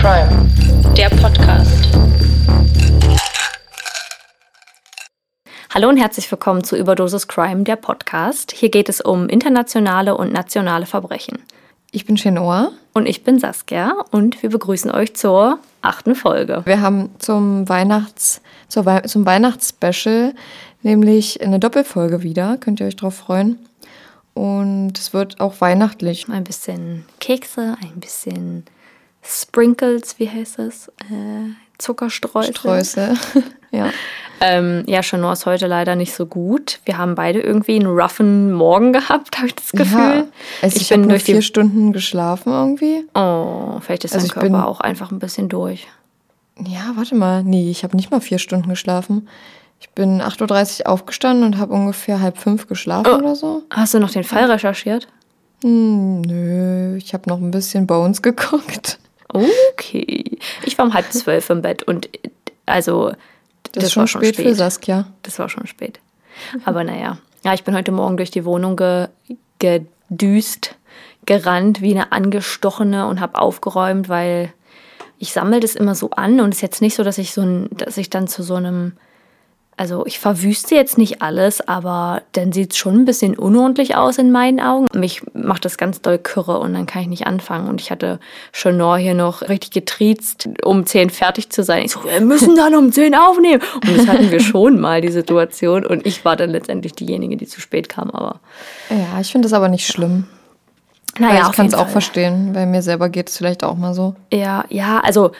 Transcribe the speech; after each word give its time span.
Crime, 0.00 0.48
der 0.96 1.08
Podcast. 1.08 1.98
Hallo 5.74 5.88
und 5.88 5.96
herzlich 5.96 6.30
willkommen 6.30 6.62
zu 6.62 6.76
Überdosis 6.76 7.26
Crime, 7.26 7.64
der 7.64 7.74
Podcast. 7.74 8.52
Hier 8.52 8.70
geht 8.70 8.88
es 8.88 9.00
um 9.00 9.28
internationale 9.28 10.16
und 10.16 10.32
nationale 10.32 10.86
Verbrechen. 10.86 11.40
Ich 11.90 12.06
bin 12.06 12.14
Chenoa. 12.14 12.70
Und 12.92 13.06
ich 13.06 13.24
bin 13.24 13.40
Saskia 13.40 14.04
und 14.12 14.40
wir 14.40 14.50
begrüßen 14.50 14.92
euch 14.92 15.16
zur 15.16 15.58
achten 15.82 16.14
Folge. 16.14 16.62
Wir 16.64 16.80
haben 16.80 17.10
zum 17.18 17.68
Weihnachts, 17.68 18.40
zur 18.68 18.86
Wei 18.86 19.00
zum 19.00 19.26
Weihnachtsspecial 19.26 20.32
nämlich 20.84 21.42
eine 21.42 21.58
Doppelfolge 21.58 22.22
wieder. 22.22 22.56
Könnt 22.58 22.78
ihr 22.78 22.86
euch 22.86 22.94
drauf 22.94 23.16
freuen. 23.16 23.58
Und 24.32 24.96
es 24.96 25.12
wird 25.12 25.40
auch 25.40 25.60
weihnachtlich. 25.60 26.28
Ein 26.28 26.44
bisschen 26.44 27.04
Kekse, 27.18 27.76
ein 27.82 27.98
bisschen 27.98 28.64
Sprinkles, 29.28 30.18
wie 30.18 30.28
heißt 30.28 30.58
das? 30.58 30.88
Äh, 31.10 31.52
Zuckerstreusel. 31.76 32.54
Streusel. 32.54 33.14
ja. 33.70 33.90
Ähm, 34.40 34.84
ja, 34.86 35.02
Chanor 35.02 35.32
ist 35.32 35.46
heute 35.46 35.66
leider 35.66 35.96
nicht 35.96 36.14
so 36.14 36.26
gut. 36.26 36.80
Wir 36.84 36.96
haben 36.96 37.14
beide 37.14 37.40
irgendwie 37.40 37.74
einen 37.74 37.86
roughen 37.86 38.52
Morgen 38.52 38.92
gehabt, 38.92 39.36
habe 39.38 39.48
ich 39.48 39.54
das 39.54 39.72
Gefühl. 39.72 39.98
Ja, 39.98 40.24
also 40.62 40.76
ich, 40.76 40.82
ich 40.82 40.88
bin 40.88 41.08
durch 41.08 41.24
vier 41.24 41.42
Stunden 41.42 41.92
geschlafen 41.92 42.52
irgendwie. 42.52 43.04
Oh, 43.14 43.80
vielleicht 43.80 44.04
ist 44.04 44.14
also 44.14 44.28
dein 44.28 44.34
Körper 44.34 44.66
auch 44.66 44.80
einfach 44.80 45.10
ein 45.10 45.18
bisschen 45.18 45.48
durch. 45.48 45.86
Ja, 46.66 46.92
warte 46.94 47.14
mal. 47.14 47.44
Nee, 47.44 47.70
ich 47.70 47.84
habe 47.84 47.96
nicht 47.96 48.10
mal 48.10 48.20
vier 48.20 48.38
Stunden 48.38 48.68
geschlafen. 48.68 49.28
Ich 49.80 49.90
bin 49.90 50.20
8.30 50.20 50.80
Uhr 50.80 50.88
aufgestanden 50.88 51.44
und 51.44 51.58
habe 51.58 51.72
ungefähr 51.74 52.20
halb 52.20 52.38
fünf 52.38 52.66
geschlafen 52.66 53.12
oh. 53.12 53.18
oder 53.18 53.36
so. 53.36 53.62
Hast 53.70 53.94
du 53.94 54.00
noch 54.00 54.10
den 54.10 54.24
Fall 54.24 54.50
recherchiert? 54.50 55.06
Hm, 55.62 56.22
nö, 56.22 56.96
ich 56.96 57.14
habe 57.14 57.28
noch 57.28 57.38
ein 57.38 57.50
bisschen 57.50 57.86
Bones 57.86 58.22
geguckt. 58.22 58.98
Okay. 59.28 60.38
Ich 60.64 60.78
war 60.78 60.86
um 60.86 60.94
halb 60.94 61.12
zwölf 61.12 61.50
im 61.50 61.62
Bett 61.62 61.82
und 61.82 62.08
also 62.66 63.12
das, 63.62 63.72
das 63.72 63.84
ist 63.84 63.92
schon 63.92 64.08
spät, 64.08 64.34
spät 64.34 64.46
für 64.46 64.54
Saskia. 64.54 65.06
Das 65.22 65.38
war 65.38 65.48
schon 65.48 65.66
spät. 65.66 66.00
Aber 66.64 66.84
naja. 66.84 67.18
Ja, 67.44 67.54
ich 67.54 67.64
bin 67.64 67.74
heute 67.74 67.92
Morgen 67.92 68.16
durch 68.16 68.30
die 68.30 68.44
Wohnung 68.44 68.76
ge 68.76 69.08
gedüst, 69.60 70.76
gerannt 71.26 71.82
wie 71.82 71.90
eine 71.90 72.12
angestochene 72.12 73.06
und 73.06 73.20
habe 73.20 73.40
aufgeräumt, 73.40 74.08
weil 74.08 74.52
ich 75.18 75.32
sammle 75.32 75.58
das 75.58 75.74
immer 75.74 75.96
so 75.96 76.10
an 76.10 76.40
und 76.40 76.50
es 76.50 76.58
ist 76.58 76.62
jetzt 76.62 76.80
nicht 76.80 76.94
so, 76.94 77.02
dass 77.02 77.18
ich 77.18 77.32
so 77.32 77.42
ein, 77.42 77.68
dass 77.72 77.96
ich 77.96 78.08
dann 78.08 78.28
zu 78.28 78.42
so 78.42 78.54
einem 78.54 78.92
also 79.78 80.04
ich 80.06 80.18
verwüste 80.18 80.74
jetzt 80.74 80.98
nicht 80.98 81.22
alles, 81.22 81.66
aber 81.66 82.22
dann 82.32 82.52
sieht 82.52 82.72
es 82.72 82.78
schon 82.78 82.96
ein 82.96 83.04
bisschen 83.04 83.38
unordentlich 83.38 83.94
aus 83.96 84.18
in 84.18 84.32
meinen 84.32 84.60
Augen. 84.60 84.86
Mich 84.92 85.22
macht 85.34 85.64
das 85.64 85.78
ganz 85.78 86.02
doll 86.02 86.18
kürre 86.18 86.58
und 86.58 86.74
dann 86.74 86.86
kann 86.86 87.02
ich 87.02 87.08
nicht 87.08 87.26
anfangen. 87.26 87.68
Und 87.68 87.80
ich 87.80 87.90
hatte 87.90 88.18
Chanor 88.52 88.98
hier 88.98 89.14
noch 89.14 89.42
richtig 89.42 89.70
getriezt, 89.70 90.48
um 90.64 90.84
10 90.84 91.10
fertig 91.10 91.50
zu 91.50 91.62
sein. 91.62 91.84
Ich 91.84 91.92
so, 91.92 92.04
wir 92.04 92.20
müssen 92.20 92.56
dann 92.56 92.74
um 92.74 92.92
10 92.92 93.14
aufnehmen. 93.14 93.62
Und 93.74 93.96
das 93.96 94.08
hatten 94.08 94.30
wir 94.30 94.40
schon 94.40 94.80
mal, 94.80 95.00
die 95.00 95.12
Situation. 95.12 95.86
Und 95.86 96.06
ich 96.06 96.24
war 96.24 96.36
dann 96.36 96.50
letztendlich 96.50 96.94
diejenige, 96.94 97.36
die 97.36 97.46
zu 97.46 97.60
spät 97.60 97.88
kam. 97.88 98.10
Aber 98.10 98.40
ja, 98.90 99.20
ich 99.20 99.30
finde 99.30 99.46
das 99.46 99.52
aber 99.52 99.68
nicht 99.68 99.86
schlimm. 99.86 100.26
Naja, 101.18 101.48
ich 101.48 101.56
kann 101.56 101.66
es 101.66 101.74
auch 101.74 101.88
verstehen, 101.88 102.54
weil 102.54 102.66
mir 102.66 102.82
selber 102.82 103.08
geht 103.08 103.28
es 103.28 103.36
vielleicht 103.36 103.64
auch 103.64 103.76
mal 103.76 103.94
so. 103.94 104.14
Ja, 104.32 104.64
ja, 104.68 105.00
also 105.00 105.32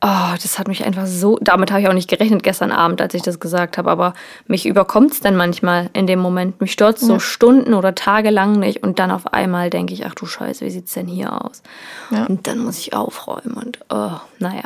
oh, 0.00 0.34
das 0.40 0.58
hat 0.58 0.68
mich 0.68 0.84
einfach 0.84 1.06
so, 1.06 1.38
damit 1.40 1.70
habe 1.70 1.80
ich 1.80 1.88
auch 1.88 1.94
nicht 1.94 2.08
gerechnet 2.08 2.42
gestern 2.42 2.72
Abend, 2.72 3.00
als 3.00 3.14
ich 3.14 3.22
das 3.22 3.40
gesagt 3.40 3.78
habe, 3.78 3.90
aber 3.90 4.14
mich 4.46 4.66
überkommt 4.66 5.12
es 5.12 5.20
dann 5.20 5.36
manchmal 5.36 5.90
in 5.92 6.06
dem 6.06 6.18
Moment. 6.18 6.60
Mich 6.60 6.72
stört 6.72 6.98
so 6.98 7.14
ja. 7.14 7.20
Stunden 7.20 7.74
oder 7.74 7.94
Tage 7.94 8.30
lang 8.30 8.58
nicht 8.58 8.82
und 8.82 8.98
dann 8.98 9.10
auf 9.10 9.32
einmal 9.32 9.70
denke 9.70 9.94
ich, 9.94 10.06
ach 10.06 10.14
du 10.14 10.26
Scheiße, 10.26 10.64
wie 10.64 10.70
sieht 10.70 10.86
es 10.86 10.94
denn 10.94 11.06
hier 11.06 11.44
aus? 11.44 11.62
Ja. 12.10 12.26
Und 12.26 12.46
dann 12.46 12.58
muss 12.58 12.78
ich 12.78 12.94
aufräumen 12.94 13.54
und 13.54 13.78
oh, 13.90 14.12
naja. 14.38 14.64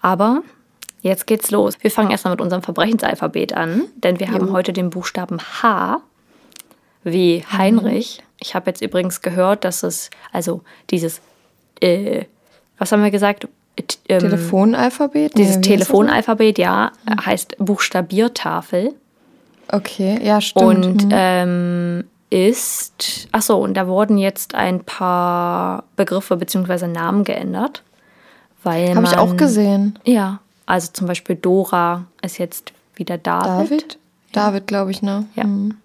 Aber 0.00 0.42
jetzt 1.02 1.26
geht's 1.26 1.50
los. 1.50 1.76
Wir 1.80 1.90
fangen 1.90 2.10
erstmal 2.10 2.32
mit 2.32 2.40
unserem 2.40 2.62
Verbrechensalphabet 2.62 3.54
an, 3.54 3.84
denn 3.96 4.20
wir 4.20 4.30
haben 4.30 4.52
heute 4.52 4.72
den 4.72 4.90
Buchstaben 4.90 5.38
H 5.40 6.00
wie 7.04 7.44
Heinrich. 7.50 8.18
Mhm. 8.20 8.26
Ich 8.40 8.54
habe 8.54 8.70
jetzt 8.70 8.82
übrigens 8.82 9.20
gehört, 9.20 9.64
dass 9.64 9.82
es, 9.82 10.10
also 10.32 10.62
dieses, 10.90 11.20
äh, 11.80 12.24
was 12.78 12.92
haben 12.92 13.02
wir 13.02 13.10
gesagt? 13.10 13.46
Ähm, 14.08 14.18
Telefonalphabet? 14.18 15.36
Dieses 15.36 15.56
nee, 15.56 15.62
Telefonalphabet, 15.62 16.58
ja, 16.58 16.92
mhm. 17.08 17.26
heißt 17.26 17.56
Buchstabiertafel. 17.58 18.94
Okay, 19.68 20.20
ja, 20.22 20.40
stimmt. 20.40 20.86
Und 20.86 21.04
mhm. 21.06 21.10
ähm, 21.12 22.04
ist, 22.30 23.28
achso, 23.32 23.58
und 23.58 23.74
da 23.74 23.86
wurden 23.86 24.18
jetzt 24.18 24.54
ein 24.54 24.84
paar 24.84 25.84
Begriffe 25.96 26.36
bzw. 26.36 26.86
Namen 26.86 27.24
geändert. 27.24 27.82
Habe 28.64 29.04
ich 29.04 29.18
auch 29.18 29.36
gesehen. 29.36 29.98
Ja, 30.04 30.40
also 30.66 30.90
zum 30.92 31.08
Beispiel 31.08 31.36
Dora 31.36 32.04
ist 32.22 32.38
jetzt 32.38 32.72
wieder 32.94 33.18
David. 33.18 33.70
David? 33.70 33.98
Ja. 34.34 34.46
David, 34.46 34.66
glaube 34.66 34.90
ich, 34.92 35.02
ne? 35.02 35.26
Ja. 35.34 35.44
Mhm. 35.44 35.76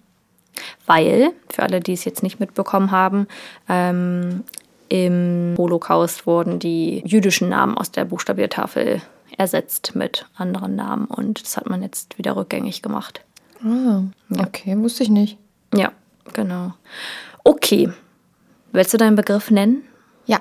Weil, 0.85 1.31
für 1.49 1.63
alle, 1.63 1.81
die 1.81 1.93
es 1.93 2.05
jetzt 2.05 2.23
nicht 2.23 2.39
mitbekommen 2.39 2.91
haben, 2.91 3.27
ähm, 3.67 4.43
im 4.89 5.55
Holocaust 5.57 6.25
wurden 6.25 6.59
die 6.59 7.01
jüdischen 7.05 7.49
Namen 7.49 7.77
aus 7.77 7.91
der 7.91 8.05
Buchstabiertafel 8.05 9.01
ersetzt 9.37 9.95
mit 9.95 10.25
anderen 10.35 10.75
Namen 10.75 11.05
und 11.05 11.41
das 11.43 11.57
hat 11.57 11.69
man 11.69 11.81
jetzt 11.81 12.17
wieder 12.17 12.35
rückgängig 12.35 12.81
gemacht. 12.81 13.21
Ah, 13.63 14.03
okay, 14.39 14.71
ja. 14.71 14.77
wusste 14.77 15.03
ich 15.03 15.09
nicht. 15.09 15.37
Ja, 15.73 15.91
genau. 16.33 16.73
Okay, 17.43 17.89
willst 18.71 18.93
du 18.93 18.97
deinen 18.97 19.15
Begriff 19.15 19.51
nennen? 19.51 19.83
Ja, 20.25 20.39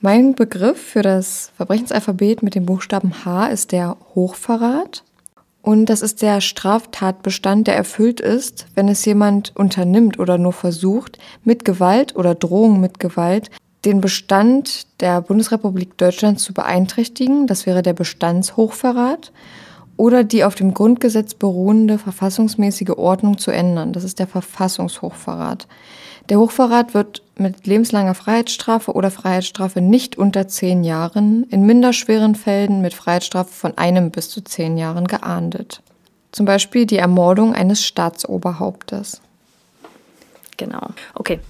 mein 0.00 0.34
Begriff 0.34 0.80
für 0.80 1.02
das 1.02 1.50
Verbrechensalphabet 1.56 2.42
mit 2.42 2.54
dem 2.54 2.66
Buchstaben 2.66 3.24
H 3.24 3.46
ist 3.46 3.72
der 3.72 3.96
Hochverrat. 4.14 5.02
Und 5.62 5.86
das 5.86 6.02
ist 6.02 6.20
der 6.20 6.42
Straftatbestand, 6.42 7.66
der 7.66 7.74
erfüllt 7.74 8.20
ist, 8.20 8.66
wenn 8.74 8.88
es 8.88 9.02
jemand 9.06 9.56
unternimmt 9.56 10.18
oder 10.18 10.36
nur 10.36 10.52
versucht, 10.52 11.18
mit 11.42 11.64
Gewalt 11.64 12.16
oder 12.16 12.34
Drohung 12.34 12.80
mit 12.80 13.00
Gewalt 13.00 13.50
den 13.84 14.00
Bestand 14.00 14.86
der 15.00 15.20
Bundesrepublik 15.20 15.96
Deutschland 15.98 16.40
zu 16.40 16.54
beeinträchtigen, 16.54 17.46
das 17.46 17.66
wäre 17.66 17.82
der 17.82 17.92
Bestandshochverrat, 17.92 19.32
oder 19.96 20.24
die 20.24 20.44
auf 20.44 20.54
dem 20.54 20.74
Grundgesetz 20.74 21.34
beruhende 21.34 21.98
verfassungsmäßige 21.98 22.90
Ordnung 22.96 23.38
zu 23.38 23.50
ändern, 23.50 23.92
das 23.92 24.04
ist 24.04 24.18
der 24.18 24.26
Verfassungshochverrat. 24.26 25.68
Der 26.30 26.38
Hochverrat 26.38 26.94
wird 26.94 27.22
mit 27.36 27.66
lebenslanger 27.66 28.14
Freiheitsstrafe 28.14 28.92
oder 28.92 29.10
Freiheitsstrafe 29.10 29.80
nicht 29.80 30.16
unter 30.16 30.48
zehn 30.48 30.82
Jahren, 30.82 31.44
in 31.50 31.66
minderschweren 31.66 32.34
Fällen 32.34 32.80
mit 32.80 32.94
Freiheitsstrafe 32.94 33.52
von 33.52 33.76
einem 33.76 34.10
bis 34.10 34.30
zu 34.30 34.42
zehn 34.42 34.78
Jahren 34.78 35.06
geahndet. 35.06 35.82
Zum 36.32 36.46
Beispiel 36.46 36.86
die 36.86 36.96
Ermordung 36.96 37.54
eines 37.54 37.84
Staatsoberhauptes. 37.84 39.20
Genau. 40.56 40.88
Okay, 41.14 41.40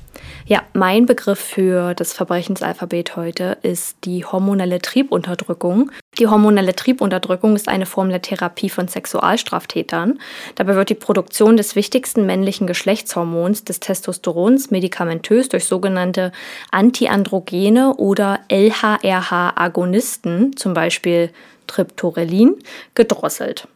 ja, 0.46 0.62
mein 0.74 1.06
Begriff 1.06 1.38
für 1.38 1.94
das 1.94 2.12
Verbrechensalphabet 2.12 3.16
heute 3.16 3.56
ist 3.62 3.96
die 4.04 4.26
hormonelle 4.26 4.80
Triebunterdrückung. 4.80 5.90
Die 6.18 6.26
hormonelle 6.26 6.76
Triebunterdrückung 6.76 7.56
ist 7.56 7.66
eine 7.66 7.86
Form 7.86 8.10
der 8.10 8.20
Therapie 8.20 8.68
von 8.68 8.86
Sexualstraftätern. 8.86 10.20
Dabei 10.54 10.76
wird 10.76 10.90
die 10.90 10.94
Produktion 10.94 11.56
des 11.56 11.76
wichtigsten 11.76 12.26
männlichen 12.26 12.66
Geschlechtshormons, 12.66 13.64
des 13.64 13.80
Testosterons, 13.80 14.70
medikamentös 14.70 15.48
durch 15.48 15.64
sogenannte 15.64 16.30
Antiandrogene 16.70 17.96
oder 17.96 18.40
LHRH-Agonisten, 18.50 20.58
zum 20.58 20.74
Beispiel 20.74 21.30
Triptorelin, 21.66 22.56
gedrosselt. 22.94 23.66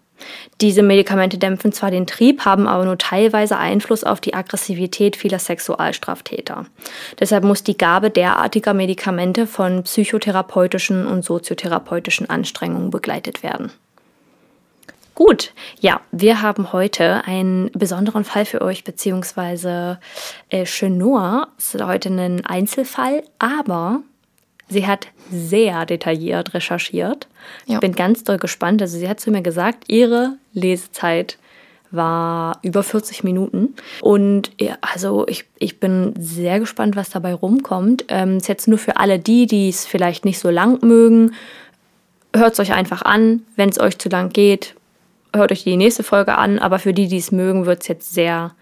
Diese 0.61 0.83
Medikamente 0.83 1.39
dämpfen 1.39 1.73
zwar 1.73 1.91
den 1.91 2.07
Trieb, 2.07 2.45
haben 2.45 2.67
aber 2.67 2.85
nur 2.85 2.99
teilweise 2.99 3.57
Einfluss 3.57 4.05
auf 4.05 4.21
die 4.21 4.35
Aggressivität 4.35 5.17
vieler 5.17 5.39
Sexualstraftäter. 5.39 6.67
Deshalb 7.21 7.45
muss 7.45 7.63
die 7.63 7.79
Gabe 7.79 8.11
derartiger 8.11 8.75
Medikamente 8.75 9.47
von 9.47 9.85
psychotherapeutischen 9.85 11.07
und 11.07 11.25
soziotherapeutischen 11.25 12.29
Anstrengungen 12.29 12.91
begleitet 12.91 13.43
werden. 13.43 13.71
Gut, 15.19 15.53
ja, 15.81 16.01
wir 16.13 16.43
haben 16.43 16.73
heute 16.73 17.25
einen 17.25 17.73
besonderen 17.73 18.23
Fall 18.23 18.45
für 18.45 18.63
euch, 18.63 18.85
beziehungsweise 18.85 19.99
äh, 20.49 20.65
Chenoa 20.65 21.49
ist 21.59 21.83
heute 21.83 22.09
ein 22.09 22.47
Einzelfall, 22.47 23.25
aber 23.41 24.03
sie 24.69 24.87
hat 24.87 25.09
sehr 25.31 25.87
detailliert 25.87 26.55
recherchiert. 26.55 27.29
Ja. 27.67 27.75
Ich 27.75 27.81
bin 27.81 27.95
ganz 27.95 28.25
doll 28.25 28.39
gespannt. 28.39 28.81
Also 28.83 28.99
sie 28.99 29.09
hat 29.09 29.21
zu 29.21 29.31
mir 29.31 29.43
gesagt, 29.43 29.85
ihre 29.89 30.35
Lesezeit 30.53 31.39
war 31.91 32.59
über 32.63 32.83
40 32.83 33.25
Minuten. 33.25 33.75
Und 34.03 34.51
ja, 34.61 34.77
also 34.83 35.27
ich, 35.27 35.45
ich 35.59 35.81
bin 35.81 36.13
sehr 36.19 36.61
gespannt, 36.61 36.97
was 36.97 37.11
dabei 37.11 37.33
rumkommt. 37.35 38.05
Ähm, 38.09 38.37
ist 38.39 38.49
jetzt 38.49 38.69
nur 38.69 38.79
für 38.79 38.97
alle 38.99 39.19
die, 39.19 39.47
die 39.47 39.69
es 39.71 39.87
vielleicht 39.87 40.25
nicht 40.25 40.39
so 40.39 40.51
lang 40.51 40.85
mögen. 40.85 41.35
Hört 42.37 42.53
es 42.53 42.61
euch 42.61 42.73
einfach 42.75 43.03
an. 43.03 43.43
Wenn 43.57 43.71
es 43.71 43.81
euch 43.81 43.99
zu 43.99 44.11
lang 44.11 44.31
geht, 44.31 44.75
hört 45.35 45.51
euch 45.51 45.65
die 45.65 45.77
nächste 45.77 46.03
Folge 46.03 46.37
an. 46.37 46.59
Aber 46.59 46.79
für 46.79 46.93
die, 46.93 47.09
die 47.09 47.17
es 47.19 47.33
mögen, 47.33 47.65
wird 47.65 47.81
es 47.83 47.89
jetzt 47.89 48.13
sehr, 48.13 48.53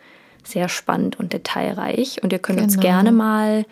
sehr 0.44 0.69
spannend 0.69 1.19
und 1.19 1.32
detailreich. 1.32 2.23
Und 2.23 2.32
ihr 2.32 2.38
könnt 2.38 2.61
uns 2.61 2.75
Genau. 2.75 2.82
gerne 2.87 3.11
mal 3.11 3.64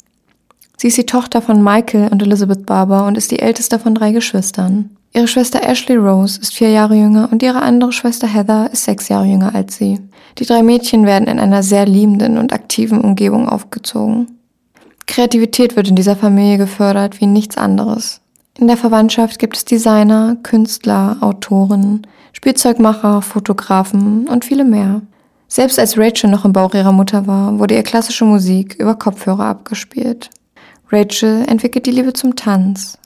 Sie 0.79 0.87
ist 0.87 0.97
die 0.97 1.07
Tochter 1.07 1.41
von 1.41 1.63
Michael 1.63 2.09
und 2.09 2.21
Elizabeth 2.21 2.67
Barber 2.67 3.07
und 3.07 3.17
ist 3.17 3.31
die 3.31 3.39
älteste 3.39 3.79
von 3.79 3.95
drei 3.95 4.11
Geschwistern. 4.11 4.91
Ihre 5.11 5.27
Schwester 5.27 5.67
Ashley 5.67 5.95
Rose 5.95 6.39
ist 6.39 6.53
vier 6.53 6.69
Jahre 6.69 6.93
jünger 6.93 7.29
und 7.31 7.41
ihre 7.41 7.63
andere 7.63 7.91
Schwester 7.91 8.27
Heather 8.27 8.69
ist 8.71 8.83
sechs 8.83 9.09
Jahre 9.09 9.25
jünger 9.25 9.55
als 9.55 9.77
sie. 9.77 9.99
Die 10.37 10.45
drei 10.45 10.61
Mädchen 10.61 11.07
werden 11.07 11.27
in 11.27 11.39
einer 11.39 11.63
sehr 11.63 11.87
liebenden 11.87 12.37
und 12.37 12.53
aktiven 12.53 13.01
Umgebung 13.01 13.49
aufgezogen. 13.49 14.27
Kreativität 15.07 15.75
wird 15.75 15.87
in 15.87 15.95
dieser 15.95 16.15
Familie 16.15 16.59
gefördert 16.59 17.19
wie 17.19 17.25
nichts 17.25 17.57
anderes. 17.57 18.21
In 18.59 18.67
der 18.67 18.77
Verwandtschaft 18.77 19.39
gibt 19.39 19.57
es 19.57 19.65
Designer, 19.65 20.37
Künstler, 20.43 21.17
Autoren, 21.21 22.05
Spielzeugmacher, 22.33 23.23
Fotografen 23.23 24.27
und 24.27 24.45
viele 24.45 24.65
mehr. 24.65 25.01
Selbst 25.47 25.79
als 25.79 25.97
Rachel 25.97 26.29
noch 26.29 26.45
im 26.45 26.53
Bauch 26.53 26.75
ihrer 26.75 26.91
Mutter 26.91 27.25
war, 27.25 27.57
wurde 27.57 27.73
ihr 27.73 27.83
klassische 27.83 28.25
Musik 28.25 28.75
über 28.75 28.93
Kopfhörer 28.93 29.45
abgespielt. 29.45 30.29
Rachel 30.89 31.43
entwickelt 31.47 31.85
die 31.85 31.91
Liebe 31.91 32.13
zum 32.13 32.35
Tanz. 32.35 32.97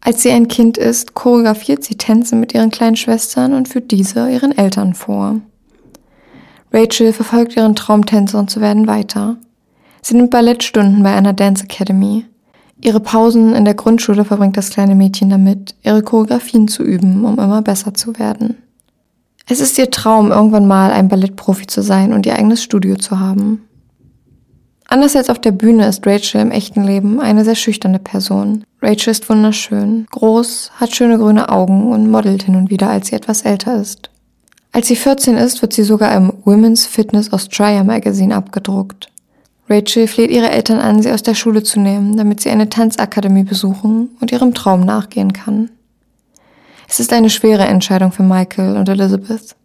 Als 0.00 0.22
sie 0.22 0.30
ein 0.30 0.48
Kind 0.48 0.76
ist, 0.76 1.14
choreografiert 1.14 1.82
sie 1.82 1.96
Tänze 1.96 2.36
mit 2.36 2.54
ihren 2.54 2.70
kleinen 2.70 2.96
Schwestern 2.96 3.54
und 3.54 3.68
führt 3.68 3.90
diese 3.90 4.30
ihren 4.30 4.56
Eltern 4.56 4.94
vor. 4.94 5.40
Rachel 6.72 7.12
verfolgt 7.12 7.56
ihren 7.56 7.74
Traum, 7.74 8.04
Tänzerin 8.04 8.48
zu 8.48 8.60
werden, 8.60 8.86
weiter. 8.86 9.36
Sie 10.02 10.14
nimmt 10.14 10.30
Ballettstunden 10.30 11.02
bei 11.02 11.14
einer 11.14 11.32
Dance 11.32 11.64
Academy. 11.64 12.26
Ihre 12.82 13.00
Pausen 13.00 13.54
in 13.54 13.64
der 13.64 13.74
Grundschule 13.74 14.24
verbringt 14.24 14.56
das 14.56 14.70
kleine 14.70 14.94
Mädchen 14.94 15.30
damit, 15.30 15.74
ihre 15.82 16.02
Choreografien 16.02 16.68
zu 16.68 16.82
üben, 16.82 17.24
um 17.24 17.38
immer 17.38 17.62
besser 17.62 17.94
zu 17.94 18.18
werden. 18.18 18.58
Es 19.48 19.60
ist 19.60 19.78
ihr 19.78 19.90
Traum, 19.90 20.30
irgendwann 20.30 20.66
mal 20.66 20.90
ein 20.90 21.08
Ballettprofi 21.08 21.66
zu 21.66 21.82
sein 21.82 22.12
und 22.12 22.26
ihr 22.26 22.36
eigenes 22.36 22.62
Studio 22.62 22.96
zu 22.96 23.18
haben. 23.18 23.62
Anders 24.88 25.16
als 25.16 25.30
auf 25.30 25.40
der 25.40 25.50
Bühne 25.50 25.86
ist 25.86 26.06
Rachel 26.06 26.40
im 26.40 26.52
echten 26.52 26.84
Leben 26.84 27.20
eine 27.20 27.44
sehr 27.44 27.56
schüchterne 27.56 27.98
Person. 27.98 28.64
Rachel 28.80 29.10
ist 29.10 29.28
wunderschön, 29.28 30.06
groß, 30.10 30.70
hat 30.76 30.94
schöne 30.94 31.18
grüne 31.18 31.48
Augen 31.48 31.90
und 31.92 32.10
modelt 32.10 32.44
hin 32.44 32.54
und 32.54 32.70
wieder, 32.70 32.88
als 32.88 33.08
sie 33.08 33.16
etwas 33.16 33.42
älter 33.42 33.80
ist. 33.80 34.10
Als 34.72 34.88
sie 34.88 34.96
14 34.96 35.36
ist, 35.36 35.62
wird 35.62 35.72
sie 35.72 35.82
sogar 35.82 36.14
im 36.14 36.32
Women's 36.44 36.86
Fitness 36.86 37.32
Australia 37.32 37.82
Magazine 37.82 38.34
abgedruckt. 38.34 39.08
Rachel 39.68 40.06
fleht 40.06 40.30
ihre 40.30 40.50
Eltern 40.50 40.78
an, 40.78 41.02
sie 41.02 41.10
aus 41.10 41.24
der 41.24 41.34
Schule 41.34 41.64
zu 41.64 41.80
nehmen, 41.80 42.16
damit 42.16 42.40
sie 42.40 42.50
eine 42.50 42.68
Tanzakademie 42.68 43.42
besuchen 43.42 44.10
und 44.20 44.30
ihrem 44.30 44.54
Traum 44.54 44.82
nachgehen 44.82 45.32
kann. 45.32 45.70
Es 46.88 47.00
ist 47.00 47.12
eine 47.12 47.30
schwere 47.30 47.64
Entscheidung 47.64 48.12
für 48.12 48.22
Michael 48.22 48.76
und 48.76 48.88
Elizabeth. 48.88 49.56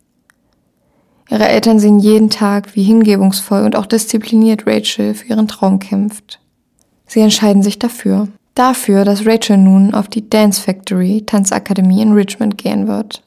Ihre 1.31 1.48
Eltern 1.48 1.80
sehen 1.80 2.00
jeden 2.00 2.30
Tag, 2.30 2.75
wie 2.75 2.83
hingebungsvoll 2.83 3.63
und 3.63 3.78
auch 3.78 3.86
diszipliniert 3.86 4.68
Rachel 4.68 5.13
für 5.13 5.28
ihren 5.28 5.48
Traum 5.48 5.80
kämpft. 5.80 6.39
Sie 7.07 7.22
entscheiden 7.22 7.63
sich 7.63 7.80
dafür. 7.80 8.28
Dafür, 8.54 9.06
dass 9.06 9.25
Rachel 9.25 9.57
nun 9.57 9.94
auf 9.94 10.10
die 10.10 10.30
Dance 10.30 10.62
Factory 10.62 11.24
Tanzakademie 11.25 12.01
in 12.01 12.12
Richmond 12.12 12.57
gehen 12.57 12.89
wird. 12.89 13.24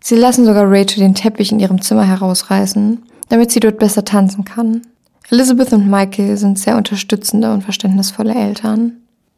Sie 0.00 0.16
lassen 0.16 0.44
sogar 0.44 0.64
Rachel 0.66 0.98
den 0.98 1.14
Teppich 1.14 1.52
in 1.52 1.60
ihrem 1.60 1.80
Zimmer 1.80 2.04
herausreißen, 2.04 3.02
damit 3.28 3.52
sie 3.52 3.60
dort 3.60 3.78
besser 3.78 4.04
tanzen 4.04 4.44
kann. 4.44 4.82
Elizabeth 5.30 5.72
und 5.72 5.88
Michael 5.88 6.36
sind 6.36 6.58
sehr 6.58 6.76
unterstützende 6.76 7.52
und 7.52 7.62
verständnisvolle 7.62 8.34
Eltern. 8.34 8.96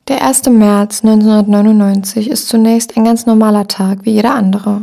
Der 0.08 0.24
1. 0.24 0.48
März 0.48 1.04
1999 1.04 2.30
ist 2.30 2.48
zunächst 2.48 2.96
ein 2.96 3.04
ganz 3.04 3.26
normaler 3.26 3.68
Tag 3.68 4.06
wie 4.06 4.12
jeder 4.12 4.34
andere. 4.34 4.80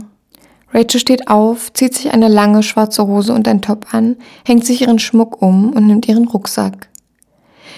Rachel 0.76 1.00
steht 1.00 1.30
auf, 1.30 1.72
zieht 1.72 1.96
sich 1.96 2.12
eine 2.12 2.28
lange 2.28 2.62
schwarze 2.62 3.08
Hose 3.08 3.34
und 3.34 3.48
ein 3.48 3.62
Top 3.62 3.94
an, 3.94 4.18
hängt 4.46 4.66
sich 4.66 4.82
ihren 4.82 5.00
Schmuck 5.00 5.42
um 5.42 5.72
und 5.72 5.88
nimmt 5.88 6.06
ihren 6.10 6.28
Rucksack. 6.28 6.90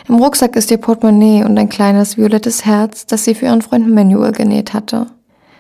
Im 0.10 0.16
Rucksack 0.16 0.56
ist 0.56 0.72
ihr 0.72 0.78
Portemonnaie 0.78 1.44
und 1.44 1.60
ein 1.60 1.70
kleines 1.70 2.18
violettes 2.18 2.66
Herz, 2.66 3.06
das 3.06 3.24
sie 3.24 3.36
für 3.36 3.46
ihren 3.46 3.62
Freund 3.62 3.88
Manuel 3.88 4.32
genäht 4.32 4.74
hatte. 4.74 5.06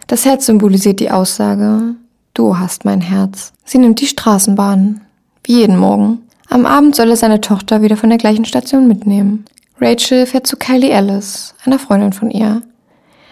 Das 0.07 0.25
Herz 0.25 0.47
symbolisiert 0.47 0.99
die 0.99 1.11
Aussage, 1.11 1.93
du 2.33 2.57
hast 2.57 2.85
mein 2.85 3.01
Herz. 3.01 3.53
Sie 3.65 3.77
nimmt 3.77 4.01
die 4.01 4.07
Straßenbahn. 4.07 5.01
Wie 5.43 5.59
jeden 5.59 5.77
Morgen. 5.77 6.23
Am 6.49 6.65
Abend 6.65 6.95
soll 6.95 7.11
er 7.11 7.17
seine 7.17 7.39
Tochter 7.39 7.83
wieder 7.83 7.97
von 7.97 8.09
der 8.09 8.17
gleichen 8.17 8.45
Station 8.45 8.87
mitnehmen. 8.87 9.45
Rachel 9.79 10.25
fährt 10.25 10.47
zu 10.47 10.57
Kylie 10.57 10.89
Ellis, 10.89 11.53
einer 11.65 11.77
Freundin 11.77 12.13
von 12.13 12.31
ihr. 12.31 12.63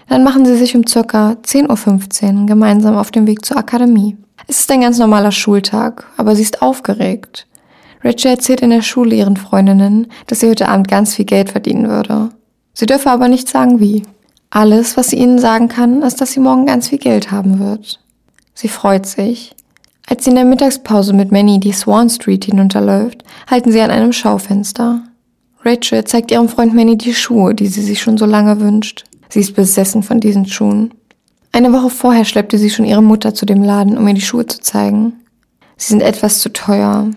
Dann 0.08 0.24
machen 0.24 0.46
sie 0.46 0.56
sich 0.56 0.76
um 0.76 0.86
circa 0.86 1.32
10.15 1.44 2.42
Uhr 2.42 2.46
gemeinsam 2.46 2.96
auf 2.96 3.12
dem 3.12 3.28
Weg 3.28 3.44
zur 3.44 3.58
Akademie. 3.58 4.18
Es 4.48 4.60
ist 4.60 4.72
ein 4.72 4.82
ganz 4.82 5.00
normaler 5.00 5.32
Schultag, 5.32 6.06
aber 6.18 6.36
sie 6.36 6.44
ist 6.44 6.62
aufgeregt. 6.62 7.48
Rachel 8.04 8.32
erzählt 8.32 8.62
in 8.62 8.70
der 8.70 8.84
Schule 8.84 9.16
ihren 9.16 9.38
Freundinnen, 9.38 10.08
dass 10.28 10.42
sie 10.42 10.50
heute 10.50 10.70
Abend 10.70 10.88
ganz 10.88 11.16
viel 11.16 11.26
Geld 11.26 11.50
verdienen 11.50 11.90
würde. 11.90 12.30
Sie 12.74 12.86
dürfe 12.86 13.10
aber 13.10 13.28
nicht 13.28 13.50
sagen 13.50 13.80
wie. 13.80 14.04
Alles, 14.52 14.96
was 14.96 15.08
sie 15.08 15.18
ihnen 15.18 15.40
sagen 15.40 15.70
kann, 15.70 16.04
ist, 16.04 16.22
dass 16.22 16.32
sie 16.32 16.40
morgen 16.40 16.68
ganz 16.68 16.90
viel 16.90 17.00
Geld 17.00 17.32
haben 17.32 17.60
wird. 17.60 18.00
Sie 18.54 18.68
freut 18.68 19.08
sich. 19.08 19.56
Als 20.08 20.24
sie 20.24 20.30
in 20.30 20.36
der 20.36 20.46
Mittagspause 20.46 21.14
mit 21.14 21.32
Manny 21.32 21.60
die 21.60 21.72
Swan 21.72 22.10
Street 22.10 22.46
hinunterläuft, 22.46 23.24
halten 23.50 23.72
sie 23.72 23.82
an 23.82 23.90
einem 23.90 24.14
Schaufenster. 24.14 25.02
Rachel 25.64 26.04
zeigt 26.04 26.30
ihrem 26.30 26.48
Freund 26.48 26.76
Manny 26.76 26.96
die 26.96 27.16
Schuhe, 27.16 27.56
die 27.56 27.68
sie 27.68 27.82
sich 27.82 28.02
schon 28.02 28.18
so 28.18 28.28
lange 28.28 28.60
wünscht. 28.60 29.04
Sie 29.30 29.40
ist 29.40 29.56
besessen 29.56 30.04
von 30.04 30.20
diesen 30.20 30.46
Schuhen. 30.46 30.94
Eine 31.52 31.72
Woche 31.72 31.90
vorher 31.90 32.26
schleppte 32.26 32.58
sie 32.58 32.70
schon 32.70 32.86
ihre 32.86 33.04
Mutter 33.04 33.34
zu 33.34 33.46
dem 33.46 33.64
Laden, 33.64 33.98
um 33.98 34.08
ihr 34.08 34.14
die 34.14 34.22
Schuhe 34.22 34.46
zu 34.46 34.60
zeigen. 34.60 35.14
Sie 35.78 35.90
sind 35.90 36.02
etwas 36.02 36.40
zu 36.40 36.52
teuer. 36.52 37.10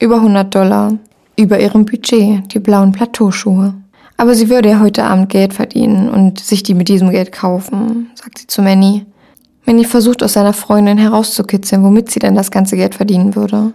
Über 0.00 0.16
100 0.16 0.54
Dollar. 0.54 0.98
Über 1.36 1.60
ihrem 1.60 1.86
Budget, 1.86 2.52
die 2.52 2.58
blauen 2.58 2.92
Plateauschuhe. 2.92 3.74
Aber 4.16 4.34
sie 4.34 4.50
würde 4.50 4.68
ja 4.68 4.80
heute 4.80 5.04
Abend 5.04 5.30
Geld 5.30 5.54
verdienen 5.54 6.10
und 6.10 6.40
sich 6.40 6.62
die 6.62 6.74
mit 6.74 6.88
diesem 6.88 7.08
Geld 7.10 7.32
kaufen, 7.32 8.10
sagt 8.14 8.36
sie 8.36 8.46
zu 8.46 8.60
Manny. 8.60 9.06
Manny 9.64 9.84
versucht 9.84 10.22
aus 10.22 10.34
seiner 10.34 10.52
Freundin 10.52 10.98
herauszukitzeln, 10.98 11.82
womit 11.82 12.10
sie 12.10 12.18
denn 12.18 12.34
das 12.34 12.50
ganze 12.50 12.76
Geld 12.76 12.94
verdienen 12.94 13.34
würde. 13.34 13.72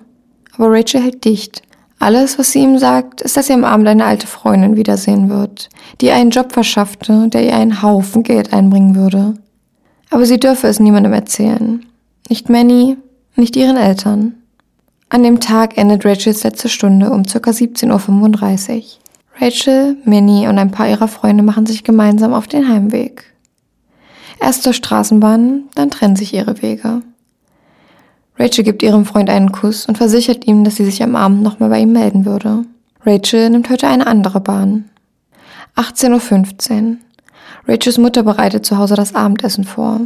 Aber 0.55 0.71
Rachel 0.71 1.01
hält 1.01 1.25
dicht. 1.25 1.63
Alles, 1.99 2.37
was 2.37 2.51
sie 2.51 2.59
ihm 2.59 2.77
sagt, 2.77 3.21
ist, 3.21 3.37
dass 3.37 3.47
sie 3.47 3.53
am 3.53 3.63
Abend 3.63 3.87
eine 3.87 4.05
alte 4.05 4.27
Freundin 4.27 4.75
wiedersehen 4.75 5.29
wird, 5.29 5.69
die 6.01 6.07
ihr 6.07 6.15
einen 6.15 6.29
Job 6.29 6.51
verschaffte, 6.51 7.29
der 7.29 7.45
ihr 7.45 7.55
einen 7.55 7.81
Haufen 7.81 8.23
Geld 8.23 8.53
einbringen 8.53 8.95
würde. 8.95 9.35
Aber 10.09 10.25
sie 10.25 10.39
dürfe 10.39 10.67
es 10.67 10.79
niemandem 10.79 11.13
erzählen. 11.13 11.85
Nicht 12.29 12.49
Manny, 12.49 12.97
nicht 13.35 13.55
ihren 13.55 13.77
Eltern. 13.77 14.35
An 15.09 15.23
dem 15.23 15.39
Tag 15.39 15.77
endet 15.77 16.05
Rachels 16.05 16.43
letzte 16.43 16.69
Stunde 16.69 17.11
um 17.11 17.23
ca. 17.23 17.37
17.35 17.37 18.77
Uhr. 18.77 18.83
Rachel, 19.39 19.97
Minnie 20.05 20.47
und 20.47 20.57
ein 20.57 20.71
paar 20.71 20.89
ihrer 20.89 21.07
Freunde 21.07 21.43
machen 21.43 21.65
sich 21.65 21.83
gemeinsam 21.83 22.33
auf 22.33 22.47
den 22.47 22.69
Heimweg. 22.69 23.25
Erst 24.39 24.63
zur 24.63 24.73
Straßenbahn, 24.73 25.65
dann 25.75 25.89
trennen 25.89 26.15
sich 26.15 26.33
ihre 26.33 26.61
Wege. 26.61 27.01
Rachel 28.37 28.63
gibt 28.63 28.83
ihrem 28.83 29.05
Freund 29.05 29.29
einen 29.29 29.51
Kuss 29.51 29.85
und 29.85 29.97
versichert 29.97 30.45
ihm, 30.45 30.63
dass 30.63 30.75
sie 30.75 30.85
sich 30.85 31.01
am 31.01 31.15
Abend 31.15 31.41
nochmal 31.41 31.69
bei 31.69 31.79
ihm 31.79 31.93
melden 31.93 32.25
würde. 32.25 32.65
Rachel 33.05 33.49
nimmt 33.49 33.69
heute 33.69 33.87
eine 33.87 34.07
andere 34.07 34.41
Bahn. 34.41 34.85
18.15 35.75 36.89
Uhr. 36.91 36.97
Rachels 37.67 37.97
Mutter 37.97 38.23
bereitet 38.23 38.65
zu 38.65 38.77
Hause 38.77 38.95
das 38.95 39.15
Abendessen 39.15 39.63
vor. 39.63 40.01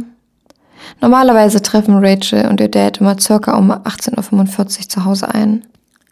Normalerweise 1.00 1.62
treffen 1.62 2.04
Rachel 2.04 2.48
und 2.48 2.60
ihr 2.60 2.68
Dad 2.68 2.98
immer 2.98 3.18
circa 3.18 3.56
um 3.56 3.70
18.45 3.70 4.58
Uhr 4.80 4.88
zu 4.88 5.04
Hause 5.04 5.34
ein. 5.34 5.64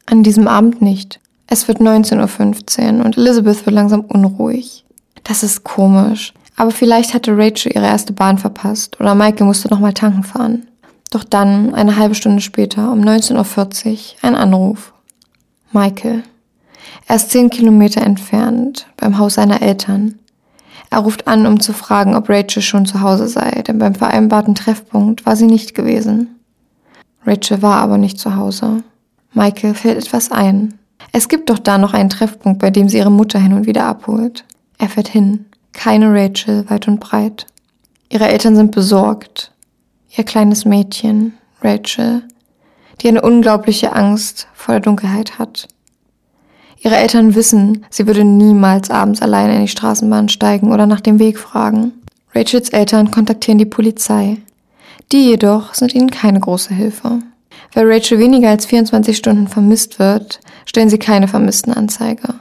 An 0.07 0.23
diesem 0.23 0.49
Abend 0.49 0.83
nicht. 0.83 1.21
Es 1.47 1.69
wird 1.69 1.81
19.15 1.81 2.99
Uhr 2.99 3.05
und 3.05 3.17
Elizabeth 3.17 3.65
wird 3.65 3.75
langsam 3.75 4.03
unruhig. 4.03 4.85
Das 5.25 5.43
ist 5.43 5.65
komisch. 5.65 6.33
Aber 6.57 6.71
vielleicht 6.71 7.15
hatte 7.15 7.37
Rachel 7.37 7.73
ihre 7.75 7.87
erste 7.87 8.13
Bahn 8.13 8.39
verpasst 8.39 9.01
oder 9.01 9.15
Michael 9.15 9.47
musste 9.47 9.69
nochmal 9.69 9.95
tanken 9.95 10.25
fahren. 10.25 10.67
Doch 11.11 11.25
dann, 11.25 11.75
eine 11.75 11.97
halbe 11.97 12.15
Stunde 12.15 12.43
später, 12.43 12.93
um 12.93 13.01
19.40 13.01 13.93
Uhr, 13.93 13.99
ein 14.23 14.35
Anruf. 14.35 14.93
Michael. 15.73 16.23
Er 17.07 17.17
ist 17.17 17.31
zehn 17.31 17.51
Kilometer 17.51 18.03
entfernt, 18.03 18.87
beim 18.97 19.19
Haus 19.19 19.35
seiner 19.35 19.63
Eltern. 19.63 20.19
Er 20.91 21.01
ruft 21.01 21.27
an, 21.27 21.47
um 21.47 21.61
zu 21.61 21.73
fragen, 21.73 22.15
ob 22.15 22.29
Rachel 22.29 22.63
schon 22.63 22.87
zu 22.87 23.01
Hause 23.01 23.29
sei, 23.29 23.63
denn 23.67 23.79
beim 23.79 23.95
vereinbarten 23.95 24.55
Treffpunkt 24.55 25.27
war 25.27 25.37
sie 25.37 25.47
nicht 25.47 25.75
gewesen. 25.75 26.39
Rachel 27.27 27.61
war 27.61 27.81
aber 27.81 27.99
nicht 27.99 28.19
zu 28.19 28.37
Hause. 28.37 28.83
Michael 29.33 29.75
fällt 29.75 29.99
etwas 29.99 30.31
ein. 30.31 30.79
Es 31.13 31.29
gibt 31.29 31.51
doch 31.51 31.59
da 31.59 31.79
noch 31.79 31.95
einen 31.95 32.11
Treffpunkt, 32.11 32.59
bei 32.59 32.71
dem 32.71 32.89
sie 32.89 32.99
ihre 32.99 33.11
Mutter 33.11 33.39
hin 33.39 33.53
und 33.53 33.67
wieder 33.67 33.85
abholt. 33.85 34.45
Er 34.79 34.89
fährt 34.89 35.09
hin. 35.09 35.47
Keine 35.73 36.13
Rachel, 36.13 36.69
weit 36.71 36.89
und 36.89 37.01
breit. 37.01 37.47
Ihre 38.09 38.29
Eltern 38.29 38.57
sind 38.57 38.73
besorgt. 38.73 39.53
Ihr 40.17 40.25
kleines 40.25 40.65
Mädchen, 40.65 41.35
Rachel, 41.63 42.23
die 43.01 43.09
eine 43.09 43.23
unglaubliche 43.23 43.93
Angst 43.93 44.49
vor 44.55 44.75
der 44.75 44.81
Dunkelheit 44.81 45.39
hat. 45.39 45.69
Ihre 46.81 46.97
Eltern 46.97 47.35
wissen, 47.35 47.85
sie 47.91 48.07
würde 48.07 48.25
niemals 48.25 48.91
abends 48.91 49.21
alleine 49.21 49.57
in 49.57 49.63
die 49.63 49.69
Straßenbahn 49.69 50.29
steigen 50.29 50.73
oder 50.73 50.87
nach 50.87 51.01
dem 51.01 51.19
Weg 51.19 51.39
fragen. 51.39 51.93
Rachels 52.35 52.71
Eltern 52.71 53.11
kontaktieren 53.11 53.59
die 53.59 53.67
Polizei. 53.67 54.39
Die 55.13 55.27
jedoch 55.27 55.75
sind 55.75 55.95
ihnen 55.95 56.11
keine 56.11 56.41
große 56.41 56.73
Hilfe. 56.73 57.19
Weil 57.75 57.91
Rachel 57.91 58.19
weniger 58.19 58.49
als 58.49 58.67
24 58.67 59.17
Stunden 59.17 59.49
vermisst 59.49 59.99
wird, 59.99 60.41
stellen 60.65 60.89
sie 60.89 60.99
keine 60.99 61.29
Vermisstenanzeige. 61.29 62.35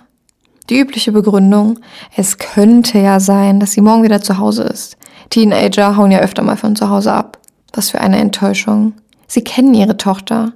Die 0.69 0.79
übliche 0.79 1.11
Begründung, 1.11 1.79
es 2.15 2.37
könnte 2.37 2.99
ja 2.99 3.19
sein, 3.19 3.59
dass 3.59 3.71
sie 3.71 3.81
morgen 3.81 4.03
wieder 4.03 4.21
zu 4.21 4.37
Hause 4.37 4.63
ist. 4.63 4.97
Teenager 5.29 5.97
hauen 5.97 6.11
ja 6.11 6.19
öfter 6.19 6.43
mal 6.43 6.57
von 6.57 6.75
zu 6.75 6.89
Hause 6.89 7.13
ab. 7.13 7.39
Was 7.77 7.91
für 7.91 8.01
eine 8.01 8.17
Enttäuschung. 8.17 8.93
Sie 9.27 9.43
kennen 9.43 9.75
ihre 9.75 9.97
Tochter. 9.97 10.53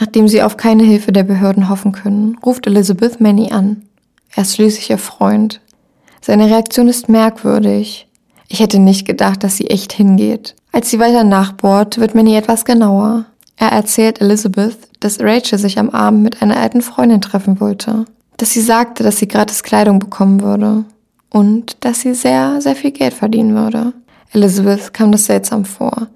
Nachdem 0.00 0.28
sie 0.28 0.42
auf 0.42 0.56
keine 0.56 0.82
Hilfe 0.82 1.12
der 1.12 1.22
Behörden 1.22 1.68
hoffen 1.68 1.92
können, 1.92 2.38
ruft 2.42 2.66
Elizabeth 2.66 3.20
Manny 3.20 3.52
an. 3.52 3.82
Er 4.34 4.44
ist 4.44 4.54
schließlich 4.54 4.88
ihr 4.88 4.96
Freund. 4.96 5.60
Seine 6.22 6.46
Reaktion 6.46 6.88
ist 6.88 7.10
merkwürdig. 7.10 8.08
Ich 8.48 8.60
hätte 8.60 8.78
nicht 8.78 9.06
gedacht, 9.06 9.44
dass 9.44 9.58
sie 9.58 9.68
echt 9.68 9.92
hingeht. 9.92 10.54
Als 10.72 10.88
sie 10.88 10.98
weiter 10.98 11.22
nachbohrt, 11.22 11.98
wird 11.98 12.14
Manny 12.14 12.34
etwas 12.34 12.64
genauer. 12.64 13.26
Er 13.56 13.68
erzählt 13.68 14.22
Elizabeth, 14.22 14.78
dass 15.00 15.20
Rachel 15.20 15.58
sich 15.58 15.78
am 15.78 15.90
Abend 15.90 16.22
mit 16.22 16.40
einer 16.40 16.56
alten 16.56 16.80
Freundin 16.80 17.20
treffen 17.20 17.60
wollte. 17.60 18.06
Dass 18.38 18.52
sie 18.52 18.62
sagte, 18.62 19.04
dass 19.04 19.18
sie 19.18 19.28
gratis 19.28 19.62
Kleidung 19.62 19.98
bekommen 19.98 20.40
würde. 20.40 20.86
Und 21.28 21.84
dass 21.84 22.00
sie 22.00 22.14
sehr, 22.14 22.62
sehr 22.62 22.74
viel 22.74 22.92
Geld 22.92 23.12
verdienen 23.12 23.54
würde. 23.54 23.92
Elizabeth 24.32 24.94
kam 24.94 25.12
das 25.12 25.26
seltsam 25.26 25.66
vor. 25.66 26.08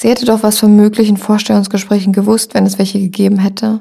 Sie 0.00 0.08
hätte 0.08 0.24
doch 0.24 0.42
was 0.42 0.58
von 0.58 0.74
möglichen 0.74 1.18
Vorstellungsgesprächen 1.18 2.14
gewusst, 2.14 2.54
wenn 2.54 2.64
es 2.64 2.78
welche 2.78 2.98
gegeben 2.98 3.38
hätte. 3.38 3.80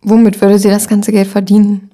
Womit 0.00 0.40
würde 0.40 0.60
sie 0.60 0.68
das 0.68 0.86
ganze 0.86 1.10
Geld 1.10 1.26
verdienen? 1.26 1.90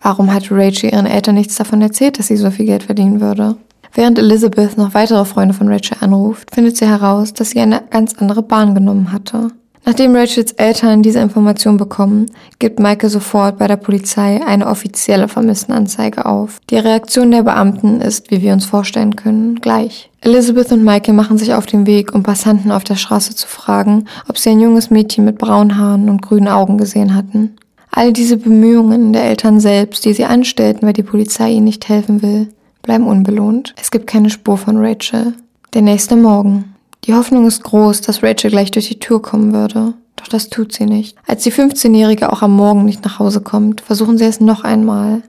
Warum 0.00 0.32
hat 0.32 0.52
Rachel 0.52 0.92
ihren 0.92 1.06
Eltern 1.06 1.34
nichts 1.34 1.56
davon 1.56 1.82
erzählt, 1.82 2.20
dass 2.20 2.28
sie 2.28 2.36
so 2.36 2.52
viel 2.52 2.66
Geld 2.66 2.84
verdienen 2.84 3.20
würde? 3.20 3.56
Während 3.92 4.20
Elizabeth 4.20 4.78
noch 4.78 4.94
weitere 4.94 5.24
Freunde 5.24 5.52
von 5.52 5.66
Rachel 5.66 5.96
anruft, 6.00 6.54
findet 6.54 6.76
sie 6.76 6.86
heraus, 6.86 7.32
dass 7.32 7.50
sie 7.50 7.58
eine 7.58 7.82
ganz 7.90 8.14
andere 8.14 8.40
Bahn 8.40 8.72
genommen 8.72 9.10
hatte. 9.10 9.48
Nachdem 9.84 10.14
Rachels 10.14 10.52
Eltern 10.52 11.02
diese 11.02 11.18
Information 11.18 11.78
bekommen, 11.78 12.26
gibt 12.60 12.78
Michael 12.78 13.10
sofort 13.10 13.58
bei 13.58 13.66
der 13.66 13.78
Polizei 13.78 14.40
eine 14.46 14.68
offizielle 14.68 15.26
Vermisstenanzeige 15.26 16.24
auf. 16.24 16.60
Die 16.70 16.76
Reaktion 16.76 17.32
der 17.32 17.42
Beamten 17.42 18.00
ist, 18.00 18.30
wie 18.30 18.42
wir 18.42 18.52
uns 18.52 18.64
vorstellen 18.64 19.16
können, 19.16 19.56
gleich. 19.56 20.11
Elizabeth 20.24 20.70
und 20.70 20.84
Michael 20.84 21.14
machen 21.14 21.36
sich 21.36 21.52
auf 21.52 21.66
den 21.66 21.84
Weg, 21.84 22.14
um 22.14 22.22
Passanten 22.22 22.70
auf 22.70 22.84
der 22.84 22.94
Straße 22.94 23.34
zu 23.34 23.48
fragen, 23.48 24.06
ob 24.28 24.38
sie 24.38 24.50
ein 24.50 24.60
junges 24.60 24.88
Mädchen 24.88 25.24
mit 25.24 25.36
braunen 25.36 25.76
Haaren 25.76 26.08
und 26.08 26.22
grünen 26.22 26.46
Augen 26.46 26.78
gesehen 26.78 27.16
hatten. 27.16 27.56
All 27.90 28.12
diese 28.12 28.36
Bemühungen 28.36 29.12
der 29.12 29.24
Eltern 29.24 29.58
selbst, 29.58 30.04
die 30.04 30.14
sie 30.14 30.24
anstellten, 30.24 30.86
weil 30.86 30.92
die 30.92 31.02
Polizei 31.02 31.50
ihnen 31.50 31.64
nicht 31.64 31.88
helfen 31.88 32.22
will, 32.22 32.48
bleiben 32.82 33.08
unbelohnt. 33.08 33.74
Es 33.80 33.90
gibt 33.90 34.06
keine 34.06 34.30
Spur 34.30 34.56
von 34.56 34.76
Rachel. 34.76 35.34
Der 35.74 35.82
nächste 35.82 36.14
Morgen. 36.14 36.76
Die 37.04 37.14
Hoffnung 37.14 37.48
ist 37.48 37.64
groß, 37.64 38.00
dass 38.02 38.22
Rachel 38.22 38.50
gleich 38.50 38.70
durch 38.70 38.88
die 38.88 39.00
Tür 39.00 39.20
kommen 39.20 39.52
würde. 39.52 39.94
Doch 40.14 40.28
das 40.28 40.50
tut 40.50 40.72
sie 40.72 40.86
nicht. 40.86 41.16
Als 41.26 41.42
die 41.42 41.52
15-Jährige 41.52 42.32
auch 42.32 42.42
am 42.42 42.54
Morgen 42.54 42.84
nicht 42.84 43.04
nach 43.04 43.18
Hause 43.18 43.40
kommt, 43.40 43.80
versuchen 43.80 44.18
sie 44.18 44.26
es 44.26 44.40
noch 44.40 44.62
einmal. 44.62 45.22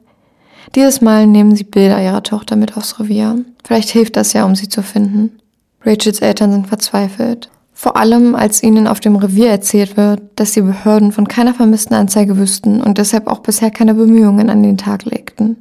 Dieses 0.76 1.02
Mal 1.02 1.28
nehmen 1.28 1.56
sie 1.56 1.64
Bilder 1.64 2.02
ihrer 2.02 2.24
Tochter 2.24 2.56
mit 2.56 2.78
aufs 2.78 3.00
Revier. 3.00 3.44
Vielleicht 3.64 3.90
hilft 3.90 4.16
das 4.16 4.34
ja, 4.34 4.46
um 4.46 4.56
sie 4.56 4.70
zu 4.70 4.82
finden. 4.82 5.40
Rachels 5.86 6.20
Eltern 6.20 6.52
sind 6.52 6.68
verzweifelt. 6.68 7.50
Vor 7.74 7.98
allem, 7.98 8.36
als 8.36 8.64
ihnen 8.64 8.88
auf 8.88 9.00
dem 9.00 9.16
Revier 9.16 9.50
erzählt 9.50 9.98
wird, 9.98 10.22
dass 10.36 10.52
die 10.52 10.62
Behörden 10.62 11.12
von 11.12 11.28
keiner 11.28 11.54
vermissten 11.54 11.96
Anzeige 11.96 12.38
wüssten 12.38 12.82
und 12.82 12.98
deshalb 12.98 13.28
auch 13.28 13.40
bisher 13.40 13.72
keine 13.72 13.94
Bemühungen 13.94 14.50
an 14.50 14.64
den 14.64 14.78
Tag 14.78 15.06
legten. 15.06 15.58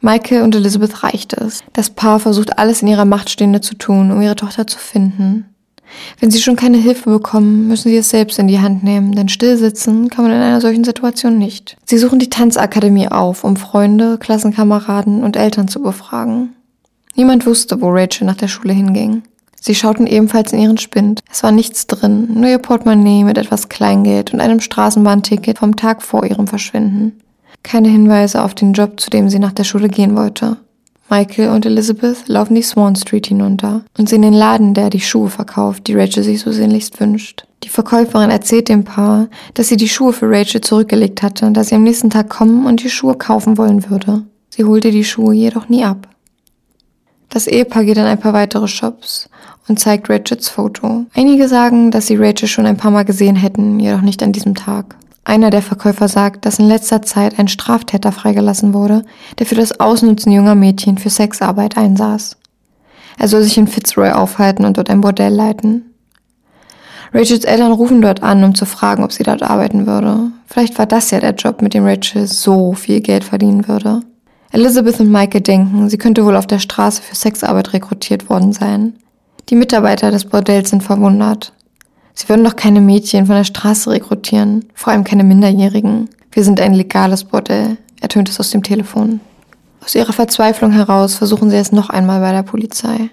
Michael 0.00 0.42
und 0.42 0.54
Elizabeth 0.54 1.02
reicht 1.02 1.32
es. 1.32 1.64
Das 1.72 1.90
Paar 1.90 2.20
versucht 2.20 2.58
alles 2.58 2.82
in 2.82 2.88
ihrer 2.88 3.06
Macht 3.06 3.30
Stehende 3.30 3.60
zu 3.60 3.74
tun, 3.74 4.12
um 4.12 4.20
ihre 4.20 4.36
Tochter 4.36 4.66
zu 4.66 4.78
finden. 4.78 5.46
Wenn 6.20 6.30
sie 6.30 6.40
schon 6.40 6.56
keine 6.56 6.78
Hilfe 6.78 7.10
bekommen, 7.10 7.68
müssen 7.68 7.88
sie 7.90 7.96
es 7.96 8.10
selbst 8.10 8.38
in 8.38 8.48
die 8.48 8.60
Hand 8.60 8.82
nehmen, 8.82 9.12
denn 9.12 9.28
stillsitzen 9.28 10.10
kann 10.10 10.24
man 10.24 10.34
in 10.34 10.40
einer 10.40 10.60
solchen 10.60 10.84
Situation 10.84 11.38
nicht. 11.38 11.76
Sie 11.84 11.98
suchen 11.98 12.18
die 12.18 12.30
Tanzakademie 12.30 13.08
auf, 13.08 13.44
um 13.44 13.56
Freunde, 13.56 14.18
Klassenkameraden 14.18 15.22
und 15.22 15.36
Eltern 15.36 15.68
zu 15.68 15.82
befragen. 15.82 16.54
Niemand 17.14 17.46
wusste, 17.46 17.80
wo 17.80 17.88
Rachel 17.88 18.26
nach 18.26 18.36
der 18.36 18.48
Schule 18.48 18.72
hinging. 18.72 19.22
Sie 19.60 19.74
schauten 19.74 20.06
ebenfalls 20.06 20.52
in 20.52 20.60
ihren 20.60 20.78
Spind. 20.78 21.22
Es 21.30 21.42
war 21.42 21.50
nichts 21.50 21.86
drin, 21.86 22.28
nur 22.34 22.48
ihr 22.50 22.58
Portemonnaie 22.58 23.24
mit 23.24 23.38
etwas 23.38 23.68
Kleingeld 23.68 24.32
und 24.32 24.40
einem 24.40 24.60
Straßenbahnticket 24.60 25.58
vom 25.58 25.76
Tag 25.76 26.02
vor 26.02 26.24
ihrem 26.24 26.46
Verschwinden 26.46 27.20
keine 27.66 27.88
Hinweise 27.88 28.42
auf 28.42 28.54
den 28.54 28.72
Job, 28.72 29.00
zu 29.00 29.10
dem 29.10 29.28
sie 29.28 29.40
nach 29.40 29.52
der 29.52 29.64
Schule 29.64 29.88
gehen 29.88 30.16
wollte. 30.16 30.56
Michael 31.08 31.50
und 31.50 31.64
Elizabeth 31.64 32.26
laufen 32.26 32.56
die 32.56 32.62
Swan 32.62 32.96
Street 32.96 33.28
hinunter 33.28 33.82
und 33.96 34.08
sehen 34.08 34.22
den 34.22 34.32
Laden, 34.32 34.74
der 34.74 34.90
die 34.90 35.00
Schuhe 35.00 35.30
verkauft, 35.30 35.86
die 35.86 35.94
Rachel 35.94 36.24
sich 36.24 36.40
so 36.40 36.50
sehnlichst 36.50 36.98
wünscht. 36.98 37.46
Die 37.62 37.68
Verkäuferin 37.68 38.30
erzählt 38.30 38.68
dem 38.68 38.84
Paar, 38.84 39.28
dass 39.54 39.68
sie 39.68 39.76
die 39.76 39.88
Schuhe 39.88 40.12
für 40.12 40.28
Rachel 40.28 40.60
zurückgelegt 40.60 41.22
hatte 41.22 41.46
und 41.46 41.54
dass 41.54 41.68
sie 41.68 41.76
am 41.76 41.84
nächsten 41.84 42.10
Tag 42.10 42.28
kommen 42.28 42.66
und 42.66 42.82
die 42.82 42.90
Schuhe 42.90 43.14
kaufen 43.14 43.56
wollen 43.56 43.88
würde. 43.88 44.22
Sie 44.50 44.64
holte 44.64 44.90
die 44.90 45.04
Schuhe 45.04 45.34
jedoch 45.34 45.68
nie 45.68 45.84
ab. 45.84 46.08
Das 47.28 47.46
Ehepaar 47.46 47.84
geht 47.84 47.98
in 47.98 48.04
ein 48.04 48.20
paar 48.20 48.32
weitere 48.32 48.66
Shops 48.66 49.28
und 49.68 49.78
zeigt 49.78 50.10
Rachels 50.10 50.48
Foto. 50.48 51.06
Einige 51.14 51.48
sagen, 51.48 51.90
dass 51.90 52.06
sie 52.06 52.16
Rachel 52.16 52.48
schon 52.48 52.66
ein 52.66 52.76
paar 52.76 52.90
Mal 52.90 53.04
gesehen 53.04 53.36
hätten, 53.36 53.78
jedoch 53.78 54.00
nicht 54.00 54.22
an 54.22 54.32
diesem 54.32 54.54
Tag. 54.54 54.96
Einer 55.28 55.50
der 55.50 55.60
Verkäufer 55.60 56.06
sagt, 56.06 56.46
dass 56.46 56.60
in 56.60 56.68
letzter 56.68 57.02
Zeit 57.02 57.36
ein 57.36 57.48
Straftäter 57.48 58.12
freigelassen 58.12 58.72
wurde, 58.72 59.02
der 59.40 59.46
für 59.46 59.56
das 59.56 59.80
Ausnutzen 59.80 60.30
junger 60.30 60.54
Mädchen 60.54 60.98
für 60.98 61.10
Sexarbeit 61.10 61.76
einsaß. 61.76 62.36
Er 63.18 63.26
soll 63.26 63.42
sich 63.42 63.58
in 63.58 63.66
Fitzroy 63.66 64.12
aufhalten 64.12 64.64
und 64.64 64.78
dort 64.78 64.88
ein 64.88 65.00
Bordell 65.00 65.34
leiten. 65.34 65.92
Rachels 67.12 67.44
Eltern 67.44 67.72
rufen 67.72 68.00
dort 68.02 68.22
an, 68.22 68.44
um 68.44 68.54
zu 68.54 68.66
fragen, 68.66 69.02
ob 69.02 69.10
sie 69.10 69.24
dort 69.24 69.42
arbeiten 69.42 69.88
würde. 69.88 70.30
Vielleicht 70.46 70.78
war 70.78 70.86
das 70.86 71.10
ja 71.10 71.18
der 71.18 71.34
Job, 71.34 71.60
mit 71.60 71.74
dem 71.74 71.84
Rachel 71.84 72.28
so 72.28 72.74
viel 72.74 73.00
Geld 73.00 73.24
verdienen 73.24 73.66
würde. 73.66 74.02
Elizabeth 74.52 75.00
und 75.00 75.10
Michael 75.10 75.40
denken, 75.40 75.90
sie 75.90 75.98
könnte 75.98 76.24
wohl 76.24 76.36
auf 76.36 76.46
der 76.46 76.60
Straße 76.60 77.02
für 77.02 77.16
Sexarbeit 77.16 77.72
rekrutiert 77.72 78.30
worden 78.30 78.52
sein. 78.52 78.94
Die 79.48 79.56
Mitarbeiter 79.56 80.12
des 80.12 80.26
Bordells 80.26 80.70
sind 80.70 80.84
verwundert. 80.84 81.52
Sie 82.18 82.28
würden 82.30 82.44
doch 82.44 82.56
keine 82.56 82.80
Mädchen 82.80 83.26
von 83.26 83.36
der 83.36 83.44
Straße 83.44 83.90
rekrutieren, 83.90 84.64
vor 84.74 84.92
allem 84.92 85.04
keine 85.04 85.22
Minderjährigen. 85.22 86.08
Wir 86.32 86.44
sind 86.44 86.60
ein 86.60 86.72
legales 86.72 87.24
Bordell, 87.24 87.76
ertönt 88.00 88.30
es 88.30 88.40
aus 88.40 88.50
dem 88.50 88.62
Telefon. 88.62 89.20
Aus 89.84 89.94
ihrer 89.94 90.14
Verzweiflung 90.14 90.72
heraus 90.72 91.14
versuchen 91.14 91.50
sie 91.50 91.56
es 91.56 91.72
noch 91.72 91.90
einmal 91.90 92.20
bei 92.20 92.32
der 92.32 92.42
Polizei. 92.42 93.10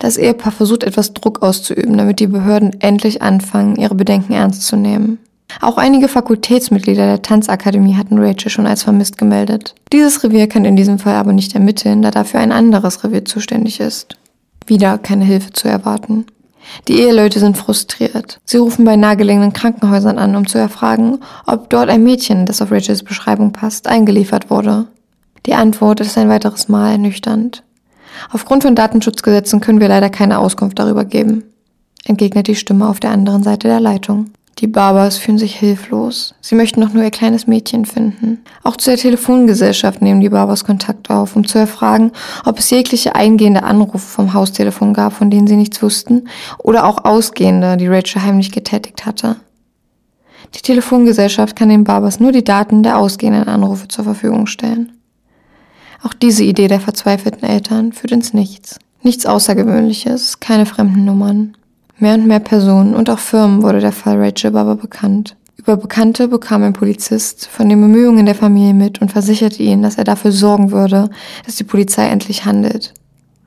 Das 0.00 0.16
Ehepaar 0.16 0.52
versucht 0.52 0.82
etwas 0.82 1.14
Druck 1.14 1.42
auszuüben, 1.42 1.96
damit 1.96 2.18
die 2.18 2.26
Behörden 2.26 2.80
endlich 2.80 3.22
anfangen, 3.22 3.76
ihre 3.76 3.94
Bedenken 3.94 4.32
ernst 4.32 4.66
zu 4.66 4.76
nehmen. 4.76 5.18
Auch 5.60 5.78
einige 5.78 6.08
Fakultätsmitglieder 6.08 7.06
der 7.06 7.22
Tanzakademie 7.22 7.94
hatten 7.94 8.18
Rachel 8.18 8.50
schon 8.50 8.66
als 8.66 8.82
vermisst 8.82 9.18
gemeldet. 9.18 9.74
Dieses 9.92 10.22
Revier 10.24 10.48
kann 10.48 10.64
in 10.64 10.76
diesem 10.76 10.98
Fall 10.98 11.14
aber 11.14 11.32
nicht 11.32 11.54
ermitteln, 11.54 12.02
da 12.02 12.10
dafür 12.10 12.40
ein 12.40 12.52
anderes 12.52 13.04
Revier 13.04 13.24
zuständig 13.24 13.78
ist. 13.78 14.16
Wieder 14.66 14.98
keine 14.98 15.24
Hilfe 15.24 15.52
zu 15.52 15.68
erwarten. 15.68 16.26
Die 16.88 17.00
Eheleute 17.00 17.38
sind 17.38 17.56
frustriert. 17.56 18.40
Sie 18.44 18.58
rufen 18.58 18.84
bei 18.84 18.96
nahegelegenen 18.96 19.52
Krankenhäusern 19.52 20.18
an, 20.18 20.36
um 20.36 20.46
zu 20.46 20.58
erfragen, 20.58 21.18
ob 21.46 21.70
dort 21.70 21.88
ein 21.88 22.02
Mädchen, 22.02 22.46
das 22.46 22.62
auf 22.62 22.70
Rachels 22.72 23.02
Beschreibung 23.02 23.52
passt, 23.52 23.86
eingeliefert 23.86 24.50
wurde. 24.50 24.86
Die 25.46 25.54
Antwort 25.54 26.00
ist 26.00 26.18
ein 26.18 26.28
weiteres 26.28 26.68
Mal 26.68 26.92
ernüchternd. 26.92 27.62
Aufgrund 28.32 28.62
von 28.62 28.74
Datenschutzgesetzen 28.74 29.60
können 29.60 29.80
wir 29.80 29.88
leider 29.88 30.10
keine 30.10 30.38
Auskunft 30.38 30.78
darüber 30.78 31.04
geben, 31.04 31.44
entgegnet 32.04 32.48
die 32.48 32.56
Stimme 32.56 32.88
auf 32.88 33.00
der 33.00 33.10
anderen 33.10 33.42
Seite 33.42 33.68
der 33.68 33.80
Leitung. 33.80 34.30
Die 34.58 34.66
Barbers 34.66 35.16
fühlen 35.16 35.38
sich 35.38 35.56
hilflos. 35.56 36.34
Sie 36.42 36.54
möchten 36.54 36.82
doch 36.82 36.92
nur 36.92 37.02
ihr 37.02 37.10
kleines 37.10 37.46
Mädchen 37.46 37.86
finden. 37.86 38.44
Auch 38.62 38.76
zu 38.76 38.90
der 38.90 38.98
Telefongesellschaft 38.98 40.02
nehmen 40.02 40.20
die 40.20 40.28
Barbers 40.28 40.64
Kontakt 40.64 41.08
auf, 41.08 41.34
um 41.34 41.46
zu 41.46 41.58
erfragen, 41.58 42.12
ob 42.44 42.58
es 42.58 42.68
jegliche 42.68 43.14
eingehende 43.14 43.62
Anrufe 43.62 43.98
vom 43.98 44.34
Haustelefon 44.34 44.92
gab, 44.92 45.14
von 45.14 45.30
denen 45.30 45.46
sie 45.46 45.56
nichts 45.56 45.82
wussten, 45.82 46.28
oder 46.58 46.84
auch 46.84 47.04
ausgehende, 47.04 47.78
die 47.78 47.86
Rachel 47.86 48.22
heimlich 48.22 48.52
getätigt 48.52 49.06
hatte. 49.06 49.36
Die 50.54 50.62
Telefongesellschaft 50.62 51.56
kann 51.56 51.68
den 51.68 51.84
Barbers 51.84 52.20
nur 52.20 52.32
die 52.32 52.44
Daten 52.44 52.82
der 52.82 52.98
ausgehenden 52.98 53.48
Anrufe 53.48 53.88
zur 53.88 54.04
Verfügung 54.04 54.46
stellen. 54.46 54.92
Auch 56.02 56.12
diese 56.12 56.44
Idee 56.44 56.68
der 56.68 56.80
verzweifelten 56.80 57.48
Eltern 57.48 57.92
führt 57.92 58.12
ins 58.12 58.34
Nichts. 58.34 58.78
Nichts 59.02 59.26
Außergewöhnliches, 59.26 60.40
keine 60.40 60.66
fremden 60.66 61.04
Nummern. 61.04 61.56
Mehr 62.00 62.14
und 62.14 62.26
mehr 62.26 62.40
Personen 62.40 62.94
und 62.94 63.10
auch 63.10 63.18
Firmen 63.18 63.62
wurde 63.62 63.80
der 63.80 63.92
Fall 63.92 64.16
Rachel 64.18 64.52
Barber 64.52 64.74
bekannt. 64.74 65.36
Über 65.58 65.76
Bekannte 65.76 66.28
bekam 66.28 66.62
ein 66.62 66.72
Polizist 66.72 67.46
von 67.46 67.68
den 67.68 67.78
Bemühungen 67.78 68.24
der 68.24 68.34
Familie 68.34 68.72
mit 68.72 69.02
und 69.02 69.12
versicherte 69.12 69.62
ihnen, 69.62 69.82
dass 69.82 69.98
er 69.98 70.04
dafür 70.04 70.32
sorgen 70.32 70.70
würde, 70.70 71.10
dass 71.44 71.56
die 71.56 71.64
Polizei 71.64 72.06
endlich 72.06 72.46
handelt. 72.46 72.94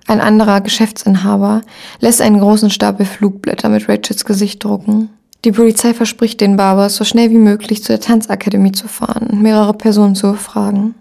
Ein 0.05 0.22
anderer 0.22 0.62
Geschäftsinhaber 0.62 1.62
lässt 2.00 2.22
einen 2.22 2.39
großen 2.39 2.69
Stapel 2.69 3.07
Flugblätter 3.07 3.69
mit 3.69 3.89
Rachels 3.89 4.24
Gesicht 4.24 4.63
drucken. 4.63 5.10
Die 5.45 5.51
Polizei 5.51 5.95
verspricht 5.95 6.39
den 6.39 6.55
Barbers, 6.55 6.95
so 6.95 7.05
schnell 7.05 7.31
wie 7.31 7.38
möglich 7.38 7.83
zur 7.83 8.00
Tanzakademie 8.00 8.74
zu 8.74 8.88
fahren 8.88 9.27
und 9.31 9.41
mehrere 9.41 9.74
Personen 9.74 10.13
zu 10.13 10.31
befragen. 10.31 10.93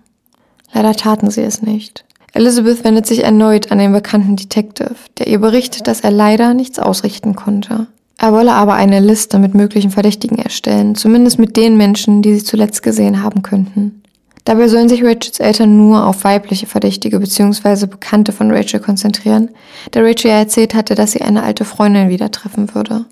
Leider 0.73 0.95
taten 0.95 1.31
sie 1.31 1.43
es 1.43 1.61
nicht. 1.61 2.07
Elizabeth 2.35 2.83
wendet 2.85 3.07
sich 3.07 3.25
erneut 3.25 3.71
an 3.71 3.79
den 3.79 3.93
bekannten 3.93 4.37
Detective, 4.37 4.95
der 5.19 5.27
ihr 5.27 5.39
berichtet, 5.39 5.87
dass 5.87 6.01
er 6.01 6.11
leider 6.11 6.55
nichts 6.55 6.79
ausrichten 6.79 7.37
konnte. 7.37 7.89
Er 8.19 8.33
wolle 8.33 8.53
aber 8.53 8.75
eine 8.75 9.01
Liste 9.01 9.39
mit 9.39 9.55
möglichen 9.55 9.91
Verdächtigen 9.91 10.39
erstellen, 10.39 10.95
zumindest 10.95 11.39
mit 11.39 11.57
den 11.57 11.77
Menschen, 11.77 12.23
die 12.23 12.35
sie 12.35 12.45
zuletzt 12.45 12.83
gesehen 12.83 13.23
haben 13.23 13.43
könnten. 13.43 14.03
Dabei 14.45 14.69
sollen 14.69 14.89
sich 14.89 15.05
Rachels 15.05 15.41
Eltern 15.41 15.77
nur 15.77 16.07
auf 16.07 16.25
weibliche 16.25 16.67
Verdächtige 16.67 17.21
bzw. 17.21 17.87
Bekannte 17.87 18.33
von 18.33 18.51
Rachel 18.51 18.81
konzentrieren, 18.81 19.51
da 19.93 20.01
Rachel 20.01 20.31
ja 20.31 20.39
erzählt 20.39 20.75
hatte, 20.75 20.95
dass 20.95 21.13
sie 21.13 21.23
eine 21.23 21.43
alte 21.43 21.65
Freundin 21.65 22.09
wieder 22.09 22.31
treffen 22.31 22.75
würde. 22.75 23.05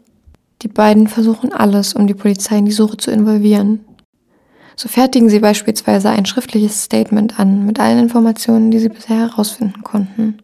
Die 0.63 0.69
beiden 0.69 1.09
versuchen 1.09 1.53
alles, 1.53 1.95
um 1.95 2.07
die 2.07 2.15
Polizei 2.15 2.59
in 2.59 2.67
die 2.67 2.73
Suche 2.73 2.97
zu 2.97 3.11
involvieren, 3.11 3.81
so 4.81 4.89
fertigen 4.89 5.29
sie 5.29 5.41
beispielsweise 5.41 6.09
ein 6.09 6.25
schriftliches 6.25 6.85
Statement 6.85 7.39
an 7.39 7.67
mit 7.67 7.79
allen 7.79 7.99
Informationen, 7.99 8.71
die 8.71 8.79
sie 8.79 8.89
bisher 8.89 9.19
herausfinden 9.19 9.83
konnten. 9.83 10.39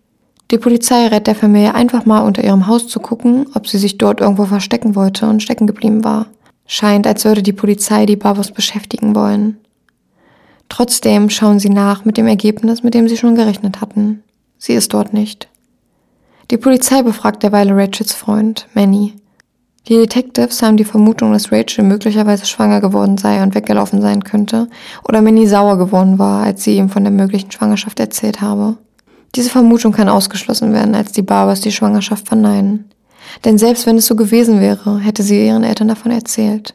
Die 0.50 0.58
Polizei 0.58 1.06
rät 1.06 1.26
der 1.26 1.34
Familie 1.34 1.74
einfach 1.74 2.04
mal 2.04 2.20
unter 2.20 2.44
ihrem 2.44 2.66
Haus 2.66 2.86
zu 2.86 3.00
gucken, 3.00 3.46
ob 3.54 3.66
sie 3.66 3.78
sich 3.78 3.96
dort 3.96 4.20
irgendwo 4.20 4.44
verstecken 4.44 4.94
wollte 4.94 5.26
und 5.26 5.42
stecken 5.42 5.66
geblieben 5.66 6.04
war. 6.04 6.26
Scheint, 6.66 7.06
als 7.06 7.24
würde 7.24 7.42
die 7.42 7.54
Polizei 7.54 8.04
die 8.04 8.16
Barbos 8.16 8.50
beschäftigen 8.50 9.14
wollen. 9.14 9.56
Trotzdem 10.68 11.30
schauen 11.30 11.58
sie 11.58 11.70
nach 11.70 12.04
mit 12.04 12.18
dem 12.18 12.26
Ergebnis, 12.26 12.82
mit 12.82 12.92
dem 12.92 13.08
sie 13.08 13.16
schon 13.16 13.36
gerechnet 13.36 13.80
hatten. 13.80 14.22
Sie 14.58 14.74
ist 14.74 14.92
dort 14.92 15.14
nicht. 15.14 15.48
Die 16.50 16.58
Polizei 16.58 17.02
befragt 17.02 17.42
derweil 17.42 17.72
Rachels 17.72 18.12
Freund, 18.12 18.68
Manny. 18.74 19.14
Die 19.88 19.94
Detectives 19.94 20.62
haben 20.62 20.76
die 20.76 20.84
Vermutung, 20.84 21.32
dass 21.32 21.52
Rachel 21.52 21.84
möglicherweise 21.84 22.44
schwanger 22.44 22.80
geworden 22.80 23.18
sei 23.18 23.40
und 23.42 23.54
weggelaufen 23.54 24.00
sein 24.00 24.24
könnte, 24.24 24.68
oder 25.08 25.22
Minnie 25.22 25.46
sauer 25.46 25.78
geworden 25.78 26.18
war, 26.18 26.42
als 26.42 26.64
sie 26.64 26.76
ihm 26.76 26.88
von 26.88 27.04
der 27.04 27.12
möglichen 27.12 27.52
Schwangerschaft 27.52 28.00
erzählt 28.00 28.40
habe. 28.40 28.78
Diese 29.36 29.50
Vermutung 29.50 29.92
kann 29.92 30.08
ausgeschlossen 30.08 30.72
werden, 30.72 30.96
als 30.96 31.12
die 31.12 31.22
Barbers 31.22 31.60
die 31.60 31.70
Schwangerschaft 31.70 32.26
verneinen. 32.26 32.86
Denn 33.44 33.58
selbst 33.58 33.86
wenn 33.86 33.98
es 33.98 34.06
so 34.06 34.16
gewesen 34.16 34.60
wäre, 34.60 34.98
hätte 34.98 35.22
sie 35.22 35.46
ihren 35.46 35.62
Eltern 35.62 35.88
davon 35.88 36.10
erzählt. 36.10 36.74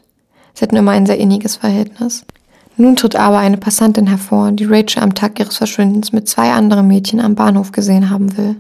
Sie 0.53 0.63
hatten 0.63 0.75
immer 0.77 0.91
ein 0.91 1.05
sehr 1.05 1.17
inniges 1.17 1.57
Verhältnis. 1.57 2.23
Nun 2.77 2.95
tritt 2.95 3.17
aber 3.17 3.39
eine 3.39 3.57
Passantin 3.57 4.07
hervor, 4.07 4.51
die 4.53 4.65
Rachel 4.65 5.03
am 5.03 5.15
Tag 5.15 5.37
ihres 5.39 5.57
Verschwindens 5.57 6.13
mit 6.13 6.29
zwei 6.29 6.51
anderen 6.51 6.87
Mädchen 6.87 7.19
am 7.19 7.35
Bahnhof 7.35 7.73
gesehen 7.73 8.09
haben 8.09 8.37
will. 8.37 8.55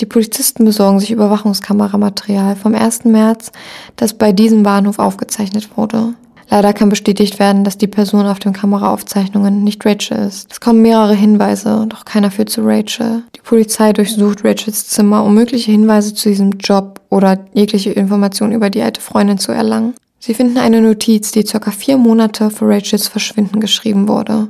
Die 0.00 0.06
Polizisten 0.06 0.64
besorgen 0.64 0.98
sich 0.98 1.10
Überwachungskameramaterial 1.10 2.56
vom 2.56 2.74
1. 2.74 3.04
März, 3.04 3.52
das 3.96 4.14
bei 4.14 4.32
diesem 4.32 4.62
Bahnhof 4.62 4.98
aufgezeichnet 4.98 5.76
wurde. 5.76 6.14
Leider 6.48 6.72
kann 6.72 6.88
bestätigt 6.88 7.38
werden, 7.38 7.62
dass 7.62 7.78
die 7.78 7.86
Person 7.86 8.26
auf 8.26 8.40
den 8.40 8.52
Kameraaufzeichnungen 8.52 9.62
nicht 9.62 9.86
Rachel 9.86 10.18
ist. 10.26 10.50
Es 10.50 10.60
kommen 10.60 10.82
mehrere 10.82 11.14
Hinweise, 11.14 11.86
doch 11.88 12.04
keiner 12.04 12.30
führt 12.30 12.50
zu 12.50 12.62
Rachel. 12.62 13.22
Die 13.36 13.40
Polizei 13.40 13.92
durchsucht 13.92 14.44
Rachels 14.44 14.88
Zimmer, 14.88 15.22
um 15.22 15.34
mögliche 15.34 15.70
Hinweise 15.70 16.12
zu 16.12 16.28
diesem 16.28 16.52
Job 16.58 17.00
oder 17.08 17.38
jegliche 17.52 17.92
Informationen 17.92 18.52
über 18.52 18.68
die 18.68 18.82
alte 18.82 19.00
Freundin 19.00 19.38
zu 19.38 19.52
erlangen. 19.52 19.94
Sie 20.18 20.34
finden 20.34 20.58
eine 20.58 20.80
Notiz, 20.80 21.30
die 21.30 21.46
circa 21.46 21.70
vier 21.70 21.98
Monate 21.98 22.50
vor 22.50 22.68
Rachels 22.68 23.06
Verschwinden 23.06 23.60
geschrieben 23.60 24.08
wurde. 24.08 24.48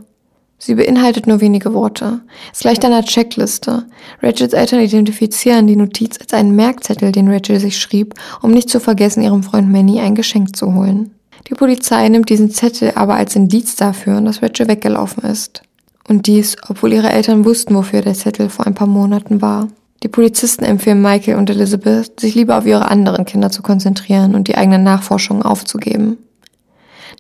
Sie 0.62 0.74
beinhaltet 0.74 1.26
nur 1.26 1.40
wenige 1.40 1.72
Worte. 1.72 2.20
Es 2.52 2.60
gleicht 2.60 2.84
einer 2.84 3.02
Checkliste. 3.02 3.86
Rachels 4.22 4.52
Eltern 4.52 4.80
identifizieren 4.80 5.66
die 5.66 5.74
Notiz 5.74 6.18
als 6.20 6.34
einen 6.34 6.54
Merkzettel, 6.54 7.12
den 7.12 7.32
Rachel 7.32 7.58
sich 7.58 7.78
schrieb, 7.78 8.14
um 8.42 8.50
nicht 8.50 8.68
zu 8.68 8.78
vergessen, 8.78 9.22
ihrem 9.22 9.42
Freund 9.42 9.72
Manny 9.72 10.00
ein 10.00 10.14
Geschenk 10.14 10.54
zu 10.54 10.74
holen. 10.74 11.12
Die 11.48 11.54
Polizei 11.54 12.06
nimmt 12.10 12.28
diesen 12.28 12.50
Zettel 12.50 12.92
aber 12.94 13.14
als 13.14 13.34
Indiz 13.34 13.74
dafür, 13.74 14.20
dass 14.20 14.42
Rachel 14.42 14.68
weggelaufen 14.68 15.24
ist. 15.24 15.62
Und 16.06 16.26
dies, 16.26 16.58
obwohl 16.68 16.92
ihre 16.92 17.08
Eltern 17.08 17.46
wussten, 17.46 17.74
wofür 17.74 18.02
der 18.02 18.14
Zettel 18.14 18.50
vor 18.50 18.66
ein 18.66 18.74
paar 18.74 18.86
Monaten 18.86 19.40
war. 19.40 19.68
Die 20.02 20.08
Polizisten 20.08 20.64
empfehlen 20.66 21.00
Michael 21.00 21.38
und 21.38 21.48
Elizabeth, 21.48 22.20
sich 22.20 22.34
lieber 22.34 22.58
auf 22.58 22.66
ihre 22.66 22.90
anderen 22.90 23.24
Kinder 23.24 23.50
zu 23.50 23.62
konzentrieren 23.62 24.34
und 24.34 24.46
die 24.46 24.56
eigenen 24.56 24.82
Nachforschungen 24.82 25.42
aufzugeben. 25.42 26.18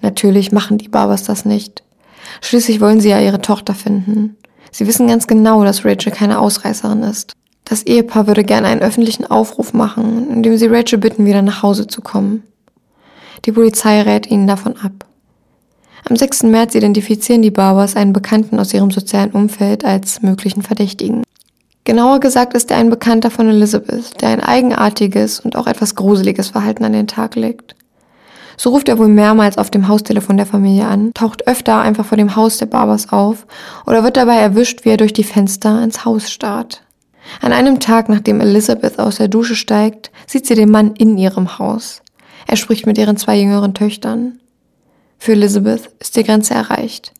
Natürlich 0.02 0.52
machen 0.52 0.76
die 0.76 0.88
Barbers 0.88 1.24
das 1.24 1.46
nicht. 1.46 1.82
Schließlich 2.40 2.80
wollen 2.80 3.00
sie 3.00 3.10
ja 3.10 3.20
ihre 3.20 3.40
Tochter 3.40 3.74
finden. 3.74 4.36
Sie 4.70 4.86
wissen 4.86 5.08
ganz 5.08 5.26
genau, 5.26 5.64
dass 5.64 5.84
Rachel 5.84 6.12
keine 6.12 6.38
Ausreißerin 6.38 7.02
ist. 7.02 7.32
Das 7.64 7.82
Ehepaar 7.82 8.26
würde 8.26 8.44
gerne 8.44 8.68
einen 8.68 8.82
öffentlichen 8.82 9.26
Aufruf 9.26 9.72
machen, 9.72 10.30
in 10.30 10.42
dem 10.42 10.56
sie 10.56 10.66
Rachel 10.66 10.98
bitten, 10.98 11.26
wieder 11.26 11.42
nach 11.42 11.62
Hause 11.62 11.86
zu 11.86 12.00
kommen. 12.00 12.42
Die 13.44 13.52
Polizei 13.52 14.02
rät 14.02 14.30
ihnen 14.30 14.46
davon 14.46 14.76
ab. 14.76 15.06
Am 16.08 16.16
6. 16.16 16.44
März 16.44 16.74
identifizieren 16.74 17.42
die 17.42 17.50
Barbers 17.50 17.94
einen 17.94 18.12
Bekannten 18.12 18.58
aus 18.58 18.72
ihrem 18.74 18.90
sozialen 18.90 19.30
Umfeld 19.32 19.84
als 19.84 20.22
möglichen 20.22 20.62
Verdächtigen. 20.62 21.22
Genauer 21.84 22.20
gesagt 22.20 22.54
ist 22.54 22.70
er 22.70 22.78
ein 22.78 22.90
Bekannter 22.90 23.30
von 23.30 23.48
Elizabeth, 23.48 24.20
der 24.20 24.30
ein 24.30 24.40
eigenartiges 24.40 25.40
und 25.40 25.56
auch 25.56 25.66
etwas 25.66 25.94
gruseliges 25.94 26.48
Verhalten 26.48 26.84
an 26.84 26.92
den 26.92 27.06
Tag 27.06 27.36
legt. 27.36 27.74
So 28.62 28.68
ruft 28.68 28.90
er 28.90 28.98
wohl 28.98 29.08
mehrmals 29.08 29.56
auf 29.56 29.70
dem 29.70 29.88
Haustelefon 29.88 30.36
der 30.36 30.44
Familie 30.44 30.86
an, 30.86 31.14
taucht 31.14 31.46
öfter 31.46 31.80
einfach 31.80 32.04
vor 32.04 32.18
dem 32.18 32.36
Haus 32.36 32.58
der 32.58 32.66
Barbers 32.66 33.10
auf 33.10 33.46
oder 33.86 34.04
wird 34.04 34.18
dabei 34.18 34.36
erwischt, 34.36 34.84
wie 34.84 34.90
er 34.90 34.98
durch 34.98 35.14
die 35.14 35.24
Fenster 35.24 35.82
ins 35.82 36.04
Haus 36.04 36.30
starrt. 36.30 36.82
An 37.40 37.54
einem 37.54 37.80
Tag, 37.80 38.10
nachdem 38.10 38.42
Elizabeth 38.42 38.98
aus 38.98 39.16
der 39.16 39.28
Dusche 39.28 39.54
steigt, 39.54 40.10
sieht 40.26 40.44
sie 40.44 40.56
den 40.56 40.70
Mann 40.70 40.92
in 40.98 41.16
ihrem 41.16 41.58
Haus. 41.58 42.02
Er 42.46 42.58
spricht 42.58 42.84
mit 42.84 42.98
ihren 42.98 43.16
zwei 43.16 43.38
jüngeren 43.38 43.72
Töchtern. 43.72 44.40
Für 45.16 45.32
Elizabeth 45.32 45.88
ist 45.98 46.14
die 46.16 46.24
Grenze 46.24 46.52
erreicht. 46.52 47.14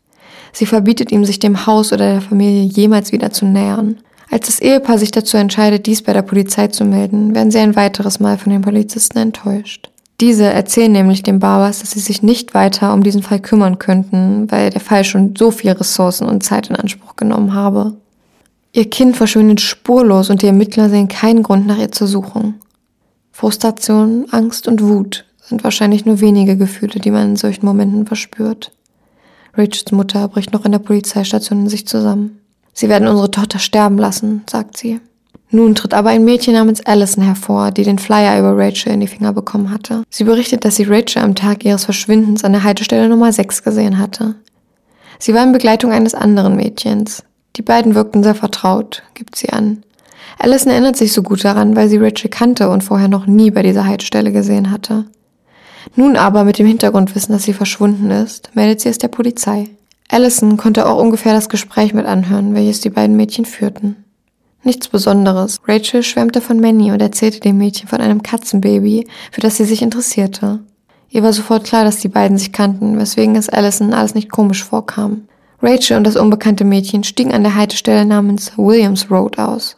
Sie 0.53 0.66
verbietet 0.66 1.11
ihm, 1.11 1.24
sich 1.24 1.38
dem 1.38 1.64
Haus 1.64 1.90
oder 1.90 2.12
der 2.12 2.20
Familie 2.20 2.64
jemals 2.64 3.12
wieder 3.12 3.31
zu 3.31 3.46
nähern. 3.46 4.00
Als 4.31 4.44
das 4.44 4.61
Ehepaar 4.61 4.98
sich 4.98 5.11
dazu 5.11 5.38
entscheidet, 5.38 5.87
dies 5.87 6.03
bei 6.03 6.12
der 6.12 6.20
Polizei 6.20 6.68
zu 6.68 6.85
melden, 6.85 7.35
werden 7.35 7.50
sie 7.50 7.61
ein 7.61 7.76
weiteres 7.76 8.20
Mal 8.20 8.37
von 8.37 8.53
den 8.53 8.61
Polizisten 8.61 9.16
enttäuscht. 9.16 9.89
Diese 10.20 10.44
erzählen 10.44 10.92
nämlich 10.92 11.22
den 11.22 11.38
Barbers, 11.38 11.80
dass 11.80 11.92
sie 11.92 12.00
sich 12.00 12.22
nicht 12.22 12.52
weiter 12.52 12.92
um 12.92 13.02
diesen 13.02 13.22
Fall 13.22 13.40
kümmern 13.40 13.78
könnten, 13.78 14.50
weil 14.50 14.68
der 14.68 14.83
Fall 14.83 15.02
schon 15.04 15.35
so 15.35 15.50
viel 15.50 15.70
Ressourcen 15.70 16.28
und 16.28 16.42
Zeit 16.42 16.68
in 16.68 16.76
Anspruch 16.76 17.16
genommen 17.16 17.54
habe. 17.54 17.94
Ihr 18.72 18.90
Kind 18.90 19.16
verschwindet 19.16 19.62
spurlos 19.62 20.28
und 20.28 20.42
die 20.42 20.46
Ermittler 20.46 20.90
sehen 20.90 21.09
keinen 21.09 21.42
Grund 21.42 21.66
nach 21.66 21.78
ihr 21.78 21.90
zu 21.90 22.06
suchen. 22.06 22.61
Frustration, 23.33 24.26
Angst 24.30 24.68
und 24.68 24.83
Wut 24.83 25.24
sind 25.40 25.64
wahrscheinlich 25.64 26.04
nur 26.04 26.20
wenige 26.20 26.59
Gefühle, 26.59 27.00
die 27.00 27.11
man 27.11 27.30
in 27.30 27.37
solchen 27.37 27.64
Momenten 27.64 28.06
verspürt. 28.06 28.72
Richards 29.56 29.90
Mutter 29.90 30.28
bricht 30.28 30.52
noch 30.52 30.66
in 30.66 30.72
der 30.72 30.78
Polizeistation 30.78 31.61
in 31.61 31.68
sich 31.68 31.87
zusammen. 31.87 32.38
Sie 32.74 32.90
werden 32.90 33.09
unsere 33.09 33.30
Tochter 33.30 33.59
sterben 33.59 33.96
lassen, 33.96 34.42
sagt 34.48 34.76
sie. 34.76 35.00
Nun 35.52 35.74
tritt 35.74 35.94
aber 35.94 36.10
ein 36.10 36.24
Mädchen 36.24 36.54
namens 36.54 36.84
Allison 36.86 37.24
hervor, 37.24 37.72
die 37.72 37.82
den 37.82 37.98
Flyer 37.98 38.38
über 38.38 38.56
Rachel 38.56 38.92
in 38.92 39.00
die 39.00 39.08
Finger 39.08 39.32
bekommen 39.32 39.70
hatte. 39.70 40.04
Sie 40.08 40.24
berichtet, 40.24 40.64
dass 40.64 40.76
sie 40.76 40.84
Rachel 40.84 41.22
am 41.22 41.34
Tag 41.34 41.64
ihres 41.64 41.84
Verschwindens 41.84 42.44
an 42.44 42.52
der 42.52 42.62
Haltestelle 42.62 43.08
Nummer 43.08 43.32
6 43.32 43.64
gesehen 43.64 43.98
hatte. 43.98 44.36
Sie 45.18 45.34
war 45.34 45.42
in 45.42 45.52
Begleitung 45.52 45.90
eines 45.90 46.14
anderen 46.14 46.56
Mädchens. 46.56 47.24
Die 47.56 47.62
beiden 47.62 47.96
wirkten 47.96 48.22
sehr 48.22 48.36
vertraut, 48.36 49.02
gibt 49.14 49.34
sie 49.34 49.50
an. 49.50 49.82
Allison 50.38 50.70
erinnert 50.70 50.96
sich 50.96 51.12
so 51.12 51.22
gut 51.22 51.44
daran, 51.44 51.74
weil 51.74 51.88
sie 51.88 51.98
Rachel 51.98 52.30
kannte 52.30 52.70
und 52.70 52.84
vorher 52.84 53.08
noch 53.08 53.26
nie 53.26 53.50
bei 53.50 53.62
dieser 53.62 53.86
Haltestelle 53.86 54.32
gesehen 54.32 54.70
hatte. 54.70 55.06
Nun 55.96 56.16
aber 56.16 56.44
mit 56.44 56.58
dem 56.58 56.66
Hintergrundwissen, 56.66 57.32
dass 57.32 57.42
sie 57.42 57.52
verschwunden 57.52 58.10
ist, 58.10 58.50
meldet 58.54 58.80
sie 58.80 58.88
es 58.88 58.98
der 58.98 59.08
Polizei. 59.08 59.68
Allison 60.08 60.56
konnte 60.56 60.86
auch 60.86 61.00
ungefähr 61.00 61.34
das 61.34 61.48
Gespräch 61.48 61.92
mit 61.92 62.06
anhören, 62.06 62.54
welches 62.54 62.80
die 62.80 62.90
beiden 62.90 63.16
Mädchen 63.16 63.44
führten. 63.44 64.04
Nichts 64.62 64.88
Besonderes. 64.88 65.59
Rachel 65.66 66.03
schwärmte 66.03 66.40
von 66.40 66.61
Manny 66.61 66.92
und 66.92 67.01
erzählte 67.01 67.40
dem 67.40 67.59
Mädchen 67.59 67.88
von 67.88 68.01
einem 68.01 68.23
Katzenbaby, 68.23 69.09
für 69.33 69.40
das 69.40 69.57
sie 69.57 69.64
sich 69.64 69.81
interessierte. 69.81 70.61
Ihr 71.09 71.23
war 71.23 71.33
sofort 71.33 71.64
klar, 71.64 71.85
dass 71.85 71.99
die 71.99 72.09
beiden 72.09 72.38
sich 72.38 72.53
kannten, 72.53 72.99
weswegen 72.99 73.37
es 73.37 73.49
Allison 73.49 73.94
alles 73.94 74.14
nicht 74.14 74.31
komisch 74.31 74.62
vorkam. 74.62 75.23
Rachel 75.62 75.96
und 75.96 76.05
das 76.05 76.16
unbekannte 76.16 76.64
Mädchen 76.64 77.05
stiegen 77.05 77.33
an 77.33 77.42
der 77.42 77.55
Haltestelle 77.55 78.05
namens 78.05 78.53
Williams 78.57 79.11
Road 79.11 79.38
aus. 79.38 79.77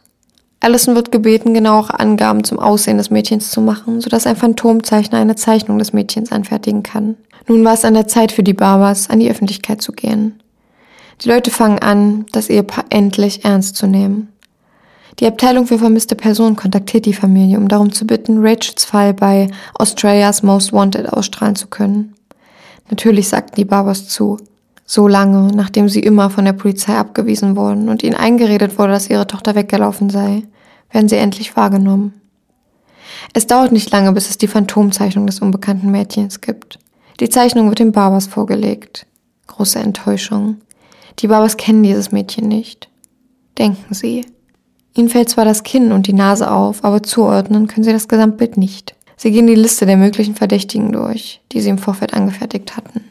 Allison 0.59 0.95
wird 0.95 1.11
gebeten, 1.11 1.53
genauere 1.53 1.99
Angaben 1.99 2.43
zum 2.43 2.59
Aussehen 2.59 2.97
des 2.97 3.09
Mädchens 3.09 3.51
zu 3.51 3.59
machen, 3.59 3.99
sodass 3.99 4.25
ein 4.25 4.37
Phantomzeichner 4.37 5.17
eine 5.17 5.35
Zeichnung 5.35 5.77
des 5.77 5.91
Mädchens 5.91 6.31
anfertigen 6.31 6.83
kann. 6.83 7.15
Nun 7.47 7.65
war 7.65 7.73
es 7.73 7.83
an 7.83 7.95
der 7.95 8.07
Zeit 8.07 8.31
für 8.31 8.43
die 8.43 8.53
Barbers, 8.53 9.09
an 9.09 9.19
die 9.19 9.29
Öffentlichkeit 9.29 9.81
zu 9.81 9.91
gehen. 9.91 10.39
Die 11.21 11.29
Leute 11.29 11.51
fangen 11.51 11.79
an, 11.79 12.25
das 12.31 12.49
Ehepaar 12.49 12.85
endlich 12.89 13.43
ernst 13.43 13.75
zu 13.75 13.87
nehmen. 13.87 14.32
Die 15.19 15.27
Abteilung 15.27 15.67
für 15.67 15.77
vermisste 15.77 16.15
Personen 16.15 16.55
kontaktiert 16.55 17.05
die 17.05 17.13
Familie, 17.13 17.57
um 17.57 17.67
darum 17.67 17.91
zu 17.91 18.05
bitten, 18.05 18.39
Rachels 18.39 18.85
Fall 18.85 19.13
bei 19.13 19.49
Australia's 19.75 20.43
Most 20.43 20.73
Wanted 20.73 21.11
ausstrahlen 21.11 21.55
zu 21.55 21.67
können. 21.67 22.15
Natürlich 22.89 23.29
sagten 23.29 23.55
die 23.55 23.65
Barbers 23.65 24.07
zu. 24.07 24.37
So 24.85 25.07
lange, 25.07 25.47
nachdem 25.55 25.87
sie 25.87 26.01
immer 26.01 26.29
von 26.29 26.45
der 26.45 26.53
Polizei 26.53 26.95
abgewiesen 26.95 27.55
wurden 27.55 27.89
und 27.89 28.03
ihnen 28.03 28.15
eingeredet 28.15 28.77
wurde, 28.77 28.93
dass 28.93 29.09
ihre 29.09 29.27
Tochter 29.27 29.55
weggelaufen 29.55 30.09
sei, 30.09 30.43
werden 30.91 31.09
sie 31.09 31.15
endlich 31.15 31.55
wahrgenommen. 31.55 32.13
Es 33.33 33.47
dauert 33.47 33.71
nicht 33.71 33.91
lange, 33.91 34.11
bis 34.11 34.29
es 34.29 34.37
die 34.37 34.47
Phantomzeichnung 34.47 35.25
des 35.25 35.39
unbekannten 35.39 35.89
Mädchens 35.89 36.41
gibt. 36.41 36.79
Die 37.19 37.29
Zeichnung 37.29 37.69
wird 37.69 37.79
den 37.79 37.91
Barbers 37.91 38.27
vorgelegt. 38.27 39.05
Große 39.47 39.79
Enttäuschung. 39.79 40.57
Die 41.19 41.27
Barbers 41.27 41.57
kennen 41.57 41.83
dieses 41.83 42.11
Mädchen 42.11 42.47
nicht. 42.47 42.89
Denken 43.57 43.93
sie. 43.93 44.25
Ihnen 44.95 45.09
fällt 45.09 45.29
zwar 45.29 45.45
das 45.45 45.63
Kinn 45.63 45.91
und 45.91 46.07
die 46.07 46.13
Nase 46.13 46.51
auf, 46.51 46.83
aber 46.83 47.01
zuordnen 47.01 47.67
können 47.67 47.83
sie 47.83 47.93
das 47.93 48.07
Gesamtbild 48.07 48.57
nicht. 48.57 48.95
Sie 49.17 49.31
gehen 49.31 49.47
die 49.47 49.55
Liste 49.55 49.85
der 49.85 49.97
möglichen 49.97 50.35
Verdächtigen 50.35 50.91
durch, 50.91 51.41
die 51.51 51.61
sie 51.61 51.69
im 51.69 51.77
Vorfeld 51.77 52.13
angefertigt 52.13 52.75
hatten. 52.75 53.05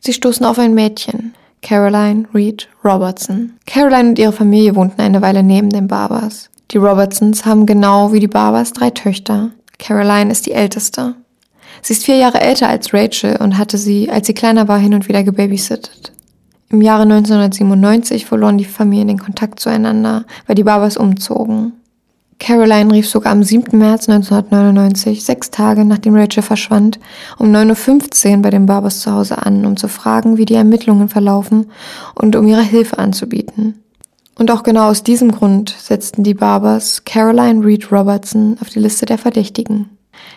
Sie 0.00 0.12
stoßen 0.12 0.44
auf 0.44 0.58
ein 0.58 0.74
Mädchen, 0.74 1.34
Caroline 1.62 2.24
Reed 2.34 2.68
Robertson. 2.84 3.52
Caroline 3.66 4.10
und 4.10 4.18
ihre 4.18 4.32
Familie 4.32 4.74
wohnten 4.74 5.00
eine 5.00 5.22
Weile 5.22 5.42
neben 5.42 5.70
den 5.70 5.86
Barbers. 5.86 6.50
Die 6.72 6.78
Robertsons 6.78 7.44
haben 7.44 7.66
genau 7.66 8.12
wie 8.12 8.20
die 8.20 8.28
Barbers 8.28 8.72
drei 8.72 8.90
Töchter. 8.90 9.50
Caroline 9.78 10.32
ist 10.32 10.46
die 10.46 10.52
älteste. 10.52 11.14
Sie 11.82 11.94
ist 11.94 12.04
vier 12.04 12.16
Jahre 12.16 12.40
älter 12.40 12.68
als 12.68 12.92
Rachel 12.92 13.36
und 13.36 13.58
hatte 13.58 13.78
sie, 13.78 14.10
als 14.10 14.26
sie 14.26 14.34
kleiner 14.34 14.68
war, 14.68 14.78
hin 14.78 14.94
und 14.94 15.08
wieder 15.08 15.22
gebabysittet. 15.22 16.11
Im 16.72 16.80
Jahre 16.80 17.02
1997 17.02 18.24
verloren 18.24 18.56
die 18.56 18.64
Familien 18.64 19.08
den 19.08 19.18
Kontakt 19.18 19.60
zueinander, 19.60 20.24
weil 20.46 20.54
die 20.54 20.64
Barbers 20.64 20.96
umzogen. 20.96 21.74
Caroline 22.38 22.94
rief 22.94 23.06
sogar 23.06 23.32
am 23.32 23.42
7. 23.42 23.78
März 23.78 24.08
1999, 24.08 25.22
sechs 25.22 25.50
Tage 25.50 25.84
nachdem 25.84 26.16
Rachel 26.16 26.42
verschwand, 26.42 26.98
um 27.38 27.54
9.15 27.54 28.36
Uhr 28.36 28.42
bei 28.42 28.48
den 28.48 28.64
Barbers 28.64 29.00
zu 29.00 29.12
Hause 29.12 29.44
an, 29.44 29.66
um 29.66 29.76
zu 29.76 29.86
fragen, 29.86 30.38
wie 30.38 30.46
die 30.46 30.54
Ermittlungen 30.54 31.10
verlaufen 31.10 31.66
und 32.14 32.36
um 32.36 32.48
ihre 32.48 32.62
Hilfe 32.62 32.98
anzubieten. 32.98 33.74
Und 34.34 34.50
auch 34.50 34.62
genau 34.62 34.88
aus 34.88 35.02
diesem 35.02 35.30
Grund 35.30 35.76
setzten 35.78 36.24
die 36.24 36.34
Barbers 36.34 37.04
Caroline 37.04 37.62
Reed 37.62 37.92
Robertson 37.92 38.56
auf 38.62 38.70
die 38.70 38.80
Liste 38.80 39.04
der 39.04 39.18
Verdächtigen. 39.18 39.90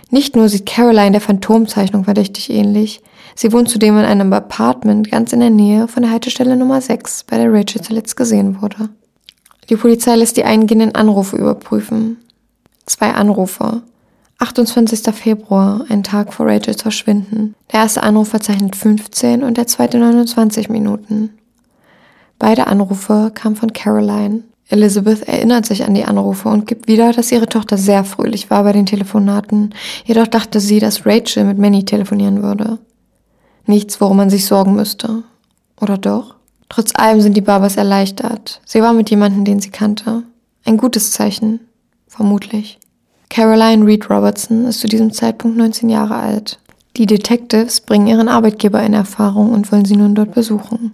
Nicht 0.09 0.35
nur 0.35 0.49
sieht 0.49 0.65
Caroline 0.65 1.11
der 1.11 1.21
Phantomzeichnung 1.21 2.03
verdächtig 2.03 2.49
ähnlich, 2.49 3.01
Sie 3.37 3.51
wohnt 3.51 3.67
zudem 3.67 3.97
in 3.97 4.05
einem 4.05 4.31
Apartment 4.31 5.11
ganz 5.11 5.33
in 5.33 5.41
der 5.41 5.49
Nähe 5.49 5.89
von 5.89 6.03
der 6.03 6.11
Haltestelle 6.11 6.55
Nummer 6.55 6.79
6, 6.79 7.25
bei 7.25 7.37
der 7.37 7.51
Rachel 7.51 7.81
zuletzt 7.81 8.15
gesehen 8.15 8.61
wurde. 8.61 8.89
Die 9.69 9.75
Polizei 9.75 10.15
lässt 10.15 10.37
die 10.37 10.45
eingehenden 10.45 10.95
Anrufe 10.95 11.35
überprüfen. 11.35 12.17
Zwei 12.85 13.11
Anrufe. 13.11 13.81
28. 14.39 15.13
Februar, 15.13 15.85
ein 15.89 16.03
Tag 16.03 16.33
vor 16.33 16.45
Rachels 16.45 16.81
Verschwinden. 16.81 17.55
Der 17.73 17.81
erste 17.81 18.03
Anruf 18.03 18.29
verzeichnet 18.29 18.75
15 18.75 19.43
und 19.43 19.57
der 19.57 19.67
zweite 19.67 19.97
29 19.97 20.69
Minuten. 20.69 21.31
Beide 22.39 22.67
Anrufe 22.67 23.31
kamen 23.33 23.55
von 23.57 23.73
Caroline. 23.73 24.43
Elizabeth 24.69 25.27
erinnert 25.27 25.65
sich 25.65 25.85
an 25.85 25.93
die 25.93 26.05
Anrufe 26.05 26.49
und 26.49 26.65
gibt 26.65 26.87
wieder, 26.87 27.13
dass 27.13 27.31
ihre 27.31 27.47
Tochter 27.47 27.77
sehr 27.77 28.03
fröhlich 28.03 28.49
war 28.49 28.63
bei 28.63 28.71
den 28.71 28.87
Telefonaten, 28.87 29.75
jedoch 30.05 30.27
dachte 30.27 30.59
sie, 30.59 30.79
dass 30.79 31.05
Rachel 31.05 31.43
mit 31.43 31.59
Manny 31.59 31.85
telefonieren 31.85 32.41
würde. 32.41 32.79
Nichts, 33.67 34.01
worum 34.01 34.17
man 34.17 34.29
sich 34.29 34.45
sorgen 34.45 34.75
müsste. 34.75 35.23
Oder 35.79 35.97
doch? 35.97 36.35
Trotz 36.69 36.91
allem 36.95 37.21
sind 37.21 37.37
die 37.37 37.41
Barbers 37.41 37.77
erleichtert. 37.77 38.61
Sie 38.65 38.81
war 38.81 38.93
mit 38.93 39.09
jemandem, 39.09 39.45
den 39.45 39.59
sie 39.59 39.69
kannte. 39.69 40.23
Ein 40.65 40.77
gutes 40.77 41.11
Zeichen. 41.11 41.59
Vermutlich. 42.07 42.79
Caroline 43.29 43.85
Reed 43.85 44.09
Robertson 44.09 44.65
ist 44.65 44.79
zu 44.79 44.87
diesem 44.87 45.11
Zeitpunkt 45.11 45.57
19 45.57 45.89
Jahre 45.89 46.15
alt. 46.15 46.59
Die 46.97 47.05
Detectives 47.05 47.81
bringen 47.81 48.07
ihren 48.07 48.29
Arbeitgeber 48.29 48.81
in 48.81 48.93
Erfahrung 48.93 49.51
und 49.51 49.71
wollen 49.71 49.85
sie 49.85 49.97
nun 49.97 50.15
dort 50.15 50.33
besuchen. 50.33 50.93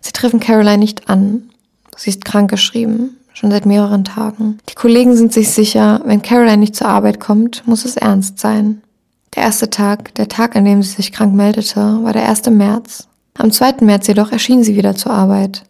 Sie 0.00 0.12
treffen 0.12 0.40
Caroline 0.40 0.78
nicht 0.78 1.08
an. 1.08 1.50
Sie 1.98 2.10
ist 2.10 2.24
krankgeschrieben, 2.24 3.16
schon 3.34 3.50
seit 3.50 3.66
mehreren 3.66 4.04
Tagen. 4.04 4.58
Die 4.70 4.74
Kollegen 4.74 5.16
sind 5.16 5.32
sich 5.32 5.50
sicher, 5.50 6.00
wenn 6.04 6.22
Caroline 6.22 6.58
nicht 6.58 6.76
zur 6.76 6.88
Arbeit 6.88 7.18
kommt, 7.18 7.66
muss 7.66 7.84
es 7.84 7.96
ernst 7.96 8.38
sein. 8.38 8.82
Der 9.34 9.42
erste 9.42 9.68
Tag, 9.68 10.14
der 10.14 10.28
Tag, 10.28 10.54
an 10.54 10.64
dem 10.64 10.82
sie 10.82 10.94
sich 10.94 11.10
krank 11.10 11.34
meldete, 11.34 11.98
war 12.02 12.12
der 12.12 12.28
1. 12.28 12.48
März. 12.50 13.08
Am 13.36 13.50
2. 13.50 13.76
März 13.80 14.06
jedoch 14.06 14.30
erschien 14.30 14.62
sie 14.62 14.76
wieder 14.76 14.94
zur 14.94 15.12
Arbeit. 15.12 15.64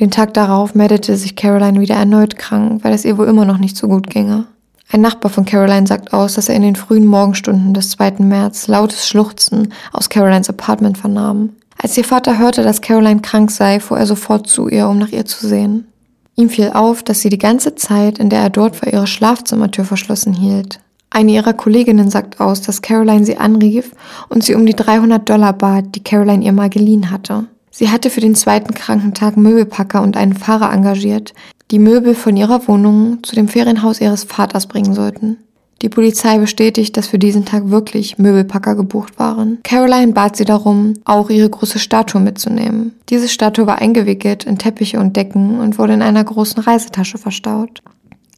Den 0.00 0.10
Tag 0.10 0.32
darauf 0.34 0.74
meldete 0.74 1.16
sich 1.16 1.36
Caroline 1.36 1.80
wieder 1.80 1.94
erneut 1.94 2.36
krank, 2.36 2.82
weil 2.82 2.94
es 2.94 3.04
ihr 3.04 3.18
wohl 3.18 3.26
immer 3.26 3.44
noch 3.44 3.58
nicht 3.58 3.76
so 3.76 3.86
gut 3.86 4.08
ginge. 4.08 4.46
Ein 4.90 5.02
Nachbar 5.02 5.30
von 5.30 5.44
Caroline 5.44 5.86
sagt 5.86 6.12
aus, 6.12 6.34
dass 6.34 6.48
er 6.48 6.54
in 6.54 6.62
den 6.62 6.76
frühen 6.76 7.06
Morgenstunden 7.06 7.74
des 7.74 7.90
2. 7.90 8.14
März 8.20 8.66
lautes 8.68 9.08
Schluchzen 9.08 9.72
aus 9.92 10.08
Carolines 10.08 10.48
Apartment 10.48 10.96
vernahm. 10.96 11.50
Als 11.78 11.96
ihr 11.96 12.04
Vater 12.04 12.38
hörte, 12.38 12.62
dass 12.62 12.80
Caroline 12.80 13.20
krank 13.20 13.50
sei, 13.50 13.80
fuhr 13.80 13.98
er 13.98 14.06
sofort 14.06 14.48
zu 14.48 14.68
ihr, 14.68 14.88
um 14.88 14.98
nach 14.98 15.10
ihr 15.10 15.24
zu 15.24 15.46
sehen. 15.46 15.86
Ihm 16.34 16.50
fiel 16.50 16.70
auf, 16.74 17.02
dass 17.02 17.20
sie 17.20 17.28
die 17.28 17.38
ganze 17.38 17.74
Zeit, 17.74 18.18
in 18.18 18.30
der 18.30 18.40
er 18.40 18.50
dort 18.50 18.76
vor 18.76 18.92
ihrer 18.92 19.06
Schlafzimmertür 19.06 19.84
verschlossen 19.84 20.32
hielt, 20.32 20.80
eine 21.10 21.32
ihrer 21.32 21.54
Kolleginnen 21.54 22.10
sagt 22.10 22.40
aus, 22.40 22.60
dass 22.60 22.82
Caroline 22.82 23.24
sie 23.24 23.38
anrief 23.38 23.92
und 24.28 24.44
sie 24.44 24.54
um 24.54 24.66
die 24.66 24.76
300 24.76 25.26
Dollar 25.26 25.54
bat, 25.54 25.94
die 25.94 26.04
Caroline 26.04 26.44
ihr 26.44 26.52
mal 26.52 26.68
geliehen 26.68 27.10
hatte. 27.10 27.46
Sie 27.70 27.90
hatte 27.90 28.10
für 28.10 28.20
den 28.20 28.34
zweiten 28.34 28.74
Krankentag 28.74 29.36
Möbelpacker 29.36 30.02
und 30.02 30.16
einen 30.16 30.34
Fahrer 30.34 30.72
engagiert, 30.72 31.32
die 31.70 31.78
Möbel 31.78 32.14
von 32.14 32.36
ihrer 32.36 32.66
Wohnung 32.68 33.22
zu 33.22 33.34
dem 33.34 33.48
Ferienhaus 33.48 34.00
ihres 34.00 34.24
Vaters 34.24 34.66
bringen 34.66 34.94
sollten. 34.94 35.38
Die 35.82 35.90
Polizei 35.90 36.38
bestätigt, 36.38 36.96
dass 36.96 37.08
für 37.08 37.18
diesen 37.18 37.44
Tag 37.44 37.68
wirklich 37.68 38.18
Möbelpacker 38.18 38.74
gebucht 38.74 39.18
waren. 39.18 39.58
Caroline 39.62 40.12
bat 40.12 40.36
sie 40.36 40.46
darum, 40.46 40.94
auch 41.04 41.28
ihre 41.28 41.50
große 41.50 41.78
Statue 41.78 42.20
mitzunehmen. 42.20 42.94
Diese 43.10 43.28
Statue 43.28 43.66
war 43.66 43.78
eingewickelt 43.78 44.44
in 44.44 44.56
Teppiche 44.56 44.98
und 44.98 45.16
Decken 45.16 45.60
und 45.60 45.78
wurde 45.78 45.92
in 45.92 46.02
einer 46.02 46.24
großen 46.24 46.62
Reisetasche 46.62 47.18
verstaut. 47.18 47.82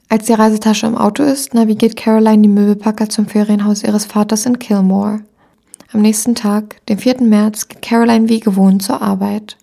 Als 0.08 0.24
die 0.24 0.32
Reisetasche 0.32 0.86
im 0.86 0.96
Auto 0.96 1.22
ist, 1.22 1.54
navigiert 1.54 1.96
Caroline 1.96 2.42
die 2.42 2.48
Möbelpacker 2.48 3.08
zum 3.08 3.26
Ferienhaus 3.26 3.84
ihres 3.84 4.06
Vaters 4.06 4.46
in 4.46 4.58
Kilmore. 4.58 5.20
Am 5.92 6.00
nächsten 6.00 6.34
Tag, 6.34 6.84
dem 6.86 6.98
4. 6.98 7.22
März, 7.22 7.68
geht 7.68 7.82
Caroline 7.82 8.28
wie 8.28 8.40
gewohnt 8.40 8.82
zur 8.82 9.00
Arbeit. 9.00 9.56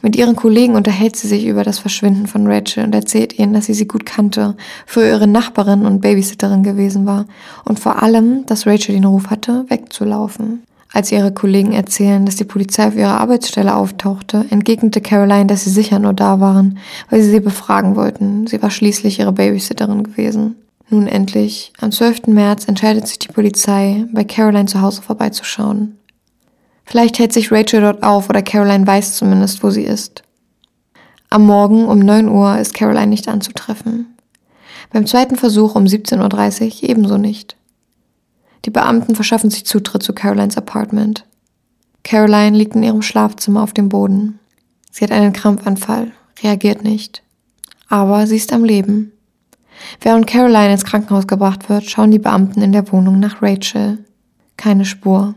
Mit 0.00 0.16
ihren 0.16 0.36
Kollegen 0.36 0.74
unterhält 0.74 1.16
sie 1.16 1.28
sich 1.28 1.46
über 1.46 1.64
das 1.64 1.78
Verschwinden 1.78 2.26
von 2.26 2.46
Rachel 2.46 2.84
und 2.84 2.94
erzählt 2.94 3.38
ihnen, 3.38 3.52
dass 3.52 3.66
sie 3.66 3.74
sie 3.74 3.86
gut 3.86 4.06
kannte, 4.06 4.56
für 4.86 5.06
ihre 5.06 5.26
Nachbarin 5.26 5.84
und 5.84 6.00
Babysitterin 6.00 6.62
gewesen 6.62 7.06
war 7.06 7.26
und 7.64 7.78
vor 7.78 8.02
allem, 8.02 8.46
dass 8.46 8.66
Rachel 8.66 8.94
den 8.94 9.04
Ruf 9.04 9.28
hatte, 9.28 9.64
wegzulaufen. 9.68 10.62
Als 10.92 11.10
ihre 11.10 11.32
Kollegen 11.32 11.72
erzählen, 11.72 12.26
dass 12.26 12.36
die 12.36 12.44
Polizei 12.44 12.86
auf 12.86 12.96
ihrer 12.96 13.18
Arbeitsstelle 13.18 13.74
auftauchte, 13.74 14.44
entgegnete 14.50 15.00
Caroline, 15.00 15.46
dass 15.46 15.64
sie 15.64 15.70
sicher 15.70 15.98
nur 15.98 16.12
da 16.12 16.38
waren, 16.38 16.78
weil 17.08 17.22
sie 17.22 17.30
sie 17.30 17.40
befragen 17.40 17.96
wollten. 17.96 18.46
Sie 18.46 18.62
war 18.62 18.70
schließlich 18.70 19.18
ihre 19.18 19.32
Babysitterin 19.32 20.02
gewesen. 20.02 20.56
Nun 20.90 21.06
endlich, 21.06 21.72
am 21.80 21.90
12. 21.90 22.26
März 22.26 22.68
entscheidet 22.68 23.08
sich 23.08 23.18
die 23.18 23.32
Polizei, 23.32 24.04
bei 24.12 24.24
Caroline 24.24 24.66
zu 24.66 24.82
Hause 24.82 25.00
vorbeizuschauen. 25.00 25.96
Vielleicht 26.92 27.18
hält 27.18 27.32
sich 27.32 27.50
Rachel 27.50 27.80
dort 27.80 28.02
auf 28.02 28.28
oder 28.28 28.42
Caroline 28.42 28.86
weiß 28.86 29.16
zumindest, 29.16 29.62
wo 29.62 29.70
sie 29.70 29.80
ist. 29.80 30.24
Am 31.30 31.46
Morgen 31.46 31.86
um 31.86 31.98
9 31.98 32.28
Uhr 32.28 32.58
ist 32.58 32.74
Caroline 32.74 33.06
nicht 33.06 33.28
anzutreffen. 33.28 34.14
Beim 34.92 35.06
zweiten 35.06 35.36
Versuch 35.36 35.74
um 35.74 35.84
17.30 35.84 36.82
Uhr 36.82 36.90
ebenso 36.90 37.16
nicht. 37.16 37.56
Die 38.66 38.70
Beamten 38.70 39.14
verschaffen 39.14 39.48
sich 39.48 39.64
Zutritt 39.64 40.02
zu 40.02 40.12
Carolines 40.12 40.58
Apartment. 40.58 41.24
Caroline 42.04 42.58
liegt 42.58 42.74
in 42.74 42.82
ihrem 42.82 43.00
Schlafzimmer 43.00 43.62
auf 43.62 43.72
dem 43.72 43.88
Boden. 43.88 44.38
Sie 44.90 45.02
hat 45.02 45.12
einen 45.12 45.32
Krampfanfall, 45.32 46.12
reagiert 46.42 46.84
nicht. 46.84 47.22
Aber 47.88 48.26
sie 48.26 48.36
ist 48.36 48.52
am 48.52 48.64
Leben. 48.64 49.12
Während 50.02 50.26
Caroline 50.26 50.72
ins 50.72 50.84
Krankenhaus 50.84 51.26
gebracht 51.26 51.70
wird, 51.70 51.84
schauen 51.84 52.10
die 52.10 52.18
Beamten 52.18 52.60
in 52.60 52.72
der 52.72 52.92
Wohnung 52.92 53.18
nach 53.18 53.40
Rachel. 53.40 54.04
Keine 54.58 54.84
Spur. 54.84 55.36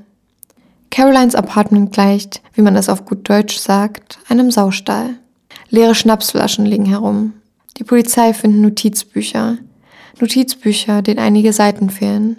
Carolines 0.95 1.36
Apartment 1.36 1.91
gleicht, 1.91 2.41
wie 2.53 2.62
man 2.62 2.77
es 2.77 2.88
auf 2.88 3.03
gut 3.03 3.27
Deutsch 3.27 3.58
sagt, 3.58 4.17
einem 4.29 4.49
Saustall. 4.49 5.15
Leere 5.69 5.93
Schnapsflaschen 5.93 6.65
liegen 6.65 6.86
herum. 6.86 7.34
Die 7.75 7.84
Polizei 7.84 8.34
findet 8.34 8.62
Notizbücher. 8.62 9.58
Notizbücher, 10.21 11.01
denen 11.01 11.19
einige 11.19 11.51
Seiten 11.51 11.89
fehlen. 11.89 12.38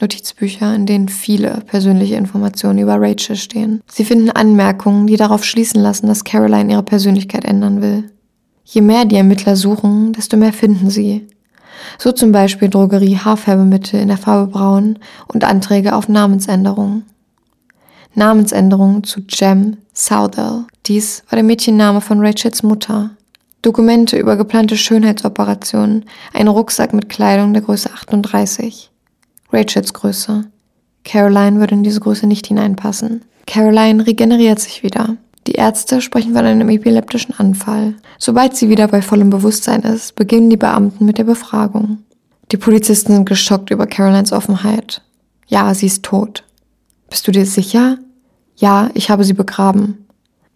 Notizbücher, 0.00 0.74
in 0.74 0.86
denen 0.86 1.10
viele 1.10 1.60
persönliche 1.66 2.14
Informationen 2.14 2.78
über 2.78 2.98
Rachel 2.98 3.36
stehen. 3.36 3.82
Sie 3.86 4.06
finden 4.06 4.30
Anmerkungen, 4.30 5.06
die 5.06 5.18
darauf 5.18 5.44
schließen 5.44 5.82
lassen, 5.82 6.06
dass 6.06 6.24
Caroline 6.24 6.72
ihre 6.72 6.82
Persönlichkeit 6.82 7.44
ändern 7.44 7.82
will. 7.82 8.10
Je 8.64 8.80
mehr 8.80 9.04
die 9.04 9.16
Ermittler 9.16 9.54
suchen, 9.54 10.14
desto 10.14 10.38
mehr 10.38 10.54
finden 10.54 10.88
sie. 10.88 11.28
So 11.98 12.12
zum 12.12 12.32
Beispiel 12.32 12.70
Drogerie 12.70 13.18
Haarfärbemittel 13.18 14.00
in 14.00 14.08
der 14.08 14.16
Farbe 14.16 14.50
Braun 14.50 14.98
und 15.26 15.44
Anträge 15.44 15.94
auf 15.94 16.08
Namensänderung. 16.08 17.02
Namensänderung 18.14 19.04
zu 19.04 19.20
Jem 19.28 19.78
Southall. 19.94 20.64
Dies 20.86 21.22
war 21.28 21.36
der 21.36 21.44
Mädchenname 21.44 22.00
von 22.00 22.24
Rachels 22.24 22.62
Mutter. 22.62 23.10
Dokumente 23.62 24.16
über 24.16 24.36
geplante 24.36 24.76
Schönheitsoperationen, 24.76 26.04
ein 26.32 26.48
Rucksack 26.48 26.94
mit 26.94 27.08
Kleidung 27.08 27.52
der 27.52 27.62
Größe 27.62 27.90
38. 27.92 28.90
Rachels 29.52 29.92
Größe. 29.92 30.44
Caroline 31.04 31.58
würde 31.58 31.74
in 31.74 31.82
diese 31.82 32.00
Größe 32.00 32.26
nicht 32.26 32.46
hineinpassen. 32.46 33.22
Caroline 33.46 34.06
regeneriert 34.06 34.60
sich 34.60 34.82
wieder. 34.82 35.16
Die 35.46 35.52
Ärzte 35.52 36.02
sprechen 36.02 36.34
von 36.34 36.44
einem 36.44 36.68
epileptischen 36.68 37.34
Anfall. 37.38 37.94
Sobald 38.18 38.54
sie 38.54 38.68
wieder 38.68 38.86
bei 38.88 39.00
vollem 39.00 39.30
Bewusstsein 39.30 39.80
ist, 39.80 40.14
beginnen 40.14 40.50
die 40.50 40.58
Beamten 40.58 41.06
mit 41.06 41.16
der 41.16 41.24
Befragung. 41.24 41.98
Die 42.52 42.58
Polizisten 42.58 43.12
sind 43.14 43.28
geschockt 43.28 43.70
über 43.70 43.86
Carolines 43.86 44.32
Offenheit. 44.32 45.02
Ja, 45.46 45.72
sie 45.72 45.86
ist 45.86 46.02
tot. 46.02 46.44
Bist 47.10 47.26
du 47.26 47.32
dir 47.32 47.46
sicher? 47.46 47.98
Ja, 48.56 48.90
ich 48.94 49.10
habe 49.10 49.24
sie 49.24 49.32
begraben. 49.32 50.06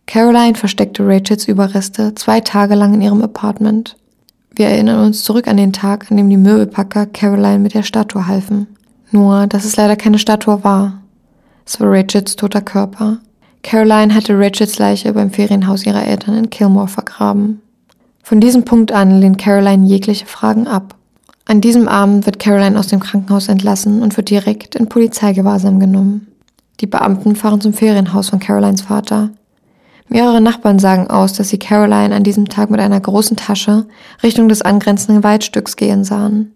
Caroline 0.07 0.55
versteckte 0.55 1.07
Rachels 1.07 1.49
Überreste 1.49 2.15
zwei 2.15 2.41
Tage 2.41 2.75
lang 2.75 2.95
in 2.95 3.03
ihrem 3.03 3.23
Apartment. 3.23 3.97
Wir 4.55 4.67
erinnern 4.67 5.07
uns 5.07 5.25
zurück 5.25 5.49
an 5.49 5.57
den 5.57 5.73
Tag, 5.73 6.11
an 6.11 6.17
dem 6.17 6.29
die 6.29 6.37
Möbelpacker 6.37 7.07
Caroline 7.07 7.61
mit 7.61 7.75
der 7.75 7.83
Statue 7.83 8.27
halfen. 8.27 8.67
Nur, 9.11 9.47
dass 9.47 9.65
es 9.65 9.77
leider 9.77 9.97
keine 9.97 10.19
Statue 10.19 10.63
war. 10.65 11.03
Es 11.65 11.81
war 11.81 11.91
Rachels 11.91 12.37
toter 12.37 12.61
Körper. 12.61 13.19
Caroline 13.63 14.15
hatte 14.15 14.39
Rachels 14.39 14.79
Leiche 14.79 15.13
beim 15.13 15.31
Ferienhaus 15.31 15.87
ihrer 15.87 16.07
Eltern 16.07 16.37
in 16.37 16.51
Kilmore 16.51 16.89
vergraben. 16.89 17.61
Von 18.23 18.41
diesem 18.41 18.65
Punkt 18.65 18.93
an 18.93 19.21
lehnt 19.21 19.39
Caroline 19.39 19.87
jegliche 19.87 20.27
Fragen 20.27 20.67
ab. 20.67 20.97
An 21.47 21.61
diesem 21.61 21.89
Abend 21.89 22.27
wird 22.27 22.39
Caroline 22.39 22.79
aus 22.79 22.89
dem 22.89 23.01
Krankenhaus 23.01 23.49
entlassen 23.49 24.03
und 24.03 24.17
wird 24.17 24.31
direkt 24.31 24.75
in 24.75 24.89
Polizeigewahrsam 24.89 25.81
genommen. 25.81 26.32
Die 26.81 26.87
Beamten 26.87 27.37
fahren 27.37 27.61
zum 27.61 27.73
Ferienhaus 27.73 28.31
von 28.31 28.39
Carolines 28.39 28.83
Vater. 28.83 29.31
Mehrere 30.09 30.41
Nachbarn 30.41 30.79
sagen 30.79 31.09
aus, 31.09 31.33
dass 31.33 31.49
sie 31.49 31.59
Caroline 31.59 32.15
an 32.15 32.23
diesem 32.23 32.49
Tag 32.49 32.71
mit 32.71 32.81
einer 32.81 33.01
großen 33.01 33.37
Tasche 33.37 33.87
Richtung 34.23 34.49
des 34.49 34.63
angrenzenden 34.63 35.23
Waldstücks 35.23 35.77
gehen 35.77 36.05
sahen. 36.05 36.55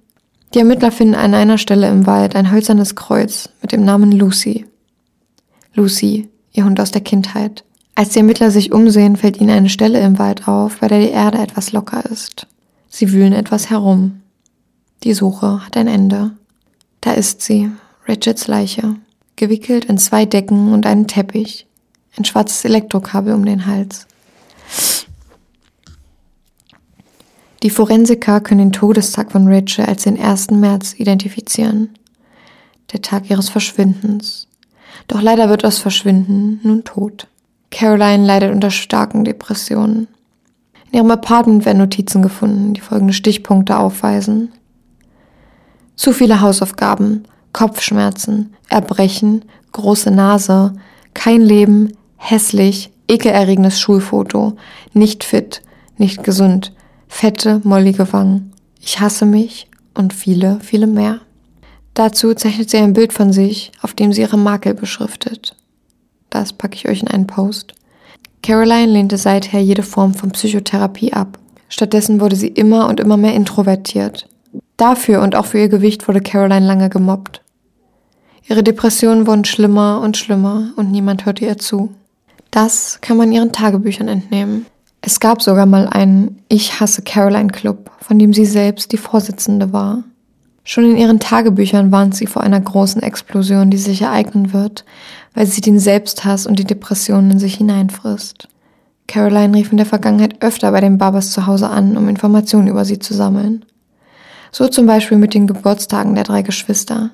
Die 0.55 0.59
Ermittler 0.59 0.91
finden 0.93 1.15
an 1.15 1.35
einer 1.35 1.59
Stelle 1.59 1.89
im 1.89 2.07
Wald 2.07 2.37
ein 2.37 2.51
hölzernes 2.51 2.95
Kreuz 2.95 3.49
mit 3.63 3.73
dem 3.73 3.85
Namen 3.85 4.13
Lucy. 4.13 4.67
Lucy, 5.75 6.29
ihr 6.53 6.65
Hund 6.65 6.81
aus 6.81 6.91
der 6.91 7.03
Kindheit. 7.03 7.65
Als 7.95 8.11
die 8.11 8.19
Ermittler 8.19 8.51
sich 8.51 8.73
umsehen, 8.73 9.17
fällt 9.17 9.41
ihnen 9.41 9.51
eine 9.51 9.71
Stelle 9.71 10.01
im 10.01 10.19
Wald 10.19 10.49
auf, 10.49 10.81
bei 10.81 10.89
der 10.89 11.01
die 11.01 11.11
Erde 11.11 11.39
etwas 11.39 11.73
locker 11.73 12.05
ist. 12.11 12.47
Sie 12.89 13.13
wühlen 13.13 13.33
etwas 13.33 13.71
herum. 13.71 14.21
Die 15.03 15.15
Suche 15.15 15.65
hat 15.65 15.77
ein 15.77 15.89
Ende. 15.89 16.33
Da 17.01 17.13
ist 17.13 17.43
sie, 17.43 17.71
Richards 18.07 18.49
Leiche, 18.49 18.97
gewickelt 19.37 19.85
in 19.85 19.99
zwei 19.99 20.25
Decken 20.25 20.73
und 20.73 20.87
einen 20.87 21.07
Teppich, 21.07 21.67
ein 22.19 22.25
schwarzes 22.25 22.65
Elektrokabel 22.65 23.35
um 23.35 23.45
den 23.45 23.67
Hals. 23.67 24.07
Die 27.63 27.71
Forensiker 27.71 28.41
können 28.41 28.59
den 28.59 28.73
Todestag 28.73 29.33
von 29.33 29.49
Rachel 29.49 29.87
als 29.87 30.05
den 30.05 30.19
1. 30.19 30.51
März 30.53 30.95
identifizieren, 30.99 31.91
der 32.93 33.03
Tag 33.03 33.31
ihres 33.31 33.49
Verschwindens. 33.49 34.49
Doch 35.09 35.21
leider 35.21 35.49
wird 35.49 35.65
das 35.65 35.79
Verschwinden 35.79 36.61
nun 36.63 36.85
tot. 36.85 37.29
Caroline 37.71 38.25
leidet 38.25 38.53
unter 38.53 38.71
starken 38.71 39.25
Depressionen. 39.25 40.09
In 40.91 40.99
ihrem 40.99 41.11
Apartment 41.11 41.65
werden 41.65 41.79
Notizen 41.79 42.23
gefunden, 42.23 42.75
die 42.75 42.81
folgende 42.81 43.13
Stichpunkte 43.13 43.77
aufweisen. 43.77 44.53
Zu 45.97 46.13
viele 46.13 46.41
Hausaufgaben, 46.41 47.25
Kopfschmerzen, 47.57 48.55
Erbrechen, 48.69 49.47
große 49.73 50.11
Nase, 50.11 50.75
kein 51.15 51.41
Leben, 51.41 51.95
hässlich, 52.19 52.91
ekelerregendes 53.09 53.81
Schulfoto, 53.81 54.59
nicht 54.93 55.25
fit, 55.25 55.63
nicht 55.97 56.23
gesund, 56.23 56.75
fette, 57.09 57.63
mollige 57.65 58.13
Wangen. 58.13 58.53
Ich 58.79 59.01
hasse 59.01 59.25
mich 59.25 59.71
und 59.95 60.13
viele, 60.13 60.59
viele 60.61 60.87
mehr. 60.87 61.21
Dazu 61.95 62.35
zeichnet 62.35 62.69
sie 62.69 62.77
ein 62.77 62.93
Bild 62.93 63.15
von 63.15 63.33
sich, 63.33 63.73
auf 63.81 63.95
dem 63.95 64.13
sie 64.13 64.21
ihre 64.21 64.37
Makel 64.37 64.75
beschriftet. 64.75 65.57
Das 66.29 66.53
packe 66.53 66.75
ich 66.75 66.87
euch 66.87 67.01
in 67.01 67.09
einen 67.09 67.27
Post. 67.27 67.73
Caroline 68.43 68.93
lehnte 68.93 69.17
seither 69.17 69.61
jede 69.61 69.83
Form 69.83 70.13
von 70.13 70.31
Psychotherapie 70.33 71.15
ab. 71.15 71.39
Stattdessen 71.71 72.21
wurde 72.21 72.37
sie 72.37 72.49
immer 72.49 72.87
und 72.87 73.01
immer 73.01 73.17
mehr 73.17 73.33
introvertiert. 73.33 74.29
Dafür 74.77 75.23
und 75.23 75.35
auch 75.35 75.47
für 75.47 75.59
ihr 75.59 75.71
Gewicht 75.71 76.07
wurde 76.07 76.21
Caroline 76.21 76.67
lange 76.67 76.91
gemobbt. 76.91 77.41
Ihre 78.49 78.63
Depressionen 78.63 79.27
wurden 79.27 79.45
schlimmer 79.45 80.01
und 80.03 80.17
schlimmer 80.17 80.71
und 80.77 80.93
niemand 80.93 81.27
hörte 81.27 81.45
ihr 81.45 81.59
zu. 81.59 81.93
Das 82.51 82.99
kann 83.01 83.17
man 83.17 83.33
ihren 83.33 83.53
Tagebüchern 83.53 84.09
entnehmen. 84.09 84.67
Es 85.03 85.21
gab 85.21 85.43
sogar 85.43 85.67
mal 85.67 85.89
einen 85.89 86.43
Ich 86.49 86.81
hasse 86.81 87.03
Caroline 87.03 87.51
Club, 87.51 87.91
von 88.01 88.19
dem 88.19 88.33
sie 88.33 88.47
selbst 88.47 88.93
die 88.93 88.97
Vorsitzende 88.97 89.73
war. 89.73 90.05
Schon 90.65 90.85
in 90.85 90.97
ihren 90.97 91.21
Tagebüchern 91.21 91.93
warnt 91.93 92.17
sie 92.17 92.27
vor 92.27 92.43
einer 92.43 92.61
großen 92.61 93.03
Explosion, 93.03 93.71
die 93.71 93.77
sich 93.79 94.03
ereignen 94.03 94.53
wird, 94.53 94.85
weil 95.35 95.47
sie 95.47 95.61
den 95.61 95.79
Selbsthass 95.79 96.47
und 96.47 96.59
die 96.59 96.65
Depressionen 96.65 97.33
in 97.33 97.39
sich 97.39 97.57
hineinfrisst. 97.57 98.49
Caroline 99.07 99.57
rief 99.57 99.71
in 99.71 99.77
der 99.77 99.87
Vergangenheit 99.87 100.43
öfter 100.43 100.73
bei 100.73 100.81
den 100.81 100.99
Babas 100.99 101.31
zu 101.31 101.47
Hause 101.47 101.71
an, 101.71 101.97
um 101.97 102.09
Informationen 102.09 102.67
über 102.67 102.85
sie 102.85 102.99
zu 102.99 103.15
sammeln. 103.15 103.65
So 104.51 104.67
zum 104.67 104.87
Beispiel 104.87 105.19
mit 105.19 105.35
den 105.35 105.47
Geburtstagen 105.47 106.15
der 106.15 106.25
drei 106.25 106.43
Geschwister. 106.43 107.11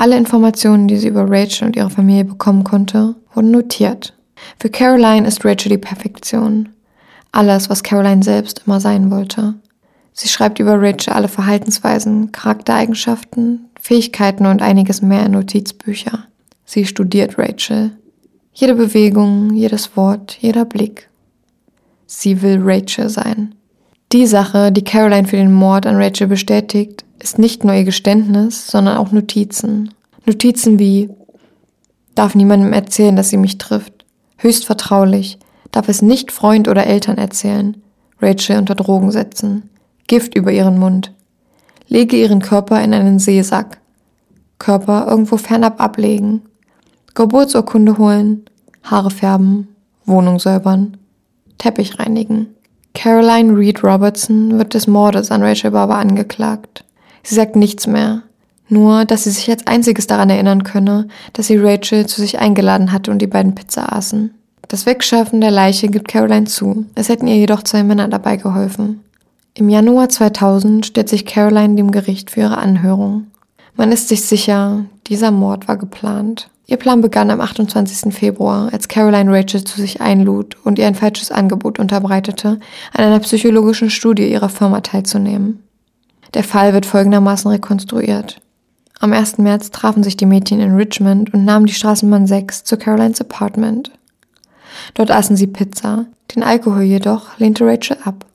Alle 0.00 0.16
Informationen, 0.16 0.86
die 0.86 0.96
sie 0.96 1.08
über 1.08 1.28
Rachel 1.28 1.66
und 1.66 1.74
ihre 1.74 1.90
Familie 1.90 2.24
bekommen 2.24 2.62
konnte, 2.62 3.16
wurden 3.34 3.50
notiert. 3.50 4.16
Für 4.60 4.70
Caroline 4.70 5.26
ist 5.26 5.44
Rachel 5.44 5.70
die 5.70 5.78
Perfektion. 5.78 6.68
Alles, 7.32 7.68
was 7.68 7.82
Caroline 7.82 8.22
selbst 8.22 8.62
immer 8.64 8.78
sein 8.78 9.10
wollte. 9.10 9.54
Sie 10.12 10.28
schreibt 10.28 10.60
über 10.60 10.80
Rachel 10.80 11.14
alle 11.14 11.26
Verhaltensweisen, 11.26 12.30
Charaktereigenschaften, 12.30 13.70
Fähigkeiten 13.80 14.46
und 14.46 14.62
einiges 14.62 15.02
mehr 15.02 15.26
in 15.26 15.32
Notizbücher. 15.32 16.26
Sie 16.64 16.86
studiert 16.86 17.36
Rachel. 17.36 17.90
Jede 18.52 18.76
Bewegung, 18.76 19.52
jedes 19.52 19.96
Wort, 19.96 20.38
jeder 20.40 20.64
Blick. 20.64 21.08
Sie 22.06 22.40
will 22.40 22.60
Rachel 22.62 23.08
sein. 23.08 23.52
Die 24.12 24.26
Sache, 24.26 24.70
die 24.70 24.84
Caroline 24.84 25.26
für 25.26 25.36
den 25.36 25.52
Mord 25.52 25.86
an 25.86 25.96
Rachel 25.96 26.28
bestätigt, 26.28 27.04
ist 27.20 27.38
nicht 27.38 27.64
nur 27.64 27.74
ihr 27.74 27.84
Geständnis, 27.84 28.68
sondern 28.68 28.96
auch 28.96 29.12
Notizen. 29.12 29.94
Notizen 30.26 30.78
wie 30.78 31.10
darf 32.14 32.34
niemandem 32.34 32.72
erzählen, 32.72 33.16
dass 33.16 33.30
sie 33.30 33.36
mich 33.36 33.58
trifft. 33.58 34.04
Höchst 34.36 34.66
vertraulich. 34.66 35.38
Darf 35.70 35.88
es 35.88 36.02
nicht 36.02 36.32
Freund 36.32 36.68
oder 36.68 36.86
Eltern 36.86 37.18
erzählen. 37.18 37.76
Rachel 38.20 38.58
unter 38.58 38.74
Drogen 38.74 39.10
setzen. 39.10 39.70
Gift 40.06 40.34
über 40.34 40.52
ihren 40.52 40.78
Mund. 40.78 41.12
Lege 41.88 42.16
ihren 42.16 42.40
Körper 42.40 42.82
in 42.82 42.94
einen 42.94 43.18
Seesack. 43.18 43.78
Körper 44.58 45.06
irgendwo 45.08 45.36
fernab 45.36 45.80
ablegen. 45.80 46.42
Geburtsurkunde 47.14 47.98
holen. 47.98 48.44
Haare 48.82 49.10
färben. 49.10 49.68
Wohnung 50.04 50.38
säubern. 50.38 50.96
Teppich 51.58 51.98
reinigen. 51.98 52.48
Caroline 52.94 53.56
Reed 53.56 53.84
Robertson 53.84 54.58
wird 54.58 54.74
des 54.74 54.86
Mordes 54.86 55.30
an 55.30 55.42
Rachel 55.42 55.70
Barber 55.70 55.96
angeklagt. 55.96 56.84
Sie 57.28 57.34
sagt 57.34 57.56
nichts 57.56 57.86
mehr. 57.86 58.22
Nur, 58.70 59.04
dass 59.04 59.24
sie 59.24 59.30
sich 59.30 59.50
als 59.50 59.66
einziges 59.66 60.06
daran 60.06 60.30
erinnern 60.30 60.62
könne, 60.62 61.08
dass 61.34 61.48
sie 61.48 61.58
Rachel 61.58 62.06
zu 62.06 62.22
sich 62.22 62.38
eingeladen 62.38 62.90
hatte 62.90 63.10
und 63.10 63.18
die 63.18 63.26
beiden 63.26 63.54
Pizza 63.54 63.92
aßen. 63.92 64.32
Das 64.66 64.86
Wegschaffen 64.86 65.42
der 65.42 65.50
Leiche 65.50 65.88
gibt 65.88 66.08
Caroline 66.08 66.46
zu. 66.46 66.86
Es 66.94 67.10
hätten 67.10 67.26
ihr 67.26 67.36
jedoch 67.36 67.62
zwei 67.64 67.82
Männer 67.82 68.08
dabei 68.08 68.38
geholfen. 68.38 69.04
Im 69.52 69.68
Januar 69.68 70.08
2000 70.08 70.86
stellt 70.86 71.10
sich 71.10 71.26
Caroline 71.26 71.74
dem 71.74 71.90
Gericht 71.90 72.30
für 72.30 72.40
ihre 72.40 72.56
Anhörung. 72.56 73.26
Man 73.76 73.92
ist 73.92 74.08
sich 74.08 74.22
sicher, 74.22 74.86
dieser 75.06 75.30
Mord 75.30 75.68
war 75.68 75.76
geplant. 75.76 76.48
Ihr 76.64 76.78
Plan 76.78 77.02
begann 77.02 77.30
am 77.30 77.42
28. 77.42 78.14
Februar, 78.14 78.72
als 78.72 78.88
Caroline 78.88 79.30
Rachel 79.30 79.64
zu 79.64 79.82
sich 79.82 80.00
einlud 80.00 80.56
und 80.64 80.78
ihr 80.78 80.86
ein 80.86 80.94
falsches 80.94 81.30
Angebot 81.30 81.78
unterbreitete, 81.78 82.58
an 82.94 83.04
einer 83.04 83.18
psychologischen 83.18 83.90
Studie 83.90 84.32
ihrer 84.32 84.48
Firma 84.48 84.80
teilzunehmen. 84.80 85.62
Der 86.34 86.44
Fall 86.44 86.72
wird 86.72 86.86
folgendermaßen 86.86 87.50
rekonstruiert. 87.50 88.40
Am 89.00 89.12
1. 89.12 89.38
März 89.38 89.70
trafen 89.70 90.02
sich 90.02 90.16
die 90.16 90.26
Mädchen 90.26 90.60
in 90.60 90.74
Richmond 90.74 91.32
und 91.32 91.44
nahmen 91.44 91.66
die 91.66 91.74
Straßenbahn 91.74 92.26
6 92.26 92.64
zu 92.64 92.76
Carolines 92.76 93.20
Apartment. 93.20 93.92
Dort 94.94 95.10
aßen 95.10 95.36
sie 95.36 95.46
Pizza, 95.46 96.06
den 96.34 96.42
Alkohol 96.42 96.82
jedoch 96.82 97.38
lehnte 97.38 97.64
Rachel 97.64 97.96
ab. 98.04 98.26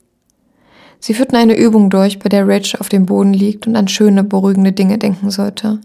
Sie 1.00 1.14
führten 1.14 1.36
eine 1.36 1.58
Übung 1.58 1.90
durch, 1.90 2.20
bei 2.20 2.30
der 2.30 2.48
Rachel 2.48 2.80
auf 2.80 2.88
dem 2.88 3.06
Boden 3.06 3.34
liegt 3.34 3.68
und 3.68 3.76
an 3.76 3.90
schöne, 3.90 4.24
beruhigende 4.24 4.72
Dinge 4.72 4.98
denken 4.98 5.32
sollte. 5.32 5.82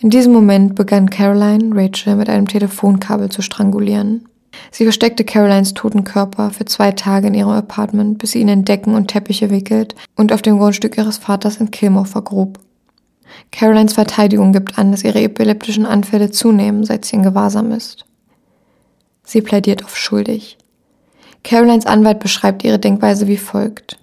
In 0.00 0.10
diesem 0.10 0.32
Moment 0.32 0.74
begann 0.74 1.10
Caroline 1.10 1.70
Rachel 1.74 2.16
mit 2.16 2.30
einem 2.30 2.48
Telefonkabel 2.48 3.28
zu 3.28 3.42
strangulieren. 3.42 4.26
Sie 4.70 4.84
versteckte 4.84 5.24
Carolines 5.24 5.74
toten 5.74 6.04
Körper 6.04 6.50
für 6.50 6.64
zwei 6.64 6.92
Tage 6.92 7.28
in 7.28 7.34
ihrem 7.34 7.50
Apartment, 7.50 8.18
bis 8.18 8.32
sie 8.32 8.40
ihn 8.40 8.48
in 8.48 8.64
Decken 8.64 8.94
und 8.94 9.08
Teppiche 9.08 9.50
wickelt 9.50 9.94
und 10.16 10.32
auf 10.32 10.42
dem 10.42 10.58
Grundstück 10.58 10.98
ihres 10.98 11.18
Vaters 11.18 11.56
in 11.56 11.70
Kilmore 11.70 12.06
vergrub. 12.06 12.58
Carolines 13.52 13.94
Verteidigung 13.94 14.52
gibt 14.52 14.78
an, 14.78 14.90
dass 14.90 15.04
ihre 15.04 15.20
epileptischen 15.22 15.86
Anfälle 15.86 16.30
zunehmen, 16.30 16.84
seit 16.84 17.04
sie 17.04 17.16
in 17.16 17.22
Gewahrsam 17.22 17.72
ist. 17.72 18.04
Sie 19.24 19.42
plädiert 19.42 19.84
auf 19.84 19.96
schuldig. 19.96 20.58
Carolines 21.44 21.86
Anwalt 21.86 22.18
beschreibt 22.18 22.64
ihre 22.64 22.78
Denkweise 22.78 23.26
wie 23.28 23.36
folgt. 23.36 23.98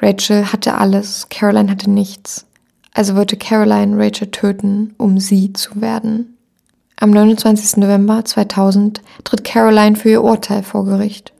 Rachel 0.00 0.52
hatte 0.52 0.74
alles, 0.74 1.28
Caroline 1.28 1.70
hatte 1.70 1.90
nichts. 1.90 2.46
Also 2.94 3.16
wollte 3.16 3.36
Caroline 3.36 3.96
Rachel 3.96 4.30
töten, 4.30 4.94
um 4.98 5.18
sie 5.18 5.52
zu 5.52 5.80
werden. 5.80 6.37
Am 7.00 7.10
29. 7.10 7.76
November 7.76 8.24
2000 8.24 9.02
tritt 9.22 9.44
Caroline 9.44 9.94
für 9.94 10.10
ihr 10.10 10.24
Urteil 10.24 10.64
vor 10.64 10.84
Gericht. 10.84 11.32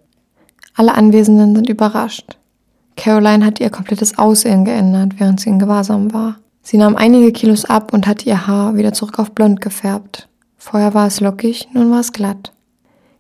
Alle 0.77 0.95
Anwesenden 0.95 1.57
sind 1.57 1.69
überrascht. 1.69 2.39
Caroline 2.97 3.45
hat 3.45 3.59
ihr 3.59 3.69
komplettes 3.69 4.19
Aussehen 4.19 4.65
geändert, 4.65 5.15
während 5.19 5.41
sie 5.41 5.51
in 5.51 5.59
Gewahrsam 5.59 6.15
war. 6.15 6.37
Sie 6.63 6.77
nahm 6.77 6.95
einige 6.95 7.33
Kilos 7.33 7.65
ab 7.65 7.93
und 7.93 8.07
hat 8.07 8.25
ihr 8.25 8.47
Haar 8.47 8.77
wieder 8.77 8.93
zurück 8.93 9.19
auf 9.19 9.33
blond 9.33 9.61
gefärbt. 9.61 10.29
Vorher 10.59 10.95
war 10.95 11.09
es 11.09 11.19
lockig, 11.19 11.67
nun 11.73 11.91
war 11.91 12.01
es 12.01 12.13
glatt. 12.13 12.53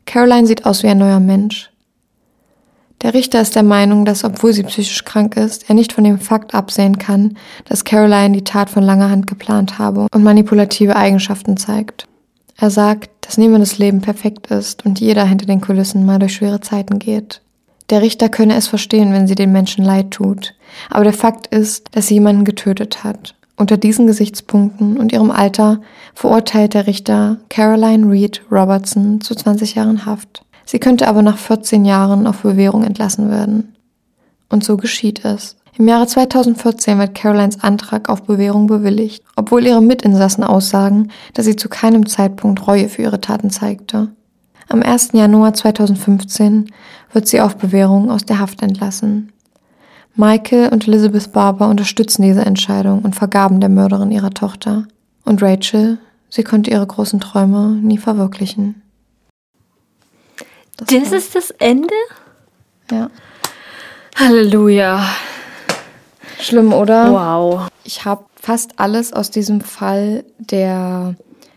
Caroline 0.07 0.47
sieht 0.47 0.65
aus 0.65 0.85
wie 0.85 0.89
ein 0.89 0.99
neuer 0.99 1.19
Mensch. 1.19 1.73
Der 3.03 3.15
Richter 3.15 3.41
ist 3.41 3.57
der 3.57 3.65
Meinung, 3.65 4.05
dass 4.05 4.23
obwohl 4.23 4.53
sie 4.53 4.63
psychisch 4.63 5.05
krank 5.05 5.37
ist, 5.37 5.69
er 5.69 5.75
nicht 5.75 5.93
von 5.93 6.05
dem 6.05 6.21
Fakt 6.21 6.55
absehen 6.55 6.99
kann, 6.99 7.37
dass 7.65 7.85
Caroline 7.85 8.31
die 8.31 8.45
Tat 8.45 8.71
von 8.71 8.85
langer 8.85 9.11
Hand 9.11 9.27
geplant 9.27 9.81
habe 9.81 10.07
und 10.15 10.23
manipulative 10.23 10.95
Eigenschaften 10.95 11.57
zeigt. 11.57 12.07
Er 12.61 12.71
sagt, 12.71 13.11
dass 13.21 13.39
niemandes 13.39 13.79
Leben 13.79 14.01
perfekt 14.01 14.49
ist 14.49 14.85
und 14.85 14.99
jeder 14.99 15.25
hinter 15.25 15.47
den 15.47 15.61
Kulissen 15.61 16.05
mal 16.05 16.19
durch 16.19 16.35
schwere 16.35 16.61
Zeiten 16.61 16.99
geht. 16.99 17.41
Der 17.89 18.03
Richter 18.03 18.29
könne 18.29 18.57
es 18.57 18.67
verstehen, 18.67 19.13
wenn 19.13 19.29
sie 19.29 19.37
den 19.37 19.53
Menschen 19.53 19.85
leid 19.85 20.11
tut, 20.11 20.55
aber 20.91 21.05
der 21.05 21.13
Fakt 21.13 21.47
ist, 21.47 21.87
dass 21.93 22.09
sie 22.09 22.15
jemanden 22.15 22.45
getötet 22.45 23.05
hat. 23.05 23.35
Unter 23.57 23.77
diesen 23.77 24.07
Gesichtspunkten 24.07 24.99
und 24.99 25.13
ihrem 25.13 25.31
Alter 25.31 25.81
verurteilt 26.15 26.75
der 26.75 26.87
Richter 26.87 27.39
Caroline 27.49 28.11
Reed 28.11 28.43
Robertson 28.51 29.21
zu 29.21 29.35
20 29.35 29.77
Jahren 29.77 30.05
Haft. 30.05 30.43
Sie 30.65 30.81
könnte 30.81 31.09
aber 31.09 31.23
nach 31.23 31.39
14 31.39 31.85
Jahren 31.85 32.27
auf 32.27 32.43
Bewährung 32.43 32.85
entlassen 32.85 33.31
werden. 33.31 33.75
Und 34.49 34.65
so 34.65 34.77
geschieht 34.77 35.25
es. 35.25 35.57
Im 35.79 35.87
Jahre 35.87 36.09
2014 36.09 36.99
wird 36.99 37.15
Carolines 37.15 37.63
Antrag 37.63 38.09
auf 38.09 38.25
Bewährung 38.25 38.67
bewilligt, 38.67 39.23
obwohl 39.37 39.65
ihre 39.65 39.81
Mitinsassen 39.81 40.43
aussagen, 40.43 41.13
dass 41.35 41.45
sie 41.45 41.55
zu 41.55 41.69
keinem 41.69 42.07
Zeitpunkt 42.07 42.67
Reue 42.67 42.89
für 42.89 43.03
ihre 43.03 43.21
Taten 43.21 43.51
zeigte. 43.51 44.09
Am 44.69 44.83
1. 44.83 45.11
Januar 45.13 45.55
2015 45.55 46.73
wird 47.13 47.29
sie 47.29 47.41
auf 47.41 47.57
Bewährung 47.57 48.11
aus 48.11 48.25
der 48.25 48.41
Haft 48.41 48.61
entlassen. 48.61 49.33
Michael 50.17 50.71
und 50.71 50.89
Elizabeth 50.89 51.31
Barber 51.31 51.69
unterstützen 51.69 52.23
diese 52.23 52.45
Entscheidung 52.45 53.03
und 53.03 53.15
vergaben 53.15 53.61
der 53.61 53.69
Mörderin 53.69 54.11
ihrer 54.11 54.31
Tochter. 54.31 54.89
Und 55.25 55.41
Rachel, 55.45 55.99
sie 56.29 56.43
konnte 56.43 56.73
ihre 56.73 56.89
großen 56.89 57.21
Träume 57.21 57.69
nie 57.69 57.99
verwirklichen. 57.99 58.83
Das, 60.77 60.89
das 60.89 61.13
ist 61.13 61.37
das 61.37 61.51
Ende? 61.53 61.95
Ja. 62.91 63.11
Halleluja. 64.17 65.07
Schlimm, 66.41 66.73
oder? 66.73 67.13
Wow. 67.13 67.69
Ich 67.85 68.05
habe 68.05 68.25
fast 68.41 68.79
alles 68.79 69.13
aus 69.13 69.31
diesem 69.31 69.61
Fall 69.61 70.25
der, 70.39 71.15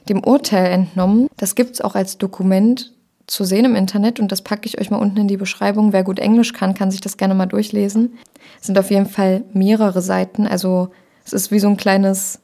dem 0.10 0.24
Urteil 0.24 0.72
entnommen. 0.72 1.28
Das 1.38 1.56
gibt 1.56 1.76
es 1.76 1.82
auch 1.82 1.96
als 1.96 2.18
Dokument 2.18 2.92
zu 3.28 3.44
sehen 3.44 3.66
im 3.66 3.76
Internet 3.76 4.20
und 4.20 4.32
das 4.32 4.42
packe 4.42 4.68
ich 4.68 4.80
euch 4.80 4.92
mal 4.92 4.98
unten 4.98 5.18
in 5.20 5.28
die 5.28 5.38
Beschreibung. 5.38 5.94
Wer 5.94 6.04
gut 6.04 6.20
Englisch 6.20 6.54
kann, 6.54 6.74
kann 6.74 6.92
sich 6.92 7.02
das 7.02 7.18
gerne 7.18 7.34
mal 7.34 7.46
durchlesen. 7.46 8.18
Es 8.60 8.68
sind 8.68 8.78
auf 8.78 8.92
jeden 8.92 9.06
Fall 9.06 9.44
mehrere 9.54 10.02
Seiten, 10.02 10.46
also 10.48 10.90
es 11.26 11.34
ist 11.34 11.52
wie 11.52 11.60
so 11.60 11.70
ein 11.70 11.78
kleines 11.78 12.40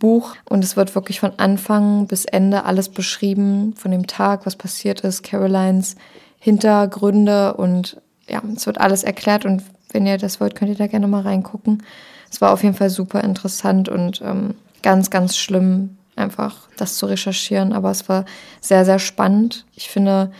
Buch 0.00 0.34
und 0.48 0.64
es 0.64 0.76
wird 0.76 0.94
wirklich 0.96 1.20
von 1.20 1.32
Anfang 1.36 2.08
bis 2.08 2.24
Ende 2.24 2.64
alles 2.64 2.88
beschrieben, 2.88 3.74
von 3.76 3.92
dem 3.92 4.08
Tag, 4.08 4.44
was 4.46 4.56
passiert 4.56 5.02
ist, 5.02 5.22
Carolines 5.22 5.94
Hintergründe 6.40 7.54
und 7.54 8.00
ja, 8.28 8.42
es 8.56 8.66
wird 8.66 8.80
alles 8.80 9.04
erklärt 9.04 9.44
und 9.44 9.62
wenn 9.94 10.06
ihr 10.06 10.18
das 10.18 10.40
wollt, 10.40 10.54
könnt 10.54 10.70
ihr 10.70 10.76
da 10.76 10.86
gerne 10.86 11.08
mal 11.08 11.22
reingucken. 11.22 11.82
Es 12.30 12.40
war 12.40 12.52
auf 12.52 12.62
jeden 12.62 12.74
Fall 12.74 12.90
super 12.90 13.22
interessant 13.22 13.88
und 13.88 14.22
ähm, 14.22 14.54
ganz, 14.82 15.10
ganz 15.10 15.36
schlimm, 15.36 15.96
einfach 16.16 16.68
das 16.76 16.96
zu 16.96 17.06
recherchieren, 17.06 17.72
aber 17.72 17.90
es 17.90 18.08
war 18.08 18.24
sehr, 18.60 18.84
sehr 18.84 18.98
spannend. 18.98 19.64
Ich 19.74 19.88
finde, 19.88 20.32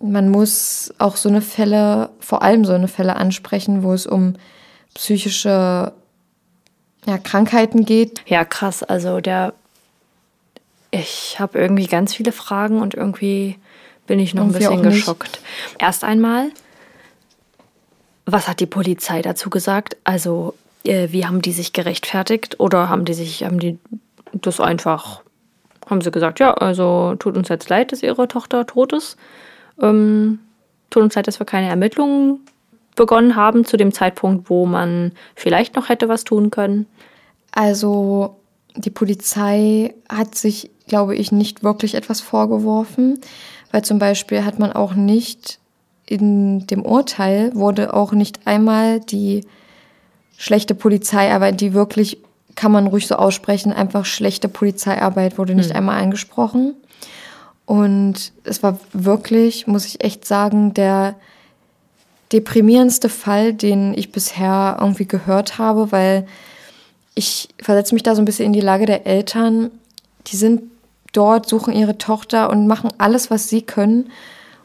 man 0.00 0.28
muss 0.30 0.92
auch 0.98 1.16
so 1.16 1.28
eine 1.28 1.42
Fälle, 1.42 2.10
vor 2.20 2.42
allem 2.42 2.64
so 2.64 2.72
eine 2.72 2.88
Fälle 2.88 3.16
ansprechen, 3.16 3.82
wo 3.82 3.92
es 3.92 4.06
um 4.06 4.34
psychische 4.94 5.92
ja, 7.06 7.18
Krankheiten 7.18 7.84
geht. 7.84 8.22
Ja, 8.26 8.44
krass. 8.44 8.82
Also 8.82 9.20
der, 9.20 9.54
ich 10.90 11.38
habe 11.38 11.58
irgendwie 11.58 11.86
ganz 11.86 12.14
viele 12.14 12.32
Fragen 12.32 12.80
und 12.80 12.94
irgendwie 12.94 13.56
bin 14.06 14.18
ich 14.18 14.34
noch 14.34 14.44
irgendwie 14.44 14.66
ein 14.66 14.82
bisschen 14.82 14.90
geschockt. 14.90 15.40
Erst 15.78 16.04
einmal, 16.04 16.50
was 18.32 18.48
hat 18.48 18.60
die 18.60 18.66
Polizei 18.66 19.22
dazu 19.22 19.50
gesagt? 19.50 19.96
Also 20.04 20.54
äh, 20.84 21.08
wie 21.10 21.26
haben 21.26 21.42
die 21.42 21.52
sich 21.52 21.72
gerechtfertigt 21.72 22.60
oder 22.60 22.88
haben 22.88 23.04
die 23.04 23.14
sich, 23.14 23.44
haben 23.44 23.58
die 23.58 23.78
das 24.32 24.60
einfach, 24.60 25.22
haben 25.88 26.00
sie 26.00 26.10
gesagt, 26.10 26.40
ja, 26.40 26.54
also 26.54 27.14
tut 27.18 27.36
uns 27.36 27.48
jetzt 27.48 27.68
leid, 27.68 27.92
dass 27.92 28.02
ihre 28.02 28.28
Tochter 28.28 28.66
tot 28.66 28.92
ist. 28.92 29.16
Ähm, 29.80 30.38
tut 30.90 31.02
uns 31.02 31.14
leid, 31.14 31.26
dass 31.26 31.40
wir 31.40 31.46
keine 31.46 31.68
Ermittlungen 31.68 32.40
begonnen 32.96 33.36
haben 33.36 33.64
zu 33.64 33.76
dem 33.76 33.92
Zeitpunkt, 33.92 34.50
wo 34.50 34.66
man 34.66 35.12
vielleicht 35.34 35.76
noch 35.76 35.88
hätte 35.88 36.08
was 36.08 36.24
tun 36.24 36.50
können. 36.50 36.86
Also 37.52 38.36
die 38.76 38.90
Polizei 38.90 39.94
hat 40.08 40.34
sich, 40.34 40.70
glaube 40.86 41.16
ich, 41.16 41.32
nicht 41.32 41.64
wirklich 41.64 41.94
etwas 41.94 42.20
vorgeworfen 42.20 43.20
weil 43.70 43.82
zum 43.82 43.98
Beispiel 43.98 44.44
hat 44.44 44.58
man 44.58 44.72
auch 44.72 44.94
nicht 44.94 45.59
in 46.10 46.66
dem 46.66 46.82
Urteil 46.82 47.54
wurde 47.54 47.94
auch 47.94 48.10
nicht 48.10 48.40
einmal 48.44 48.98
die 48.98 49.46
schlechte 50.36 50.74
Polizeiarbeit, 50.74 51.60
die 51.60 51.72
wirklich, 51.72 52.18
kann 52.56 52.72
man 52.72 52.88
ruhig 52.88 53.06
so 53.06 53.14
aussprechen, 53.14 53.72
einfach 53.72 54.04
schlechte 54.04 54.48
Polizeiarbeit 54.48 55.38
wurde 55.38 55.54
nicht 55.54 55.70
hm. 55.70 55.76
einmal 55.76 56.02
angesprochen. 56.02 56.74
Und 57.64 58.32
es 58.42 58.64
war 58.64 58.80
wirklich, 58.92 59.68
muss 59.68 59.86
ich 59.86 60.02
echt 60.02 60.24
sagen, 60.24 60.74
der 60.74 61.14
deprimierendste 62.32 63.08
Fall, 63.08 63.54
den 63.54 63.94
ich 63.96 64.10
bisher 64.10 64.78
irgendwie 64.80 65.06
gehört 65.06 65.58
habe, 65.58 65.92
weil 65.92 66.26
ich 67.14 67.50
versetze 67.62 67.94
mich 67.94 68.02
da 68.02 68.16
so 68.16 68.22
ein 68.22 68.24
bisschen 68.24 68.46
in 68.46 68.52
die 68.52 68.60
Lage 68.60 68.86
der 68.86 69.06
Eltern. 69.06 69.70
Die 70.26 70.36
sind 70.36 70.62
dort, 71.12 71.48
suchen 71.48 71.72
ihre 71.72 71.98
Tochter 71.98 72.50
und 72.50 72.66
machen 72.66 72.90
alles, 72.98 73.30
was 73.30 73.48
sie 73.48 73.62
können 73.62 74.10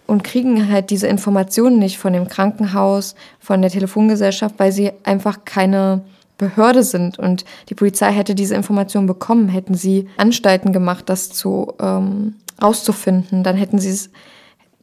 und 0.08 0.24
kriegen 0.24 0.70
halt 0.72 0.90
diese 0.90 1.08
Informationen 1.08 1.80
nicht 1.80 1.98
von 1.98 2.14
dem 2.14 2.28
Krankenhaus, 2.28 3.16
von 3.40 3.62
der 3.62 3.72
Telefongesellschaft, 3.72 4.56
weil 4.58 4.72
sie 4.72 4.92
einfach 5.04 5.46
keine 5.46 6.02
Behörde 6.38 6.84
sind. 6.84 7.18
Und 7.18 7.46
die 7.70 7.76
Polizei 7.76 8.12
hätte 8.12 8.36
diese 8.36 8.56
Informationen 8.56 9.08
bekommen, 9.08 9.50
hätten 9.50 9.76
sie 9.76 10.08
Anstalten 10.18 10.74
gemacht, 10.74 11.06
das 11.08 11.30
zu 11.30 11.74
ähm, 11.80 12.36
rauszufinden. 12.62 13.44
Dann 13.44 13.56
hätten 13.56 13.80
sie 13.80 13.90
es, 13.90 14.10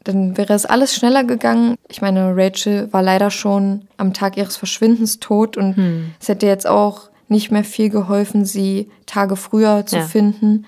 dann 0.04 0.36
wäre 0.36 0.54
es 0.54 0.66
alles 0.66 0.94
schneller 0.94 1.24
gegangen. 1.24 1.76
Ich 1.88 2.00
meine, 2.00 2.34
Rachel 2.36 2.92
war 2.92 3.02
leider 3.02 3.30
schon 3.30 3.82
am 3.96 4.12
Tag 4.12 4.36
ihres 4.36 4.56
Verschwindens 4.56 5.20
tot 5.20 5.56
und 5.56 5.76
hm. 5.76 6.10
es 6.20 6.28
hätte 6.28 6.46
jetzt 6.46 6.66
auch 6.66 7.10
nicht 7.28 7.50
mehr 7.50 7.64
viel 7.64 7.88
geholfen, 7.88 8.44
sie 8.44 8.90
Tage 9.06 9.36
früher 9.36 9.86
zu 9.86 9.96
ja. 9.96 10.02
finden 10.02 10.66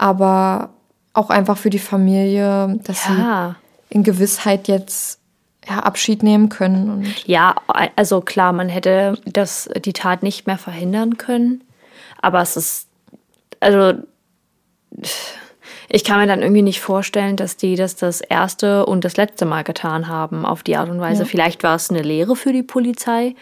aber 0.00 0.70
auch 1.12 1.28
einfach 1.28 1.58
für 1.58 1.68
die 1.68 1.78
Familie, 1.78 2.78
dass 2.84 3.06
ja. 3.06 3.14
sie 3.50 3.56
in 3.90 4.02
Gewissheit 4.02 4.68
jetzt 4.68 5.20
ja, 5.68 5.80
Abschied 5.80 6.22
nehmen 6.22 6.48
können. 6.48 6.90
Und 6.90 7.26
Ja, 7.26 7.54
also 7.96 8.20
klar, 8.20 8.52
man 8.52 8.68
hätte 8.68 9.18
das, 9.26 9.68
die 9.84 9.92
Tat 9.92 10.22
nicht 10.22 10.46
mehr 10.46 10.58
verhindern 10.58 11.18
können. 11.18 11.62
Aber 12.22 12.40
es 12.40 12.56
ist, 12.56 12.88
also 13.60 13.94
ich 15.88 16.04
kann 16.04 16.20
mir 16.20 16.26
dann 16.26 16.42
irgendwie 16.42 16.62
nicht 16.62 16.80
vorstellen, 16.80 17.36
dass 17.36 17.56
die 17.56 17.76
das 17.76 17.96
das 17.96 18.20
erste 18.20 18.86
und 18.86 19.04
das 19.04 19.16
letzte 19.16 19.44
Mal 19.44 19.64
getan 19.64 20.08
haben 20.08 20.46
auf 20.46 20.62
die 20.62 20.76
Art 20.76 20.88
und 20.88 21.00
Weise. 21.00 21.22
Ja. 21.22 21.28
Vielleicht 21.28 21.62
war 21.62 21.74
es 21.74 21.90
eine 21.90 22.02
Lehre 22.02 22.36
für 22.36 22.52
die 22.52 22.62
Polizei 22.62 23.34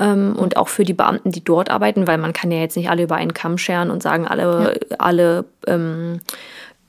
ähm, 0.00 0.34
und 0.36 0.56
auch 0.56 0.68
für 0.68 0.84
die 0.84 0.94
Beamten, 0.94 1.32
die 1.32 1.44
dort 1.44 1.70
arbeiten, 1.70 2.06
weil 2.06 2.18
man 2.18 2.32
kann 2.32 2.50
ja 2.50 2.58
jetzt 2.58 2.76
nicht 2.76 2.88
alle 2.88 3.02
über 3.02 3.16
einen 3.16 3.34
Kamm 3.34 3.58
scheren 3.58 3.90
und 3.90 4.02
sagen, 4.02 4.26
alle, 4.26 4.80
alle 4.98 5.44
ähm, 5.66 6.20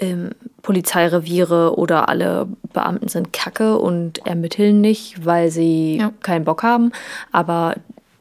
ähm, 0.04 0.30
Polizeireviere 0.62 1.78
oder 1.78 2.10
alle 2.10 2.48
Beamten 2.74 3.08
sind 3.08 3.34
kacke 3.34 3.78
und 3.78 4.26
ermitteln 4.26 4.82
nicht, 4.82 5.26
weil 5.26 5.50
sie 5.52 5.98
Ja. 5.98 6.12
keinen 6.22 6.46
Bock 6.46 6.64
haben. 6.64 6.92
Aber 7.32 7.76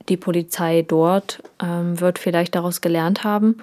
die 0.09 0.16
Polizei 0.16 0.83
dort 0.87 1.43
ähm, 1.62 2.01
wird 2.01 2.18
vielleicht 2.18 2.55
daraus 2.55 2.80
gelernt 2.80 3.24
haben. 3.24 3.57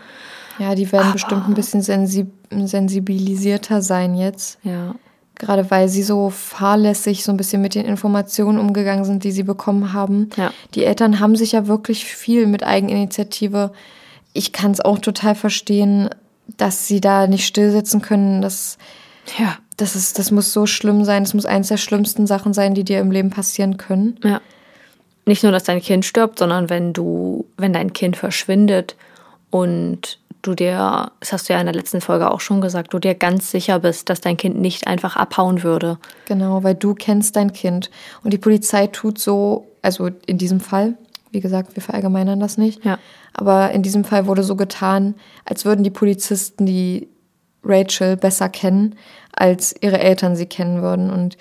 ja, 0.58 0.76
die 0.76 0.92
werden 0.92 1.12
bestimmt 1.14 1.48
ein 1.48 1.54
bisschen 1.54 1.82
sensi 1.82 2.26
sensibilisierter 2.52 3.82
sein 3.82 4.16
jetzt. 4.16 4.58
Ja. 4.64 4.96
Gerade 5.36 5.70
weil 5.72 5.88
sie 5.88 6.04
so 6.04 6.30
fahrlässig 6.30 7.24
so 7.24 7.32
ein 7.32 7.38
bisschen 7.38 7.62
mit 7.62 7.76
den 7.76 7.86
Informationen 7.86 8.58
umgegangen 8.60 9.06
sind, 9.06 9.24
die 9.24 9.32
sie 9.32 9.44
bekommen 9.44 9.94
haben. 9.94 10.30
Ja. 10.36 10.52
Die 10.76 10.84
Eltern 10.84 11.20
haben 11.20 11.36
sich 11.36 11.52
ja 11.54 11.68
wirklich 11.68 12.06
viel 12.06 12.48
mit 12.48 12.64
Eigeninitiative. 12.66 13.72
Ich 14.34 14.52
kann 14.52 14.72
es 14.72 14.82
auch 14.82 15.00
total 15.00 15.36
verstehen, 15.36 16.10
dass 16.58 16.88
sie 16.88 17.02
da 17.02 17.28
nicht 17.28 17.46
stillsitzen 17.46 18.02
können. 18.02 18.42
Das, 18.42 18.78
Ja. 19.38 19.58
das, 19.78 19.96
ist, 19.96 20.20
das 20.20 20.32
muss 20.32 20.54
so 20.54 20.66
schlimm 20.66 21.06
sein. 21.06 21.24
Das 21.24 21.34
muss 21.34 21.46
eines 21.46 21.68
der 21.70 21.78
schlimmsten 21.78 22.28
Sachen 22.28 22.54
sein, 22.54 22.74
die 22.74 22.84
dir 22.84 23.00
im 23.00 23.12
Leben 23.12 23.30
passieren 23.30 23.78
können. 23.78 24.20
Ja. 24.24 24.42
Nicht 25.26 25.44
nur, 25.44 25.52
dass 25.52 25.64
dein 25.64 25.82
Kind 25.82 26.06
stirbt, 26.06 26.40
sondern 26.40 26.70
wenn 26.70 26.94
du, 26.94 27.46
wenn 27.58 27.74
dein 27.74 27.94
Kind 27.94 28.18
verschwindet 28.18 28.96
und 29.52 30.18
du 30.42 30.56
dir, 30.56 31.12
das 31.20 31.34
hast 31.34 31.50
du 31.50 31.54
ja 31.54 31.60
in 31.60 31.66
der 31.66 31.76
letzten 31.76 32.02
Folge 32.02 32.32
auch 32.32 32.40
schon 32.40 32.62
gesagt, 32.62 32.94
du 32.94 33.00
dir 33.00 33.14
ganz 33.14 33.52
sicher 33.52 33.80
bist, 33.80 34.10
dass 34.10 34.22
dein 34.22 34.38
Kind 34.38 34.60
nicht 34.60 34.88
einfach 34.88 35.16
abhauen 35.18 35.64
würde. 35.64 35.98
Genau, 36.26 36.64
weil 36.64 36.76
du 36.76 36.96
kennst 36.96 37.36
dein 37.36 37.54
Kind. 37.54 37.92
Und 38.24 38.32
die 38.32 38.38
Polizei 38.38 38.88
tut 38.88 39.20
so, 39.20 39.68
also 39.82 40.10
in 40.26 40.38
diesem 40.38 40.60
Fall, 40.62 40.96
wie 41.32 41.40
gesagt, 41.40 41.76
wir 41.76 41.84
verallgemeinern 41.84 42.40
das 42.40 42.58
nicht. 42.58 42.84
Ja. 42.84 43.00
Aber 43.34 43.72
in 43.72 43.84
diesem 43.84 44.04
Fall 44.04 44.28
wurde 44.28 44.44
so 44.44 44.56
getan, 44.56 45.16
als 45.46 45.66
würden 45.66 45.84
die 45.84 45.90
Polizisten 45.90 46.66
die 46.66 47.08
Rachel 47.64 48.18
besser 48.18 48.50
kennen, 48.50 48.96
als 49.34 49.76
ihre 49.82 50.00
Eltern 50.00 50.36
sie 50.36 50.46
kennen 50.46 50.82
würden. 50.82 51.10
Und 51.12 51.38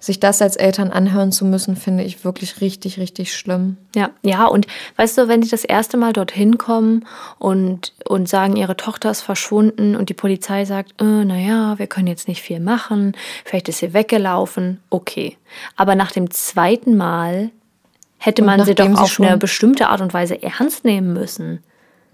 sich 0.00 0.18
das 0.18 0.40
als 0.40 0.56
Eltern 0.56 0.90
anhören 0.90 1.30
zu 1.30 1.44
müssen, 1.44 1.76
finde 1.76 2.02
ich 2.02 2.24
wirklich 2.24 2.60
richtig, 2.62 2.98
richtig 2.98 3.36
schlimm. 3.36 3.76
Ja, 3.94 4.10
ja, 4.22 4.46
und 4.46 4.66
weißt 4.96 5.18
du, 5.18 5.28
wenn 5.28 5.42
die 5.42 5.48
das 5.48 5.62
erste 5.62 5.98
Mal 5.98 6.14
dorthin 6.14 6.56
kommen 6.58 7.04
und, 7.38 7.92
und 8.08 8.28
sagen, 8.28 8.56
ihre 8.56 8.76
Tochter 8.76 9.10
ist 9.10 9.20
verschwunden 9.20 9.94
und 9.94 10.08
die 10.08 10.14
Polizei 10.14 10.64
sagt, 10.64 11.00
äh, 11.00 11.24
naja, 11.24 11.78
wir 11.78 11.86
können 11.86 12.06
jetzt 12.06 12.28
nicht 12.28 12.40
viel 12.40 12.60
machen, 12.60 13.14
vielleicht 13.44 13.68
ist 13.68 13.78
sie 13.78 13.92
weggelaufen, 13.92 14.80
okay. 14.88 15.36
Aber 15.76 15.94
nach 15.94 16.12
dem 16.12 16.30
zweiten 16.30 16.96
Mal 16.96 17.50
hätte 18.20 18.42
man 18.42 18.64
sie 18.64 18.74
doch 18.74 18.86
sie 18.86 18.94
auf 18.94 19.20
eine 19.20 19.38
bestimmte 19.38 19.88
Art 19.88 20.00
und 20.00 20.14
Weise 20.14 20.42
ernst 20.42 20.84
nehmen 20.84 21.12
müssen. 21.12 21.64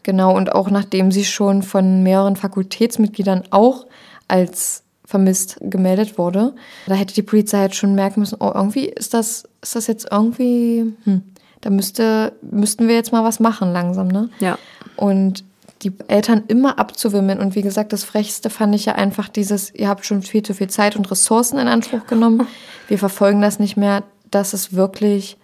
Genau, 0.02 0.34
und 0.36 0.52
auch 0.52 0.70
nachdem 0.70 1.10
sie 1.10 1.24
schon 1.24 1.62
von 1.62 2.02
mehreren 2.02 2.36
Fakultätsmitgliedern 2.36 3.44
auch 3.50 3.86
als 4.28 4.84
vermisst 5.04 5.58
gemeldet 5.60 6.16
wurde, 6.16 6.54
da 6.86 6.94
hätte 6.94 7.14
die 7.14 7.22
Polizei 7.22 7.62
jetzt 7.62 7.76
schon 7.76 7.94
merken 7.94 8.20
müssen, 8.20 8.38
oh, 8.40 8.52
irgendwie 8.54 8.86
ist 8.86 9.14
das, 9.14 9.48
ist 9.62 9.74
das 9.74 9.86
jetzt 9.88 10.08
irgendwie, 10.10 10.94
hm, 11.04 11.22
da 11.60 11.70
müsste, 11.70 12.32
müssten 12.42 12.88
wir 12.88 12.94
jetzt 12.94 13.12
mal 13.12 13.24
was 13.24 13.40
machen 13.40 13.72
langsam, 13.72 14.08
ne? 14.08 14.30
Ja. 14.38 14.58
Und 14.96 15.44
die 15.82 15.92
Eltern 16.08 16.44
immer 16.48 16.78
abzuwimmeln. 16.78 17.38
Und 17.38 17.54
wie 17.54 17.62
gesagt, 17.62 17.92
das 17.92 18.04
Frechste 18.04 18.48
fand 18.48 18.74
ich 18.74 18.86
ja 18.86 18.94
einfach 18.94 19.28
dieses, 19.28 19.74
ihr 19.74 19.88
habt 19.88 20.06
schon 20.06 20.22
viel 20.22 20.42
zu 20.42 20.54
viel 20.54 20.68
Zeit 20.68 20.96
und 20.96 21.10
Ressourcen 21.10 21.58
in 21.58 21.68
Anspruch 21.68 22.06
genommen. 22.06 22.46
Wir 22.88 22.98
verfolgen 22.98 23.42
das 23.42 23.58
nicht 23.58 23.76
mehr. 23.76 24.04
Das 24.30 24.54
ist 24.54 24.74
wirklich, 24.74 25.36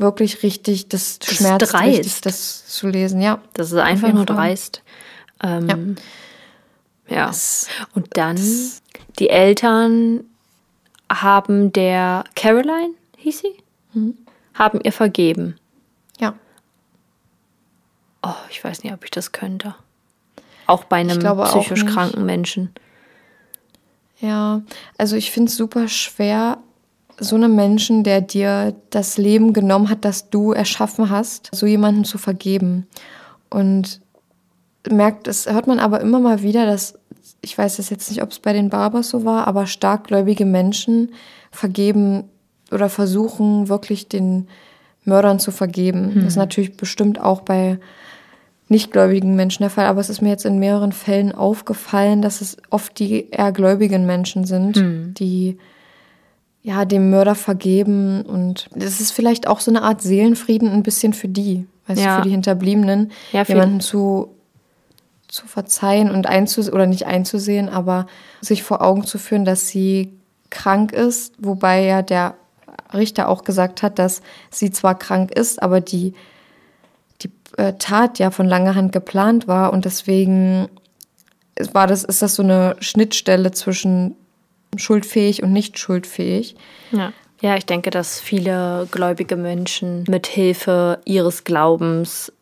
wirklich 0.00 0.42
richtig, 0.42 0.88
das, 0.88 1.18
ist 1.18 1.34
schmerzt 1.36 1.72
dreist. 1.72 1.98
richtig, 1.98 2.20
das 2.22 2.66
zu 2.66 2.88
lesen. 2.88 3.20
Ja, 3.20 3.40
Das 3.54 3.70
ist 3.72 3.78
einfach 3.78 4.12
nur 4.12 4.26
Fall. 4.26 4.36
dreist. 4.36 4.82
Ähm, 5.42 5.96
ja. 7.08 7.26
Das- 7.26 7.68
Und 7.94 8.16
dann, 8.16 8.36
die 9.18 9.28
Eltern 9.30 10.24
haben 11.12 11.72
der 11.72 12.24
Caroline, 12.34 12.94
hieß 13.16 13.40
sie, 13.40 13.56
Mhm. 13.92 14.16
haben 14.54 14.80
ihr 14.82 14.92
vergeben. 14.92 15.56
ja. 16.20 16.34
Oh, 18.22 18.34
ich 18.50 18.62
weiß 18.62 18.82
nicht, 18.84 18.92
ob 18.92 19.02
ich 19.04 19.10
das 19.10 19.32
könnte. 19.32 19.74
Auch 20.66 20.84
bei 20.84 20.96
einem 20.98 21.18
psychisch 21.44 21.86
kranken 21.86 22.26
Menschen. 22.26 22.70
Ja, 24.20 24.60
also 24.98 25.16
ich 25.16 25.30
finde 25.30 25.48
es 25.50 25.56
super 25.56 25.88
schwer, 25.88 26.58
so 27.20 27.36
einem 27.36 27.54
Menschen, 27.54 28.02
der 28.02 28.20
dir 28.20 28.74
das 28.90 29.18
Leben 29.18 29.52
genommen 29.52 29.90
hat, 29.90 30.04
das 30.04 30.30
du 30.30 30.52
erschaffen 30.52 31.10
hast, 31.10 31.50
so 31.52 31.66
jemanden 31.66 32.04
zu 32.04 32.18
vergeben. 32.18 32.86
Und 33.50 34.00
merkt, 34.90 35.26
das 35.26 35.46
hört 35.46 35.66
man 35.66 35.78
aber 35.78 36.00
immer 36.00 36.18
mal 36.18 36.42
wieder, 36.42 36.66
dass, 36.66 36.98
ich 37.42 37.56
weiß 37.56 37.78
es 37.78 37.90
jetzt 37.90 38.10
nicht, 38.10 38.22
ob 38.22 38.30
es 38.30 38.38
bei 38.38 38.52
den 38.52 38.70
Barbers 38.70 39.10
so 39.10 39.24
war, 39.24 39.46
aber 39.46 39.66
starkgläubige 39.66 40.46
Menschen 40.46 41.12
vergeben 41.50 42.24
oder 42.72 42.88
versuchen 42.88 43.68
wirklich 43.68 44.08
den 44.08 44.48
Mördern 45.04 45.38
zu 45.38 45.50
vergeben. 45.50 46.12
Das 46.16 46.24
ist 46.24 46.36
natürlich 46.36 46.76
bestimmt 46.76 47.20
auch 47.20 47.42
bei 47.42 47.78
nichtgläubigen 48.68 49.34
Menschen 49.34 49.64
der 49.64 49.70
Fall, 49.70 49.86
aber 49.86 50.00
es 50.00 50.08
ist 50.08 50.22
mir 50.22 50.28
jetzt 50.28 50.46
in 50.46 50.58
mehreren 50.58 50.92
Fällen 50.92 51.32
aufgefallen, 51.32 52.22
dass 52.22 52.40
es 52.40 52.56
oft 52.70 52.98
die 52.98 53.28
eher 53.30 53.52
gläubigen 53.52 54.06
Menschen 54.06 54.44
sind, 54.44 54.76
die 55.18 55.58
ja 56.62 56.84
dem 56.84 57.10
Mörder 57.10 57.34
vergeben 57.34 58.22
und 58.22 58.68
das 58.74 59.00
ist 59.00 59.12
vielleicht 59.12 59.46
auch 59.46 59.60
so 59.60 59.70
eine 59.70 59.82
Art 59.82 60.02
Seelenfrieden 60.02 60.70
ein 60.70 60.82
bisschen 60.82 61.12
für 61.14 61.28
die, 61.28 61.66
weißt 61.86 62.00
Ja. 62.00 62.16
du, 62.16 62.22
für 62.22 62.28
die 62.28 62.30
Hinterbliebenen, 62.32 63.12
Ja, 63.32 63.42
jemanden 63.44 63.80
zu 63.80 64.34
zu 65.28 65.46
verzeihen 65.46 66.10
und 66.10 66.26
einzusehen 66.26 66.74
oder 66.74 66.86
nicht 66.86 67.06
einzusehen, 67.06 67.68
aber 67.68 68.06
sich 68.40 68.64
vor 68.64 68.82
Augen 68.82 69.04
zu 69.04 69.16
führen, 69.16 69.44
dass 69.44 69.68
sie 69.68 70.12
krank 70.50 70.90
ist, 70.92 71.34
wobei 71.38 71.84
ja 71.84 72.02
der 72.02 72.34
Richter 72.92 73.28
auch 73.28 73.44
gesagt 73.44 73.84
hat, 73.84 74.00
dass 74.00 74.22
sie 74.50 74.72
zwar 74.72 74.98
krank 74.98 75.30
ist, 75.30 75.62
aber 75.62 75.80
die 75.80 76.14
die 77.22 77.30
äh, 77.58 77.74
Tat 77.78 78.18
ja 78.18 78.32
von 78.32 78.48
langer 78.48 78.74
Hand 78.74 78.90
geplant 78.92 79.46
war 79.46 79.72
und 79.72 79.84
deswegen 79.84 80.68
war 81.72 81.86
das, 81.86 82.02
ist 82.02 82.22
das 82.22 82.34
so 82.34 82.42
eine 82.42 82.74
Schnittstelle 82.80 83.52
zwischen 83.52 84.16
schuldfähig 84.76 85.42
und 85.42 85.52
nicht 85.52 85.78
schuldfähig. 85.78 86.56
Ja. 86.92 87.12
Ja, 87.42 87.56
ich 87.56 87.64
denke, 87.64 87.90
dass 87.90 88.20
viele 88.20 88.86
gläubige 88.90 89.36
Menschen 89.36 90.04
mit 90.08 90.26
Hilfe 90.26 91.00
ihres 91.06 91.44
Glaubens 91.44 92.32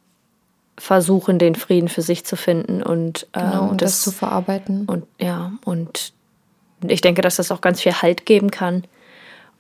versuchen, 0.77 1.39
den 1.39 1.55
Frieden 1.55 1.89
für 1.89 2.03
sich 2.03 2.25
zu 2.25 2.37
finden 2.37 2.83
und, 2.83 3.27
ähm, 3.35 3.51
Genau, 3.51 3.69
und 3.69 3.83
das, 3.83 4.03
zu 4.03 4.11
verarbeiten. 4.11 4.87
und 4.87 5.07
ja, 5.21 5.53
und 5.65 6.13
ich 6.87 7.01
denke, 7.01 7.23
dass 7.23 7.37
das 7.37 7.51
auch 7.53 7.61
ganz 7.61 7.81
viel 7.81 7.93
Halt 7.93 8.27
geben 8.27 8.51
kann. 8.51 8.85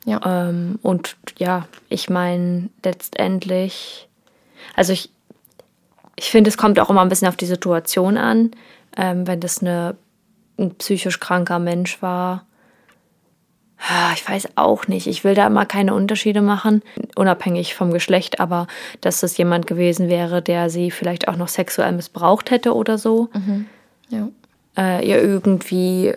Ja. 0.04 0.20
Ähm, 0.48 0.78
und 0.82 1.16
ja, 1.38 1.66
ich 1.88 2.08
meine, 2.10 2.68
letztendlich, 2.84 4.08
also 4.74 4.92
ich, 4.92 5.10
ich 6.16 6.30
finde, 6.30 6.48
es 6.50 6.56
kommt 6.56 6.78
auch 6.80 6.90
immer 6.90 7.02
ein 7.02 7.08
bisschen 7.08 7.28
auf 7.28 7.36
die 7.36 7.46
Situation 7.46 8.16
an. 8.16 8.50
Ähm, 8.96 9.26
wenn 9.26 9.40
das 9.40 9.60
eine, 9.60 9.96
ein 10.58 10.74
psychisch 10.76 11.20
kranker 11.20 11.58
Mensch 11.58 12.00
war, 12.02 12.44
ich 14.14 14.28
weiß 14.28 14.48
auch 14.56 14.88
nicht. 14.88 15.06
Ich 15.06 15.22
will 15.24 15.34
da 15.34 15.46
immer 15.46 15.64
keine 15.64 15.94
Unterschiede 15.94 16.42
machen, 16.42 16.82
unabhängig 17.14 17.74
vom 17.74 17.92
Geschlecht, 17.92 18.40
aber 18.40 18.66
dass 19.00 19.20
das 19.20 19.36
jemand 19.38 19.66
gewesen 19.66 20.08
wäre, 20.08 20.42
der 20.42 20.68
sie 20.68 20.90
vielleicht 20.90 21.28
auch 21.28 21.36
noch 21.36 21.48
sexuell 21.48 21.92
missbraucht 21.92 22.50
hätte 22.50 22.74
oder 22.74 22.98
so, 22.98 23.28
Ja. 24.10 24.28
äh, 24.76 25.06
ihr 25.08 25.22
irgendwie 25.22 26.14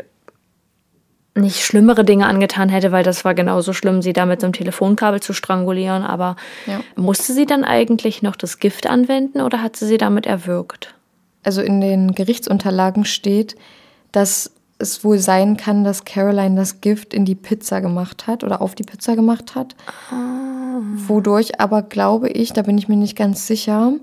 nicht 1.33 1.61
schlimmere 1.63 2.03
Dinge 2.03 2.25
angetan 2.25 2.67
hätte, 2.67 2.91
weil 2.91 3.03
das 3.03 3.23
war 3.23 3.33
genauso 3.33 3.71
schlimm, 3.71 4.01
sie 4.01 4.11
da 4.11 4.25
mit 4.25 4.41
so 4.41 4.47
einem 4.47 4.53
Telefonkabel 4.53 5.21
zu 5.21 5.31
strangulieren. 5.33 6.03
Aber 6.03 6.35
Ja. 6.65 6.81
musste 6.97 7.31
sie 7.33 7.45
dann 7.45 7.63
eigentlich 7.63 8.21
noch 8.21 8.35
das 8.35 8.59
Gift 8.59 8.87
anwenden 8.87 9.39
oder 9.41 9.61
hat 9.61 9.77
sie 9.77 9.85
sie 9.87 9.97
damit 9.97 10.25
erwürgt? 10.25 10.93
Also 11.43 11.61
in 11.61 11.79
den 11.79 12.13
Gerichtsunterlagen 12.15 13.05
steht, 13.05 13.55
dass 14.11 14.51
es 14.81 15.03
wohl 15.03 15.19
sein 15.19 15.55
kann, 15.57 15.83
dass 15.83 16.03
Caroline 16.05 16.55
das 16.55 16.81
Gift 16.81 17.13
in 17.13 17.23
die 17.25 17.35
Pizza 17.35 17.79
gemacht 17.81 18.27
hat 18.27 18.43
oder 18.43 18.61
auf 18.61 18.75
die 18.75 18.83
Pizza 18.83 19.15
gemacht 19.15 19.55
hat. 19.55 19.75
Wodurch 21.07 21.59
aber 21.59 21.81
glaube 21.83 22.29
ich, 22.29 22.53
da 22.53 22.61
bin 22.63 22.77
ich 22.77 22.87
mir 22.87 22.95
nicht 22.95 23.15
ganz 23.15 23.45
sicher, 23.47 23.93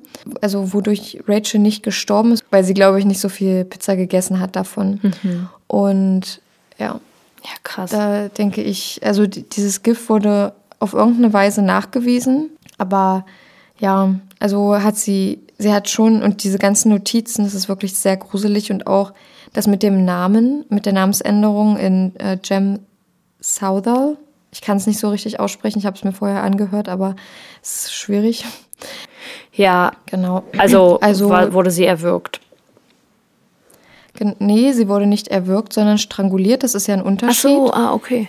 also 0.41 0.73
wodurch 0.73 1.19
Rachel 1.27 1.61
nicht 1.61 1.83
gestorben 1.83 2.33
ist, 2.33 2.45
weil 2.51 2.65
sie 2.65 2.75
glaube 2.75 2.99
ich 2.99 3.05
nicht 3.05 3.21
so 3.21 3.29
viel 3.29 3.65
Pizza 3.65 3.97
gegessen 3.97 4.41
hat 4.41 4.57
davon. 4.57 5.01
Und 5.67 6.41
ja, 6.79 7.01
Ja, 7.45 7.51
krass. 7.63 7.91
Da 7.93 8.29
denke 8.29 8.63
ich, 8.63 9.01
also 9.05 9.27
die- 9.27 9.43
dieses 9.49 9.83
GIF 9.83 10.09
wurde 10.09 10.53
auf 10.81 10.93
irgendeine 10.93 11.33
Weise 11.33 11.63
nachgewiesen, 11.63 12.51
aber 12.79 13.25
ja, 13.79 14.15
also 14.41 14.81
hat 14.83 14.97
sie, 14.97 15.41
sie 15.57 15.73
hat 15.73 15.89
schon, 15.89 16.23
und 16.23 16.43
diese 16.45 16.59
ganzen 16.59 16.91
Notizen, 16.91 17.45
das 17.45 17.55
ist 17.55 17.69
wirklich 17.69 17.97
sehr 17.97 18.17
gruselig 18.17 18.71
und 18.73 18.87
auch 18.89 19.13
das 19.53 19.67
mit 19.67 19.83
dem 19.83 20.05
Namen, 20.05 20.65
mit 20.69 20.87
der 20.87 20.93
Namensänderung 20.93 21.77
in 21.77 22.17
äh, 22.21 22.39
Jem 22.45 22.81
Southall. 23.41 24.17
Ich 24.53 24.61
kann 24.63 24.77
es 24.79 24.87
nicht 24.87 24.99
so 24.99 25.11
richtig 25.11 25.41
aussprechen, 25.41 25.79
ich 25.79 25.87
habe 25.87 25.97
es 25.97 26.05
mir 26.05 26.13
vorher 26.13 26.43
angehört, 26.43 26.89
aber 26.89 27.17
es 27.63 27.85
ist 27.85 27.95
schwierig. 27.95 28.45
ja, 29.53 29.93
Genau. 30.07 30.43
also, 30.57 30.99
also 31.03 31.29
war, 31.31 31.53
wurde 31.53 31.71
sie 31.71 31.85
erwürgt. 31.85 32.41
nee, 34.39 34.73
sie 34.73 34.89
wurde 34.89 35.07
nicht 35.07 35.29
erwürgt, 35.29 35.73
sondern 35.73 35.99
stranguliert. 35.99 36.63
Das 36.63 36.75
ist 36.75 36.87
ja 36.87 36.95
ein 36.95 37.01
Ach 37.03 37.07
Unterschied. 37.07 37.51
so, 37.51 37.73
ah, 37.73 37.93
okay. 37.93 38.29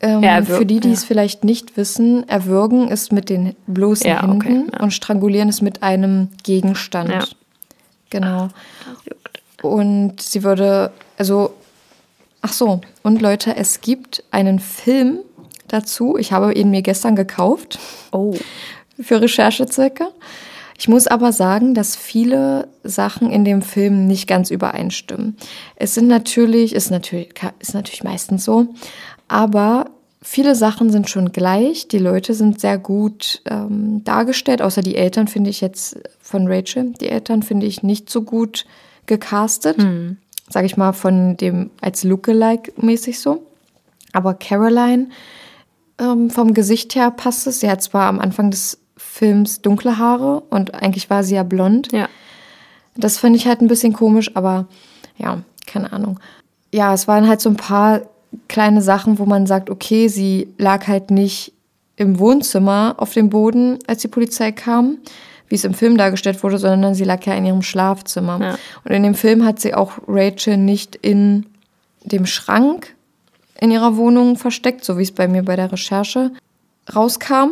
Ähm, 0.00 0.22
Ja, 0.22 0.42
für 0.42 0.64
die, 0.64 0.80
die 0.80 0.88
ja. 0.88 0.94
es 0.94 1.04
vielleicht 1.04 1.44
nicht 1.44 1.76
wissen, 1.76 2.28
erwürgen 2.28 2.88
ist 2.88 3.12
mit 3.12 3.28
den 3.30 3.54
bloßen 3.66 4.06
Ja, 4.06 4.22
Händen 4.22 4.68
okay, 4.68 4.82
und 4.82 4.92
strangulieren 4.92 5.48
ist 5.48 5.60
mit 5.60 5.82
einem 5.82 6.28
Gegenstand. 6.44 7.10
Ja. 7.10 7.24
Genau. 8.10 8.48
Und 9.62 10.20
sie 10.20 10.42
würde, 10.44 10.92
also, 11.16 11.52
ach 12.42 12.52
so, 12.52 12.80
und 13.02 13.20
Leute, 13.20 13.56
es 13.56 13.80
gibt 13.80 14.22
einen 14.30 14.58
Film 14.60 15.18
dazu. 15.66 16.16
Ich 16.16 16.32
habe 16.32 16.52
ihn 16.52 16.70
mir 16.70 16.82
gestern 16.82 17.16
gekauft 17.16 17.78
Oh. 18.12 18.34
für 19.00 19.20
Recherchezwecke. 19.20 20.08
Ich 20.78 20.86
muss 20.86 21.08
aber 21.08 21.32
sagen, 21.32 21.74
dass 21.74 21.96
viele 21.96 22.68
Sachen 22.84 23.30
in 23.30 23.44
dem 23.44 23.62
Film 23.62 24.06
nicht 24.06 24.28
ganz 24.28 24.50
übereinstimmen. 24.52 25.36
Es 25.74 25.94
sind 25.94 26.06
natürlich, 26.06 26.72
ist 26.72 26.90
natürlich, 26.90 27.30
ist 27.58 27.74
natürlich 27.74 28.04
meistens 28.04 28.44
so, 28.44 28.68
aber 29.26 29.90
viele 30.22 30.54
Sachen 30.54 30.90
sind 30.90 31.10
schon 31.10 31.32
gleich. 31.32 31.88
Die 31.88 31.98
Leute 31.98 32.32
sind 32.32 32.60
sehr 32.60 32.78
gut 32.78 33.42
ähm, 33.50 34.04
dargestellt, 34.04 34.62
außer 34.62 34.80
die 34.82 34.94
Eltern 34.94 35.26
finde 35.26 35.50
ich 35.50 35.60
jetzt 35.60 35.98
von 36.20 36.46
Rachel. 36.46 36.92
Die 37.00 37.08
Eltern 37.08 37.42
finde 37.42 37.66
ich 37.66 37.82
nicht 37.82 38.08
so 38.08 38.22
gut 38.22 38.64
gecastet, 39.08 39.78
sage 40.48 40.66
ich 40.66 40.76
mal 40.76 40.92
von 40.92 41.36
dem 41.36 41.70
als 41.80 42.04
Lookalike 42.04 42.72
mäßig 42.76 43.18
so. 43.18 43.42
Aber 44.12 44.34
Caroline 44.34 45.08
ähm, 45.98 46.30
vom 46.30 46.54
Gesicht 46.54 46.94
her 46.94 47.10
passt 47.10 47.46
es. 47.46 47.60
Sie 47.60 47.70
hat 47.70 47.82
zwar 47.82 48.08
am 48.08 48.20
Anfang 48.20 48.50
des 48.50 48.78
Films 48.96 49.62
dunkle 49.62 49.98
Haare 49.98 50.40
und 50.50 50.74
eigentlich 50.74 51.10
war 51.10 51.24
sie 51.24 51.34
ja 51.34 51.42
blond. 51.42 51.92
Ja. 51.92 52.08
Das 52.96 53.18
finde 53.18 53.38
ich 53.38 53.46
halt 53.46 53.60
ein 53.60 53.68
bisschen 53.68 53.92
komisch, 53.92 54.34
aber 54.34 54.66
ja, 55.16 55.42
keine 55.66 55.92
Ahnung. 55.92 56.18
Ja, 56.72 56.94
es 56.94 57.08
waren 57.08 57.28
halt 57.28 57.40
so 57.40 57.48
ein 57.48 57.56
paar 57.56 58.02
kleine 58.48 58.82
Sachen, 58.82 59.18
wo 59.18 59.24
man 59.24 59.46
sagt, 59.46 59.70
okay, 59.70 60.08
sie 60.08 60.52
lag 60.58 60.86
halt 60.86 61.10
nicht 61.10 61.52
im 61.96 62.18
Wohnzimmer 62.18 62.94
auf 62.98 63.12
dem 63.12 63.30
Boden, 63.30 63.78
als 63.86 64.02
die 64.02 64.08
Polizei 64.08 64.52
kam, 64.52 64.98
wie 65.48 65.54
es 65.54 65.64
im 65.64 65.74
Film 65.74 65.96
dargestellt 65.96 66.42
wurde, 66.42 66.58
sondern 66.58 66.94
sie 66.94 67.04
lag 67.04 67.24
ja 67.24 67.34
in 67.34 67.46
ihrem 67.46 67.62
Schlafzimmer. 67.62 68.40
Ja. 68.40 68.58
Und 68.84 68.92
in 68.92 69.02
dem 69.02 69.14
Film 69.14 69.44
hat 69.44 69.60
sie 69.60 69.74
auch 69.74 69.92
Rachel 70.06 70.56
nicht 70.56 70.96
in 70.96 71.46
dem 72.04 72.26
Schrank 72.26 72.94
in 73.60 73.70
ihrer 73.70 73.96
Wohnung 73.96 74.36
versteckt, 74.36 74.84
so 74.84 74.98
wie 74.98 75.02
es 75.02 75.12
bei 75.12 75.26
mir 75.26 75.42
bei 75.42 75.56
der 75.56 75.72
Recherche 75.72 76.30
rauskam, 76.94 77.50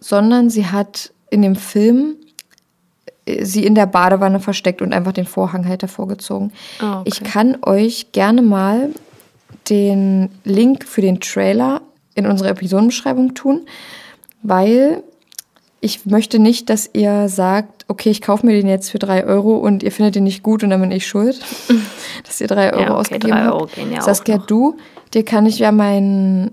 sondern 0.00 0.50
sie 0.50 0.66
hat 0.66 1.12
in 1.30 1.42
dem 1.42 1.56
Film 1.56 2.16
äh, 3.26 3.44
sie 3.44 3.64
in 3.64 3.74
der 3.74 3.86
Badewanne 3.86 4.40
versteckt 4.40 4.82
und 4.82 4.92
einfach 4.92 5.12
den 5.12 5.26
Vorhang 5.26 5.66
halt 5.66 5.82
davor 5.82 6.08
gezogen. 6.08 6.52
Ah, 6.80 7.00
okay. 7.00 7.10
Ich 7.12 7.22
kann 7.22 7.58
euch 7.62 8.12
gerne 8.12 8.42
mal 8.42 8.90
den 9.68 10.30
Link 10.44 10.84
für 10.84 11.02
den 11.02 11.20
Trailer 11.20 11.82
in 12.14 12.26
unsere 12.26 12.50
Episodenbeschreibung 12.50 13.34
tun, 13.34 13.62
weil 14.42 15.02
ich 15.84 16.06
möchte 16.06 16.38
nicht, 16.38 16.70
dass 16.70 16.88
ihr 16.92 17.28
sagt, 17.28 17.84
okay, 17.88 18.08
ich 18.10 18.22
kaufe 18.22 18.46
mir 18.46 18.52
den 18.52 18.68
jetzt 18.68 18.90
für 18.90 19.00
drei 19.00 19.24
Euro 19.26 19.56
und 19.56 19.82
ihr 19.82 19.90
findet 19.90 20.14
den 20.14 20.22
nicht 20.22 20.44
gut 20.44 20.62
und 20.62 20.70
dann 20.70 20.80
bin 20.80 20.92
ich 20.92 21.06
schuld, 21.08 21.40
dass 22.24 22.40
ihr 22.40 22.46
drei 22.46 22.72
Euro 22.72 22.82
okay, 22.84 22.92
ausgegeben 22.92 23.30
drei 23.32 23.40
habt. 23.42 23.54
Euro 23.54 23.66
gehen 23.66 23.92
ja 23.92 24.00
Saskia, 24.00 24.38
du, 24.38 24.76
dir 25.12 25.24
kann 25.24 25.44
ich 25.44 25.58
ja 25.58 25.72
mein 25.72 26.52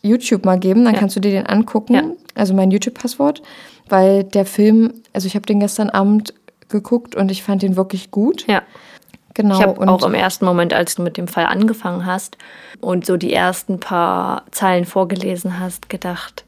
YouTube 0.00 0.44
mal 0.44 0.60
geben, 0.60 0.84
dann 0.84 0.94
kannst 0.94 1.16
du 1.16 1.20
dir 1.20 1.32
den 1.32 1.46
angucken, 1.46 1.94
Ja. 1.94 2.02
also 2.36 2.54
mein 2.54 2.70
YouTube-Passwort, 2.70 3.42
weil 3.88 4.22
der 4.22 4.46
Film, 4.46 4.92
also 5.12 5.26
ich 5.26 5.34
habe 5.34 5.44
den 5.44 5.58
gestern 5.58 5.90
Abend 5.90 6.32
geguckt 6.68 7.16
und 7.16 7.32
ich 7.32 7.42
fand 7.42 7.62
den 7.62 7.76
wirklich 7.76 8.12
gut. 8.12 8.46
Ja. 8.46 8.62
Genau. 9.34 9.56
Ich 9.56 9.62
habe 9.62 9.88
auch 9.88 10.04
im 10.04 10.14
ersten 10.14 10.44
Moment, 10.44 10.72
als 10.72 10.94
du 10.94 11.02
mit 11.02 11.16
dem 11.16 11.26
Fall 11.26 11.46
angefangen 11.46 12.06
hast 12.06 12.38
und 12.80 13.06
so 13.06 13.16
die 13.16 13.32
ersten 13.32 13.80
paar 13.80 14.44
Zeilen 14.52 14.84
vorgelesen 14.84 15.58
hast, 15.58 15.88
gedacht, 15.88 16.44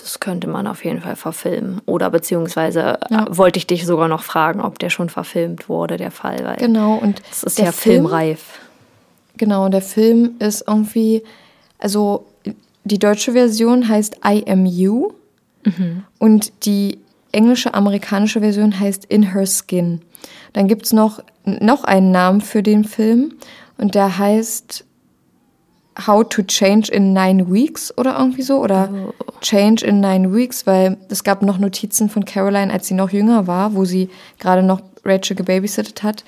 das 0.00 0.20
könnte 0.20 0.46
man 0.48 0.66
auf 0.66 0.84
jeden 0.84 1.00
Fall 1.00 1.16
verfilmen. 1.16 1.80
Oder 1.86 2.10
beziehungsweise 2.10 2.98
Ja. 3.10 3.26
äh, 3.26 3.36
wollte 3.36 3.58
ich 3.58 3.66
dich 3.66 3.86
sogar 3.86 4.08
noch 4.08 4.22
fragen, 4.22 4.60
ob 4.60 4.78
der 4.78 4.90
schon 4.90 5.08
verfilmt 5.08 5.68
wurde, 5.68 5.96
der 5.96 6.10
Fall. 6.10 6.38
Weil 6.44 6.56
genau 6.56 6.94
und 6.96 7.20
Das 7.30 7.42
ist 7.42 7.58
der 7.58 7.66
ja 7.66 7.72
Film, 7.72 8.02
filmreif. 8.06 8.60
Genau, 9.36 9.68
der 9.68 9.82
Film 9.82 10.32
ist 10.38 10.64
irgendwie, 10.66 11.22
also 11.78 12.26
die 12.84 12.98
deutsche 12.98 13.32
Version 13.32 13.88
heißt 13.88 14.16
I 14.26 14.44
Am 14.48 14.66
You 14.66 15.10
und 16.18 16.64
die 16.64 16.98
englische, 17.30 17.74
amerikanische 17.74 18.40
Version 18.40 18.80
heißt 18.80 19.04
In 19.06 19.32
Her 19.34 19.46
Skin. 19.46 20.00
Dann 20.54 20.66
gibt's 20.66 20.92
noch, 20.94 21.20
noch 21.44 21.84
einen 21.84 22.10
Namen 22.10 22.40
für 22.40 22.62
den 22.62 22.84
Film 22.84 23.34
und 23.76 23.94
der 23.94 24.16
heißt 24.18 24.84
How 26.06 26.26
to 26.28 26.42
Change 26.42 26.92
in 26.92 27.12
Nine 27.12 27.52
Weeks 27.52 27.92
oder 27.96 28.18
irgendwie 28.18 28.42
so 28.42 28.58
oder 28.58 28.88
Change 29.40 29.84
in 29.84 30.00
Nine 30.00 30.34
Weeks, 30.34 30.66
weil 30.66 30.96
es 31.08 31.24
gab 31.24 31.42
noch 31.42 31.58
Notizen 31.58 32.08
von 32.08 32.24
Caroline, 32.24 32.72
als 32.72 32.86
sie 32.86 32.94
noch 32.94 33.10
jünger 33.10 33.46
war, 33.46 33.74
wo 33.74 33.84
sie 33.84 34.08
gerade 34.38 34.62
noch 34.62 34.80
Rachel 35.04 35.36
gebabysittet 35.36 36.02
hat, 36.02 36.24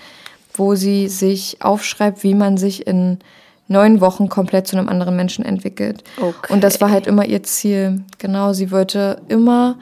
wo 0.55 0.75
sie 0.75 1.09
sich 1.09 1.59
aufschreibt, 1.61 2.23
wie 2.23 2.35
man 2.35 2.57
sich 2.57 2.87
in 2.87 3.19
neun 3.71 4.01
Wochen 4.01 4.29
komplett 4.29 4.67
zu 4.67 4.77
einem 4.77 4.89
anderen 4.89 5.17
Menschen 5.17 5.45
entwickelt. 5.45 6.03
Okay. 6.21 6.53
Und 6.53 6.65
das 6.65 6.81
war 6.81 6.91
halt 6.91 7.07
immer 7.07 7.25
ihr 7.25 7.43
Ziel. 7.45 8.03
Genau, 8.19 8.53
sie 8.53 8.73
wollte 8.73 9.23
immer, 9.29 9.79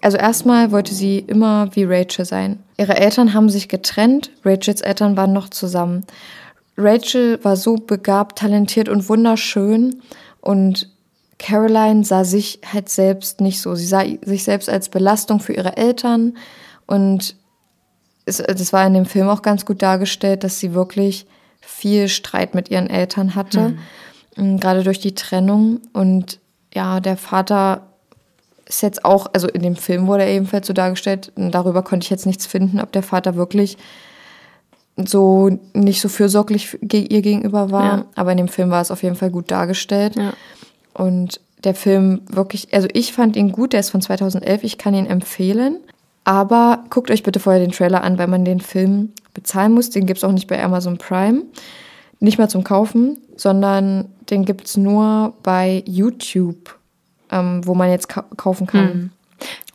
also 0.00 0.16
erstmal 0.16 0.72
wollte 0.72 0.94
sie 0.94 1.18
immer 1.18 1.68
wie 1.74 1.84
Rachel 1.84 2.24
sein. 2.24 2.58
Ihre 2.78 2.96
Eltern 2.96 3.34
haben 3.34 3.50
sich 3.50 3.68
getrennt, 3.68 4.30
Rachels 4.44 4.80
Eltern 4.80 5.16
waren 5.16 5.34
noch 5.34 5.50
zusammen. 5.50 6.06
Rachel 6.78 7.42
war 7.44 7.56
so 7.56 7.74
begabt, 7.74 8.38
talentiert 8.38 8.88
und 8.88 9.08
wunderschön. 9.08 10.00
Und 10.40 10.88
Caroline 11.38 12.04
sah 12.04 12.24
sich 12.24 12.60
halt 12.72 12.88
selbst 12.88 13.40
nicht 13.40 13.60
so. 13.60 13.74
Sie 13.74 13.86
sah 13.86 14.04
sich 14.22 14.44
selbst 14.44 14.70
als 14.70 14.88
Belastung 14.88 15.40
für 15.40 15.52
ihre 15.52 15.76
Eltern. 15.76 16.38
Und 16.86 17.36
es, 18.24 18.38
das 18.38 18.72
war 18.72 18.86
in 18.86 18.94
dem 18.94 19.06
Film 19.06 19.28
auch 19.28 19.42
ganz 19.42 19.66
gut 19.66 19.82
dargestellt, 19.82 20.44
dass 20.44 20.60
sie 20.60 20.72
wirklich 20.72 21.26
viel 21.60 22.08
Streit 22.08 22.54
mit 22.54 22.70
ihren 22.70 22.88
Eltern 22.88 23.34
hatte, 23.34 23.76
ähm, 24.36 24.58
gerade 24.60 24.84
durch 24.84 25.00
die 25.00 25.14
Trennung. 25.14 25.80
Und 25.92 26.38
ja, 26.72 27.00
der 27.00 27.16
Vater 27.16 27.88
ist 28.66 28.82
jetzt 28.82 29.04
auch, 29.04 29.26
also 29.32 29.48
in 29.48 29.62
dem 29.62 29.76
Film 29.76 30.06
wurde 30.06 30.24
er 30.24 30.30
ebenfalls 30.30 30.66
so 30.66 30.72
dargestellt, 30.72 31.32
und 31.34 31.50
darüber 31.50 31.82
konnte 31.82 32.04
ich 32.04 32.10
jetzt 32.10 32.26
nichts 32.26 32.46
finden, 32.46 32.80
ob 32.80 32.92
der 32.92 33.02
Vater 33.02 33.34
wirklich 33.34 33.78
so 35.06 35.50
nicht 35.74 36.00
so 36.00 36.08
fürsorglich 36.08 36.78
ihr 36.80 37.22
gegenüber 37.22 37.70
war. 37.70 37.98
Ja. 37.98 38.04
Aber 38.14 38.32
in 38.32 38.38
dem 38.38 38.48
Film 38.48 38.70
war 38.70 38.80
es 38.80 38.90
auf 38.90 39.02
jeden 39.02 39.16
Fall 39.16 39.30
gut 39.30 39.50
dargestellt. 39.50 40.16
Ja. 40.16 40.32
Und 40.94 41.40
der 41.64 41.74
Film 41.74 42.22
wirklich, 42.28 42.72
also 42.72 42.88
ich 42.92 43.12
fand 43.12 43.36
ihn 43.36 43.52
gut, 43.52 43.72
der 43.72 43.80
ist 43.80 43.90
von 43.90 44.00
2011, 44.00 44.64
ich 44.64 44.78
kann 44.78 44.94
ihn 44.94 45.06
empfehlen. 45.06 45.78
Aber 46.24 46.84
guckt 46.90 47.10
euch 47.10 47.22
bitte 47.22 47.40
vorher 47.40 47.60
den 47.60 47.72
Trailer 47.72 48.04
an, 48.04 48.18
weil 48.18 48.26
man 48.26 48.44
den 48.44 48.60
Film 48.60 49.12
bezahlen 49.32 49.72
muss. 49.72 49.90
Den 49.90 50.06
gibt's 50.06 50.24
auch 50.24 50.32
nicht 50.32 50.46
bei 50.46 50.62
Amazon 50.62 50.98
Prime. 50.98 51.44
Nicht 52.20 52.38
mal 52.38 52.48
zum 52.48 52.64
Kaufen, 52.64 53.18
sondern 53.36 54.08
den 54.28 54.44
gibt's 54.44 54.76
nur 54.76 55.34
bei 55.42 55.82
YouTube, 55.86 56.76
ähm, 57.30 57.64
wo 57.64 57.74
man 57.74 57.90
jetzt 57.90 58.08
ka 58.08 58.24
kaufen 58.36 58.66
kann. 58.66 59.10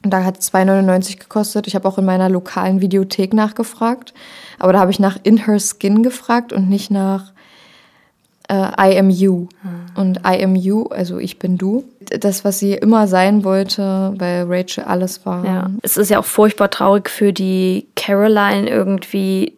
Und 0.03 0.11
da 0.11 0.23
hat 0.23 0.39
es 0.39 0.53
2,99 0.53 1.17
gekostet. 1.17 1.67
Ich 1.67 1.75
habe 1.75 1.87
auch 1.87 1.97
in 1.97 2.05
meiner 2.05 2.29
lokalen 2.29 2.81
Videothek 2.81 3.33
nachgefragt. 3.33 4.13
Aber 4.59 4.73
da 4.73 4.79
habe 4.79 4.91
ich 4.91 4.99
nach 4.99 5.17
In 5.23 5.45
Her 5.45 5.59
Skin 5.59 6.03
gefragt 6.03 6.51
und 6.51 6.69
nicht 6.69 6.91
nach 6.91 7.31
äh, 8.49 8.93
I 8.93 8.97
Am 8.99 9.09
You. 9.09 9.47
Und 9.95 10.19
I 10.19 10.43
Am 10.43 10.55
You, 10.55 10.85
also 10.87 11.17
ich 11.19 11.39
bin 11.39 11.57
du. 11.57 11.85
Das, 12.19 12.43
was 12.43 12.59
sie 12.59 12.73
immer 12.73 13.07
sein 13.07 13.43
wollte, 13.43 14.13
weil 14.17 14.45
Rachel 14.47 14.83
alles 14.83 15.25
war. 15.25 15.45
Ja. 15.45 15.69
Es 15.81 15.97
ist 15.97 16.09
ja 16.09 16.19
auch 16.19 16.25
furchtbar 16.25 16.69
traurig 16.69 17.09
für 17.09 17.31
die 17.31 17.87
Caroline 17.95 18.69
irgendwie, 18.69 19.53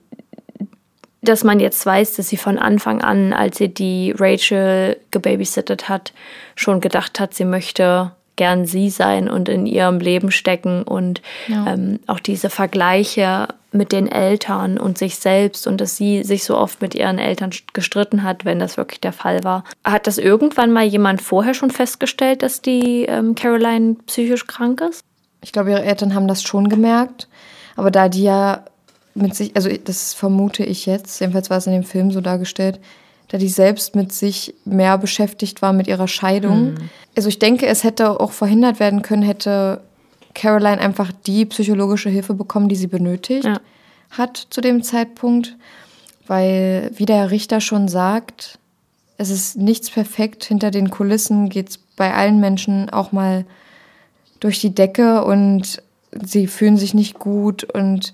dass 1.22 1.44
man 1.44 1.60
jetzt 1.60 1.84
weiß, 1.84 2.16
dass 2.18 2.30
sie 2.30 2.38
von 2.38 2.60
Anfang 2.60 3.02
an, 3.02 3.34
als 3.34 3.58
sie 3.58 3.70
die 3.70 4.14
Rachel 4.18 4.98
gebabysittet 5.10 5.90
hat, 5.90 6.14
schon 6.56 6.82
gedacht 6.82 7.20
hat, 7.20 7.34
sie 7.34 7.46
möchte 7.46 8.12
gern 8.36 8.66
sie 8.66 8.90
sein 8.90 9.30
und 9.30 9.50
in 9.50 9.66
ihrem 9.66 10.00
Leben 10.00 10.32
stecken 10.32 10.84
und 10.84 11.22
Ja. 11.48 11.74
ähm, 11.74 12.00
auch 12.08 12.20
diese 12.20 12.50
Vergleiche 12.50 13.48
mit 13.72 13.92
den 13.92 14.08
Eltern 14.10 14.78
und 14.78 14.98
sich 14.98 15.18
selbst 15.18 15.68
und 15.68 15.82
dass 15.82 15.98
sie 15.98 16.24
sich 16.24 16.44
so 16.46 16.58
oft 16.58 16.82
mit 16.82 16.96
ihren 16.96 17.20
Eltern 17.20 17.52
gestritten 17.74 18.24
hat, 18.24 18.46
wenn 18.46 18.60
das 18.60 18.78
wirklich 18.78 19.02
der 19.02 19.12
Fall 19.14 19.44
war. 19.44 19.64
Hat 19.84 20.08
das 20.08 20.18
irgendwann 20.18 20.72
mal 20.72 20.86
jemand 20.86 21.22
vorher 21.22 21.54
schon 21.54 21.72
festgestellt, 21.72 22.42
dass 22.42 22.62
die 22.62 23.04
ähm, 23.04 23.36
Caroline 23.36 23.96
psychisch 24.08 24.48
krank 24.48 24.82
ist? 24.82 25.02
Ich 25.42 25.52
glaube, 25.52 25.72
ihre 25.72 25.84
Eltern 25.84 26.16
haben 26.16 26.28
das 26.28 26.42
schon 26.42 26.70
gemerkt. 26.70 27.28
Aber 27.76 27.92
da 27.92 28.08
die 28.08 28.24
ja 28.24 28.64
mit 29.14 29.36
sich, 29.36 29.56
also 29.56 29.70
das 29.84 30.14
vermute 30.14 30.64
ich 30.64 30.86
jetzt, 30.86 31.20
jedenfalls 31.20 31.50
war 31.50 31.58
es 31.58 31.68
in 31.68 31.74
dem 31.74 31.84
Film 31.84 32.12
so 32.12 32.22
dargestellt, 32.22 32.80
da 33.30 33.38
die 33.38 33.50
selbst 33.50 33.96
mit 33.96 34.12
sich 34.12 34.54
mehr 34.66 34.98
beschäftigt 34.98 35.62
war 35.62 35.74
mit 35.74 35.88
ihrer 35.88 36.08
Scheidung. 36.08 36.76
Also 37.16 37.30
ich 37.30 37.40
denke, 37.40 37.66
es 37.66 37.84
hätte 37.84 38.20
auch 38.20 38.32
verhindert 38.32 38.80
werden 38.80 39.02
können, 39.02 39.24
hätte 39.24 39.82
Caroline 40.34 40.80
einfach 40.80 41.12
die 41.26 41.46
psychologische 41.46 42.10
Hilfe 42.10 42.34
bekommen, 42.34 42.70
die 42.70 42.76
sie 42.76 42.88
benötigt 42.88 43.46
Ja. 43.46 43.60
hat 44.12 44.38
zu 44.50 44.62
dem 44.62 44.84
Zeitpunkt. 44.84 45.56
Weil, 46.28 46.92
wie 46.96 47.06
der 47.06 47.30
Richter 47.30 47.62
schon 47.62 47.88
sagt, 47.88 48.58
es 49.18 49.30
ist 49.30 49.58
nichts 49.58 49.92
perfekt. 49.92 50.44
Hinter 50.44 50.72
den 50.72 50.90
Kulissen 50.90 51.50
geht 51.50 51.70
es 51.70 51.78
bei 51.78 52.14
allen 52.14 52.40
Menschen 52.40 52.90
auch 52.90 53.12
mal 53.12 53.46
durch 54.40 54.60
die 54.60 54.74
Decke 54.74 55.24
und 55.24 55.82
sie 56.12 56.48
fühlen 56.48 56.78
sich 56.78 56.94
nicht 56.94 57.20
gut 57.20 57.64
und 57.64 58.14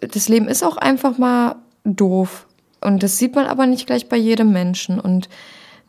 das 0.00 0.28
Leben 0.28 0.48
ist 0.48 0.62
auch 0.64 0.76
einfach 0.76 1.16
mal 1.18 1.56
doof. 1.84 2.46
Und 2.84 3.02
das 3.02 3.18
sieht 3.18 3.34
man 3.34 3.46
aber 3.46 3.66
nicht 3.66 3.86
gleich 3.86 4.08
bei 4.08 4.16
jedem 4.16 4.52
Menschen. 4.52 5.00
Und 5.00 5.28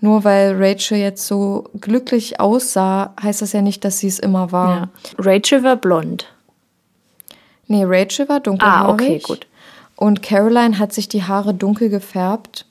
nur 0.01 0.23
weil 0.23 0.55
Rachel 0.57 0.97
jetzt 0.97 1.27
so 1.27 1.69
glücklich 1.79 2.39
aussah, 2.39 3.13
heißt 3.21 3.41
das 3.41 3.53
ja 3.53 3.61
nicht, 3.61 3.83
dass 3.85 3.99
sie 3.99 4.07
es 4.07 4.19
immer 4.19 4.51
war. 4.51 4.75
Ja. 4.75 4.89
Rachel 5.17 5.63
war 5.63 5.75
blond. 5.75 6.31
Nee, 7.67 7.83
Rachel 7.85 8.29
war 8.29 8.39
dunkelhaarig. 8.39 8.87
Ah, 8.87 8.93
okay, 8.93 9.19
gut. 9.19 9.47
Und 9.95 10.21
Caroline 10.21 10.77
hat 10.77 10.93
sich 10.93 11.07
die 11.07 11.23
Haare 11.23 11.53
dunkel 11.53 11.89
gefärbt, 11.89 12.65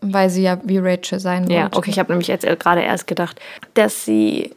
weil 0.00 0.30
sie 0.30 0.42
ja 0.42 0.58
wie 0.64 0.78
Rachel 0.78 1.20
sein 1.20 1.42
wollte. 1.42 1.54
Ja, 1.54 1.70
okay, 1.72 1.90
ich 1.90 1.98
habe 1.98 2.12
nämlich 2.12 2.28
jetzt 2.28 2.46
gerade 2.58 2.82
erst 2.82 3.06
gedacht, 3.06 3.40
dass 3.74 4.04
sie 4.04 4.52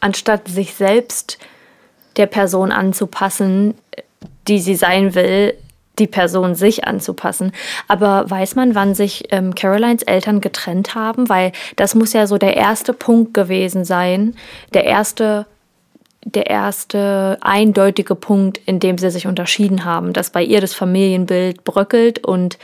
anstatt 0.00 0.48
sich 0.48 0.74
selbst 0.74 1.38
der 2.16 2.26
Person 2.26 2.72
anzupassen, 2.72 3.74
die 4.48 4.58
sie 4.58 4.74
sein 4.74 5.14
will, 5.14 5.54
die 5.98 6.06
Person 6.06 6.54
sich 6.54 6.86
anzupassen. 6.86 7.52
Aber 7.88 8.30
weiß 8.30 8.54
man, 8.54 8.74
wann 8.74 8.94
sich 8.94 9.24
ähm, 9.30 9.54
Carolines 9.54 10.02
Eltern 10.02 10.40
getrennt 10.40 10.94
haben? 10.94 11.28
Weil 11.28 11.52
das 11.76 11.94
muss 11.94 12.12
ja 12.12 12.26
so 12.26 12.38
der 12.38 12.56
erste 12.56 12.92
Punkt 12.92 13.34
gewesen 13.34 13.84
sein, 13.84 14.34
der 14.72 14.84
erste 14.84 15.46
der 16.24 16.46
erste 16.46 17.36
eindeutige 17.40 18.14
Punkt, 18.14 18.60
in 18.64 18.78
dem 18.78 18.96
sie 18.96 19.10
sich 19.10 19.26
unterschieden 19.26 19.84
haben, 19.84 20.12
dass 20.12 20.30
bei 20.30 20.42
ihr 20.42 20.60
das 20.60 20.72
Familienbild 20.72 21.64
bröckelt 21.64 22.24
und 22.24 22.58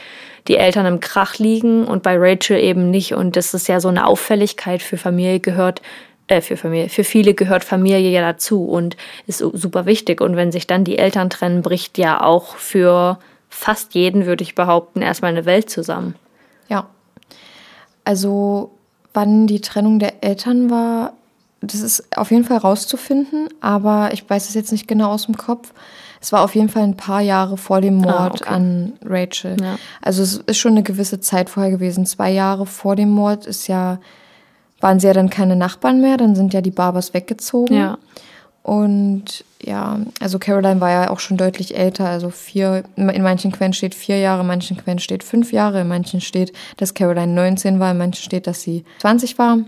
die 0.47 0.57
Eltern 0.57 0.87
im 0.87 1.01
Krach 1.01 1.39
liegen 1.39 1.85
und 1.85 2.03
bei 2.03 2.17
Rachel 2.17 2.59
eben 2.59 2.91
nicht. 2.91 3.15
Und 3.15 3.37
das 3.37 3.55
ist 3.55 3.69
ja 3.69 3.81
so 3.81 3.89
eine 3.89 4.07
Auffälligkeit 4.07 4.81
für 4.81 4.97
Familie 4.97 5.41
gehört, 5.41 5.83
äh, 6.29 6.41
für 6.41 6.57
Familie, 6.57 6.89
für 6.89 7.05
viele 7.05 7.35
gehört 7.35 7.65
Familie 7.65 8.11
ja 8.11 8.21
dazu 8.21 8.65
und 8.65 8.97
ist 9.27 9.39
su- 9.39 9.57
super 9.57 9.85
wichtig. 9.87 10.21
Und 10.21 10.37
wenn 10.37 10.53
sich 10.53 10.67
dann 10.67 10.85
die 10.85 10.99
Eltern 10.99 11.29
trennen, 11.31 11.63
bricht 11.63 11.99
ja 11.99 12.23
auch 12.23 12.57
für 12.57 13.19
fast 13.49 13.95
jeden, 13.95 14.27
würde 14.27 14.43
ich 14.45 14.55
behaupten, 14.55 15.03
erstmal 15.03 15.31
eine 15.33 15.45
Welt 15.47 15.69
zusammen. 15.71 16.15
Ja. 16.69 16.87
Also, 18.05 18.71
wann 19.15 19.47
die 19.47 19.61
Trennung 19.61 19.99
der 19.99 20.23
Eltern 20.25 20.71
war, 20.71 21.13
das 21.61 21.81
ist 21.81 22.17
auf 22.17 22.31
jeden 22.31 22.45
Fall 22.45 22.59
rauszufinden, 22.59 23.49
aber 23.61 24.11
ich 24.13 24.29
weiß 24.29 24.49
es 24.49 24.55
jetzt 24.55 24.71
nicht 24.73 24.87
genau 24.87 25.11
aus 25.11 25.27
dem 25.27 25.37
Kopf. 25.37 25.73
Es 26.21 26.33
war 26.33 26.43
auf 26.43 26.55
jeden 26.55 26.69
Fall 26.69 26.83
ein 26.83 26.97
paar 26.97 27.21
Jahre 27.21 27.57
vor 27.57 27.81
dem 27.81 27.97
Mord 27.97 28.43
Ah, 28.43 28.45
okay. 28.47 28.49
an 28.49 28.93
Rachel. 29.05 29.57
Ja. 29.61 29.79
Also 30.03 30.23
es 30.23 30.37
ist 30.39 30.59
schon 30.59 30.73
eine 30.73 30.83
gewisse 30.83 31.21
Zeit 31.21 31.49
vorher 31.51 31.71
gewesen. 31.71 32.07
Zwei 32.07 32.31
Jahre 32.31 32.67
vor 32.67 32.97
dem 32.97 33.11
Mord 33.11 33.47
ist 33.47 33.69
ja, 33.69 33.99
waren 34.81 35.01
sie 35.01 35.07
ja 35.07 35.13
dann 35.13 35.31
keine 35.31 35.57
Nachbarn 35.57 36.01
mehr, 36.01 36.17
dann 36.17 36.35
sind 36.35 36.55
ja 36.55 36.61
die 36.61 36.71
Barbers 36.71 37.15
weggezogen. 37.15 37.77
Ja. 37.77 37.99
Und 38.63 39.45
ja, 39.63 39.99
also 40.21 40.39
Caroline 40.39 40.81
war 40.81 40.91
ja 40.91 41.11
auch 41.11 41.21
schon 41.21 41.37
deutlich 41.37 41.77
älter, 41.77 42.09
also 42.09 42.31
vier, 42.31 42.85
in 42.97 43.23
manchen 43.23 43.51
Quellen 43.51 43.73
steht 43.73 43.95
vier 43.95 44.19
Jahre, 44.19 44.43
in 44.43 44.47
manchen 44.47 44.77
Quellen 44.77 44.99
steht 44.99 45.25
fünf 45.25 45.53
Jahre, 45.53 45.81
in 45.81 45.89
manchen 45.89 46.21
steht, 46.21 46.53
dass 46.77 46.95
Caroline 46.95 47.33
19 47.33 47.81
war, 47.81 47.93
in 47.93 47.99
manchen 47.99 48.23
steht, 48.23 48.47
dass 48.47 48.63
sie 48.63 48.85
20 49.01 49.39
war. 49.39 49.59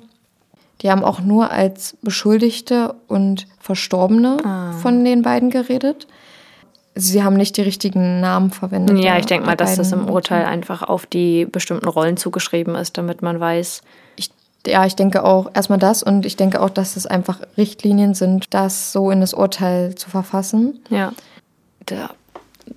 Die 0.83 0.91
haben 0.91 1.05
auch 1.05 1.21
nur 1.21 1.51
als 1.51 1.97
Beschuldigte 2.03 2.95
und 3.07 3.47
Verstorbene 3.59 4.75
von 4.81 5.05
den 5.05 5.23
beiden 5.23 5.51
geredet. 5.51 6.07
Sie 6.95 7.23
haben 7.23 7.37
nicht 7.37 7.57
die 7.57 7.63
richtigen 7.63 8.21
Namen 8.21 8.51
verwendet. 8.51 8.99
Ja, 8.99 9.17
ich 9.19 9.27
denke 9.27 9.47
mal, 9.47 9.57
dass 9.57 9.77
das 9.77 9.93
im. 9.93 10.09
Urteil 10.09 10.45
einfach 10.45 10.83
auf 10.83 11.07
die 11.07 11.47
bestimmten 11.47 11.89
Rollen 11.89 12.17
zugeschrieben 12.17 12.75
ist, 12.75 12.99
damit 12.99 13.23
man 13.23 13.39
weiß, 13.39 13.83
ja, 14.67 14.85
ich 14.85 14.97
denke 14.97 15.25
auch 15.25 15.51
erstmal 15.55 15.79
das 15.79 16.03
und 16.03 16.27
ich 16.27 16.37
denke 16.37 16.61
auch, 16.61 16.71
dass 16.71 16.97
es 16.97 17.07
einfach 17.07 17.41
Richtlinien 17.57 18.15
sind, 18.15 18.53
das 18.53 18.93
so 18.93 19.11
in 19.11 19.21
das 19.21 19.35
Urteil 19.35 19.95
zu 19.95 20.11
verfassen. 20.11 20.81
ja. 20.91 21.13
Da, 21.87 22.11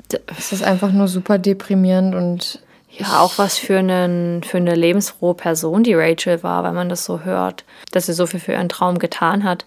da, 0.09 0.17
Es 0.38 0.53
ist 0.53 0.63
einfach 0.63 0.91
nur 0.91 1.07
super 1.07 1.38
deprimierend 1.38 2.15
und 2.15 2.61
ja, 2.89 3.19
auch 3.19 3.38
was 3.38 3.57
für, 3.57 3.79
einen, 3.79 4.43
für 4.43 4.57
eine 4.57 4.75
lebensfrohe 4.75 5.34
Person 5.34 5.84
die 5.84 5.95
Rachel 5.95 6.41
war, 6.43 6.63
wenn 6.63 6.75
man 6.75 6.89
das 6.89 7.05
so 7.05 7.21
hört, 7.21 7.65
dass 7.91 8.05
sie 8.05 8.13
so 8.13 8.27
viel 8.27 8.39
für 8.39 8.53
ihren 8.53 8.69
Traum 8.69 8.99
getan 8.99 9.43
hat. 9.43 9.65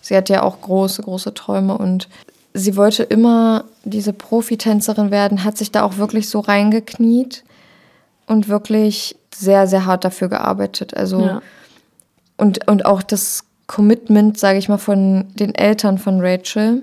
sie 0.00 0.16
hat 0.16 0.28
ja 0.28 0.42
auch 0.42 0.60
große, 0.62 1.02
große 1.02 1.34
Träume 1.34 1.76
und 1.76 2.08
sie 2.54 2.76
wollte 2.76 3.02
immer 3.02 3.64
diese 3.84 4.12
Profitänzerin 4.12 5.10
werden, 5.10 5.44
hat 5.44 5.58
sich 5.58 5.70
da 5.70 5.82
auch 5.82 5.98
wirklich 5.98 6.28
so 6.28 6.40
reingekniet 6.40 7.44
und 8.26 8.48
wirklich 8.48 9.16
sehr, 9.38 9.66
sehr 9.66 9.86
hart 9.86 10.04
dafür 10.04 10.28
gearbeitet. 10.28 10.96
Also 10.96 11.20
Ja. 11.20 11.42
und, 12.36 12.66
und 12.68 12.86
auch 12.86 13.02
das 13.02 13.44
Commitment, 13.66 14.38
sage 14.38 14.58
ich 14.58 14.68
mal, 14.68 14.78
von 14.78 15.26
den 15.34 15.54
Eltern 15.54 15.98
von 15.98 16.20
Rachel, 16.20 16.82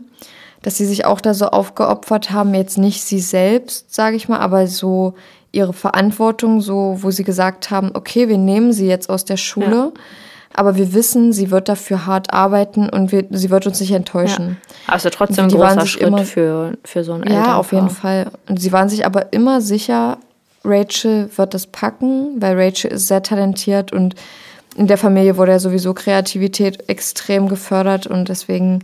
dass 0.62 0.78
sie 0.78 0.86
sich 0.86 1.06
auch 1.06 1.22
da 1.22 1.34
so 1.34 1.47
aufgeopfert 1.47 2.32
haben, 2.32 2.54
jetzt 2.54 2.78
nicht 2.78 3.04
sie 3.04 3.20
selbst, 3.20 3.93
sage 3.93 4.16
ich 4.16 4.28
mal, 4.30 4.39
aber 4.39 4.68
so 4.68 5.14
ihre 5.51 5.74
Verantwortung, 5.74 6.62
so 6.62 6.97
wo 7.01 7.12
sie 7.12 7.24
gesagt 7.24 7.70
haben, 7.70 7.91
okay, 7.93 8.28
wir 8.28 8.38
nehmen 8.38 8.74
sie 8.74 8.88
jetzt 8.88 9.10
aus 9.10 9.24
der 9.24 9.38
Schule, 9.38 9.91
aber 10.56 10.76
wir 10.76 10.93
wissen, 10.93 11.32
sie 11.34 11.51
wird 11.51 11.68
dafür 11.70 12.06
hart 12.06 12.34
arbeiten 12.34 12.89
und 12.89 13.12
wir, 13.12 13.26
sie 13.32 13.49
wird 13.49 13.66
uns 13.68 13.80
nicht 13.80 13.91
enttäuschen. 13.91 14.58
Also 14.88 15.10
trotzdem 15.10 15.45
ein 15.45 15.51
großer 15.51 15.86
Schritt 15.86 16.04
immer- 16.08 16.26
für, 16.26 16.78
für 16.84 17.04
so 17.04 17.14
ein 17.14 17.24
Ja, 17.32 17.58
auf 17.58 17.72
jeden 17.72 17.88
Elternpaar. 17.88 18.24
Fall. 18.26 18.32
Und 18.49 18.60
sie 18.62 18.72
waren 18.72 18.89
sich 18.89 19.06
aber 19.06 19.32
immer 19.34 19.62
sicher, 19.62 20.18
Rachel 20.64 21.30
wird 21.36 21.53
das 21.53 21.68
packen, 21.68 22.41
weil 22.41 22.59
Rachel 22.59 22.91
ist 22.91 23.07
sehr 23.07 23.24
talentiert 23.24 23.91
und 23.91 24.16
in 24.76 24.88
der 24.88 24.97
Familie 24.97 25.38
wurde 25.38 25.51
ja 25.51 25.59
sowieso 25.59 25.93
Kreativität 25.93 26.89
extrem 26.89 27.47
gefördert 27.47 28.07
und 28.07 28.30
deswegen 28.30 28.84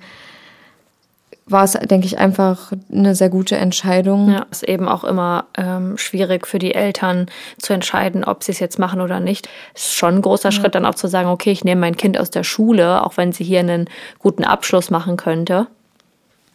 war 1.52 1.64
es, 1.64 1.74
denke 1.74 2.06
ich, 2.06 2.20
einfach 2.20 2.72
eine 2.94 3.16
sehr 3.16 3.30
gute 3.30 3.56
Entscheidung. 3.56 4.32
Ja, 4.32 4.46
ist 4.52 4.64
eben 4.64 4.88
auch 4.88 5.04
immer 5.04 5.46
ähm, 5.58 5.98
schwierig 5.98 6.46
für 6.46 6.60
die 6.60 6.76
Eltern 6.76 7.26
zu 7.58 7.74
entscheiden, 7.74 8.24
ob 8.24 8.44
sie 8.44 8.52
es 8.52 8.60
jetzt 8.60 8.78
machen 8.78 9.02
oder 9.02 9.20
nicht. 9.20 9.50
Es 9.74 9.88
ist 9.88 9.96
schon 9.96 10.16
ein 10.16 10.22
großer 10.22 10.52
Schritt, 10.52 10.76
dann 10.76 10.86
auch 10.86 10.96
zu 10.96 11.08
sagen, 11.08 11.30
okay, 11.30 11.52
ich 11.52 11.64
nehme 11.64 11.82
mein 11.82 11.98
Kind 11.98 12.20
aus 12.20 12.30
der 12.30 12.44
Schule, 12.44 13.04
auch 13.04 13.18
wenn 13.18 13.32
sie 13.32 13.44
hier 13.44 13.62
einen 13.62 13.90
guten 14.20 14.44
Abschluss 14.44 14.92
machen 14.92 15.18
könnte. 15.18 15.68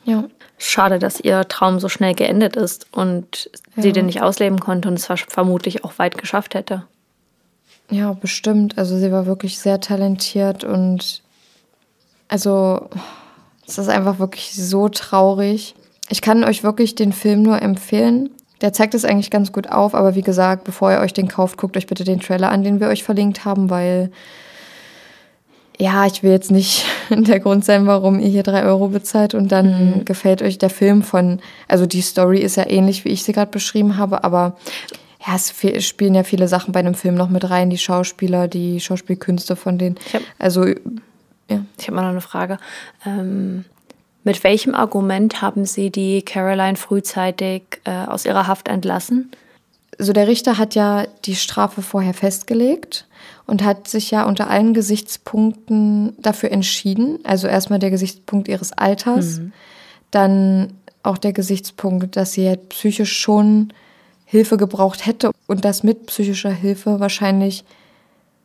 Ja. 0.04 0.24
Schade, 0.58 0.98
dass 0.98 1.20
ihr 1.20 1.46
Traum 1.48 1.80
so 1.80 1.88
schnell 1.88 2.14
geendet 2.14 2.56
ist 2.56 2.86
und 2.92 3.50
sie 3.76 3.92
den 3.92 4.06
nicht 4.06 4.22
ausleben 4.22 4.60
konnte 4.60 4.88
und 4.88 4.94
es 4.94 5.06
vermutlich 5.28 5.84
auch 5.84 5.98
weit 5.98 6.16
geschafft 6.16 6.54
hätte. 6.54 6.84
Ja, 7.90 8.12
bestimmt. 8.12 8.78
Also 8.78 8.96
sie 8.96 9.12
war 9.12 9.26
wirklich 9.26 9.58
sehr 9.58 9.80
talentiert 9.80 10.64
und 10.64 11.22
also 12.28 12.88
es 13.66 13.78
ist 13.78 13.88
einfach 13.88 14.18
wirklich 14.18 14.54
so 14.54 14.88
traurig. 14.88 15.74
Ich 16.08 16.20
kann 16.20 16.44
euch 16.44 16.62
wirklich 16.62 16.94
den 16.94 17.12
Film 17.12 17.42
nur 17.42 17.60
empfehlen. 17.60 18.30
Der 18.60 18.72
zeigt 18.72 18.94
es 18.94 19.04
eigentlich 19.04 19.30
ganz 19.30 19.52
gut 19.52 19.70
auf, 19.70 19.94
aber 19.94 20.14
wie 20.14 20.22
gesagt, 20.22 20.64
bevor 20.64 20.92
ihr 20.92 21.00
euch 21.00 21.12
den 21.12 21.28
kauft, 21.28 21.58
guckt 21.58 21.76
euch 21.76 21.86
bitte 21.86 22.04
den 22.04 22.20
Trailer 22.20 22.50
an, 22.50 22.62
den 22.62 22.80
wir 22.80 22.88
euch 22.88 23.02
verlinkt 23.02 23.44
haben, 23.44 23.68
weil 23.68 24.10
ja, 25.78 26.06
ich 26.06 26.22
will 26.22 26.30
jetzt 26.30 26.50
nicht 26.50 26.86
der 27.10 27.40
Grund 27.40 27.64
sein, 27.64 27.86
warum 27.86 28.18
ihr 28.18 28.28
hier 28.28 28.42
drei 28.42 28.64
Euro 28.64 28.88
bezahlt 28.88 29.34
und 29.34 29.50
dann 29.52 30.04
gefällt 30.04 30.42
euch 30.42 30.58
der 30.58 30.70
Film 30.70 31.02
von, 31.02 31.40
also 31.68 31.86
die 31.86 32.00
Story 32.02 32.38
ist 32.40 32.56
ja 32.56 32.68
ähnlich, 32.68 33.04
wie 33.04 33.10
ich 33.10 33.22
sie 33.22 33.32
gerade 33.32 33.50
beschrieben 33.50 33.96
habe, 33.96 34.24
aber 34.24 34.56
ja, 35.26 35.34
es 35.36 35.54
spielen 35.86 36.14
ja 36.14 36.22
viele 36.22 36.48
Sachen 36.48 36.72
bei 36.72 36.80
einem 36.80 36.94
Film 36.94 37.14
noch 37.14 37.30
mit 37.30 37.48
rein, 37.48 37.70
die 37.70 37.78
Schauspieler, 37.78 38.46
die 38.48 38.80
Schauspielkünste 38.80 39.56
von 39.56 39.78
denen. 39.78 39.96
Ich 40.06 40.14
hab- 40.14 40.22
Also, 40.38 40.66
ja. 40.66 41.64
Ich 41.78 41.86
habe 41.86 41.96
mal 41.96 42.02
noch 42.02 42.10
eine 42.10 42.20
Frage. 42.20 42.58
Ähm, 43.06 43.64
mit 44.22 44.42
welchem 44.44 44.74
Argument 44.74 45.40
haben 45.42 45.64
Sie 45.66 45.90
die 45.90 46.22
Caroline 46.22 46.76
frühzeitig 46.76 47.62
äh, 47.84 48.06
aus 48.06 48.24
ihrer 48.26 48.46
Haft 48.46 48.68
entlassen? 48.68 49.30
also 49.98 50.12
der 50.12 50.26
Richter 50.26 50.58
hat 50.58 50.74
ja 50.74 51.04
die 51.24 51.36
Strafe 51.36 51.80
vorher 51.80 52.14
festgelegt 52.14 53.06
und 53.46 53.64
hat 53.64 53.88
sich 53.88 54.10
ja 54.10 54.24
unter 54.24 54.48
allen 54.48 54.74
Gesichtspunkten 54.74 56.14
dafür 56.18 56.50
entschieden. 56.50 57.18
Also 57.24 57.46
erstmal 57.46 57.78
der 57.78 57.90
Gesichtspunkt 57.90 58.48
ihres 58.48 58.72
Alters, 58.72 59.38
mhm. 59.38 59.52
dann 60.10 60.72
auch 61.02 61.18
der 61.18 61.32
Gesichtspunkt, 61.32 62.16
dass 62.16 62.32
sie 62.32 62.48
halt 62.48 62.70
psychisch 62.70 63.18
schon 63.18 63.72
Hilfe 64.24 64.56
gebraucht 64.56 65.06
hätte 65.06 65.30
und 65.46 65.64
das 65.64 65.82
mit 65.82 66.06
psychischer 66.06 66.50
Hilfe 66.50 66.98
wahrscheinlich 66.98 67.64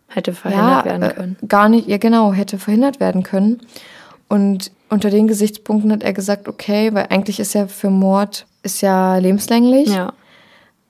hätte 0.08 0.34
verhindert 0.34 0.86
ja, 0.86 0.92
werden 0.92 1.04
äh, 1.04 1.14
können. 1.14 1.38
Gar 1.48 1.70
nicht, 1.70 1.88
ja 1.88 1.98
genau, 1.98 2.34
hätte 2.34 2.58
verhindert 2.58 3.00
werden 3.00 3.24
können. 3.24 3.62
Und 4.28 4.72
unter 4.90 5.10
den 5.10 5.28
Gesichtspunkten 5.28 5.92
hat 5.92 6.04
er 6.04 6.14
gesagt, 6.14 6.48
okay, 6.48 6.94
weil 6.94 7.08
eigentlich 7.10 7.40
ist 7.40 7.54
ja 7.54 7.68
für 7.68 7.90
Mord 7.90 8.46
ist 8.62 8.82
ja 8.82 9.18
lebenslänglich. 9.18 9.90
Ja. 9.90 10.14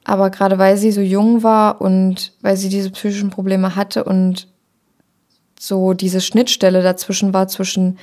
Aber 0.03 0.29
gerade 0.29 0.57
weil 0.57 0.77
sie 0.77 0.91
so 0.91 1.01
jung 1.01 1.43
war 1.43 1.81
und 1.81 2.33
weil 2.41 2.57
sie 2.57 2.69
diese 2.69 2.89
psychischen 2.91 3.29
Probleme 3.29 3.75
hatte 3.75 4.03
und 4.03 4.47
so 5.59 5.93
diese 5.93 6.21
Schnittstelle 6.21 6.81
dazwischen 6.81 7.33
war 7.33 7.47
zwischen, 7.47 7.99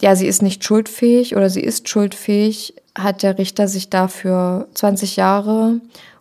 ja, 0.00 0.14
sie 0.14 0.26
ist 0.26 0.42
nicht 0.42 0.62
schuldfähig 0.62 1.36
oder 1.36 1.48
sie 1.48 1.62
ist 1.62 1.88
schuldfähig, 1.88 2.74
hat 2.96 3.22
der 3.22 3.38
Richter 3.38 3.66
sich 3.66 3.88
dafür 3.88 4.68
20 4.74 5.16
Jahre 5.16 5.80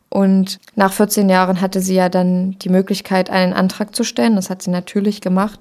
und 0.09 0.59
nach 0.75 0.91
14 0.91 1.29
Jahren 1.29 1.61
hatte 1.61 1.81
sie 1.81 1.93
ja 1.93 2.09
dann 2.09 2.57
die 2.59 2.69
Möglichkeit, 2.69 3.29
einen 3.29 3.53
Antrag 3.53 3.95
zu 3.95 4.03
stellen. 4.03 4.35
Das 4.35 4.49
hat 4.49 4.61
sie 4.63 4.71
natürlich 4.71 5.21
gemacht. 5.21 5.59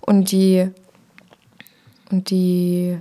Und 0.00 0.30
die, 0.30 0.70
und 2.10 2.30
die 2.30 2.98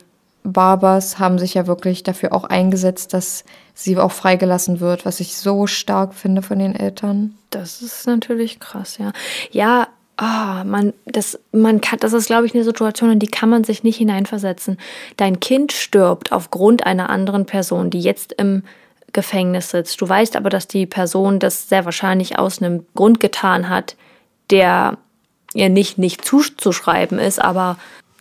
Barbers 0.53 1.19
haben 1.19 1.39
sich 1.39 1.53
ja 1.53 1.67
wirklich 1.67 2.03
dafür 2.03 2.33
auch 2.33 2.45
eingesetzt, 2.45 3.13
dass 3.13 3.43
sie 3.73 3.97
auch 3.97 4.11
freigelassen 4.11 4.79
wird, 4.79 5.05
was 5.05 5.19
ich 5.19 5.37
so 5.37 5.67
stark 5.67 6.13
finde 6.13 6.41
von 6.41 6.59
den 6.59 6.75
Eltern. 6.75 7.35
Das 7.49 7.81
ist 7.81 8.07
natürlich 8.07 8.59
krass, 8.59 8.97
ja. 8.97 9.11
Ja, 9.51 9.87
oh, 10.19 10.63
man, 10.65 10.93
das, 11.05 11.39
man 11.51 11.81
kann, 11.81 11.99
das 11.99 12.13
ist, 12.13 12.27
glaube 12.27 12.45
ich, 12.45 12.55
eine 12.55 12.63
Situation, 12.63 13.11
in 13.11 13.19
die 13.19 13.27
kann 13.27 13.49
man 13.49 13.63
sich 13.63 13.83
nicht 13.83 13.97
hineinversetzen. 13.97 14.77
Dein 15.17 15.39
Kind 15.39 15.73
stirbt 15.73 16.31
aufgrund 16.31 16.85
einer 16.85 17.09
anderen 17.09 17.45
Person, 17.45 17.89
die 17.89 18.01
jetzt 18.01 18.33
im 18.33 18.63
Gefängnis 19.13 19.71
sitzt. 19.71 19.99
Du 20.01 20.07
weißt 20.07 20.35
aber, 20.35 20.49
dass 20.49 20.67
die 20.67 20.85
Person 20.85 21.39
das 21.39 21.69
sehr 21.69 21.85
wahrscheinlich 21.85 22.39
aus 22.39 22.61
einem 22.61 22.85
Grund 22.95 23.19
getan 23.19 23.69
hat, 23.69 23.95
der 24.49 24.97
ihr 25.53 25.69
nicht, 25.69 25.97
nicht 25.97 26.23
zuzuschreiben 26.23 27.19
ist, 27.19 27.41
aber 27.41 27.77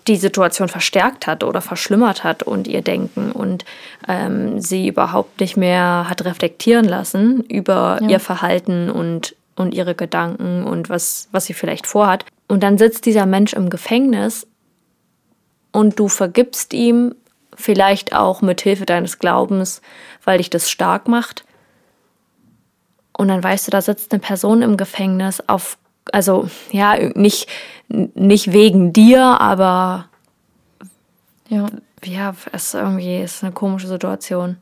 die 0.08 0.16
Situation 0.16 0.68
verstärkt 0.68 1.26
hat 1.26 1.42
oder 1.42 1.60
verschlimmert 1.60 2.22
hat 2.22 2.42
und 2.42 2.68
ihr 2.68 2.82
Denken 2.82 3.32
und 3.32 3.64
ähm, 4.06 4.60
sie 4.60 4.88
überhaupt 4.88 5.40
nicht 5.40 5.56
mehr 5.56 6.06
hat 6.08 6.24
reflektieren 6.24 6.84
lassen 6.84 7.40
über 7.42 7.98
ja. 8.02 8.08
ihr 8.10 8.20
Verhalten 8.20 8.90
und, 8.90 9.34
und 9.56 9.74
ihre 9.74 9.94
Gedanken 9.94 10.64
und 10.64 10.88
was, 10.88 11.28
was 11.32 11.46
sie 11.46 11.54
vielleicht 11.54 11.86
vorhat. 11.86 12.24
Und 12.48 12.62
dann 12.62 12.78
sitzt 12.78 13.06
dieser 13.06 13.26
Mensch 13.26 13.52
im 13.52 13.68
Gefängnis 13.68 14.46
und 15.72 15.98
du 15.98 16.08
vergibst 16.08 16.72
ihm 16.72 17.14
vielleicht 17.54 18.14
auch 18.14 18.42
mit 18.42 18.60
Hilfe 18.60 18.86
deines 18.86 19.18
Glaubens, 19.18 19.82
weil 20.24 20.38
dich 20.38 20.50
das 20.50 20.70
stark 20.70 21.08
macht. 21.08 21.44
Und 23.16 23.28
dann 23.28 23.42
weißt 23.42 23.66
du, 23.66 23.70
da 23.70 23.80
sitzt 23.80 24.12
eine 24.12 24.20
Person 24.20 24.62
im 24.62 24.76
Gefängnis 24.76 25.42
auf 25.46 25.78
also 26.12 26.48
ja, 26.70 26.96
nicht, 27.14 27.48
nicht 27.88 28.52
wegen 28.52 28.92
dir, 28.92 29.40
aber 29.40 30.06
ja, 31.48 31.66
ja, 32.04 32.34
es 32.52 32.64
ist 32.64 32.74
irgendwie 32.74 33.18
ist 33.18 33.42
eine 33.42 33.52
komische 33.52 33.88
Situation. 33.88 34.56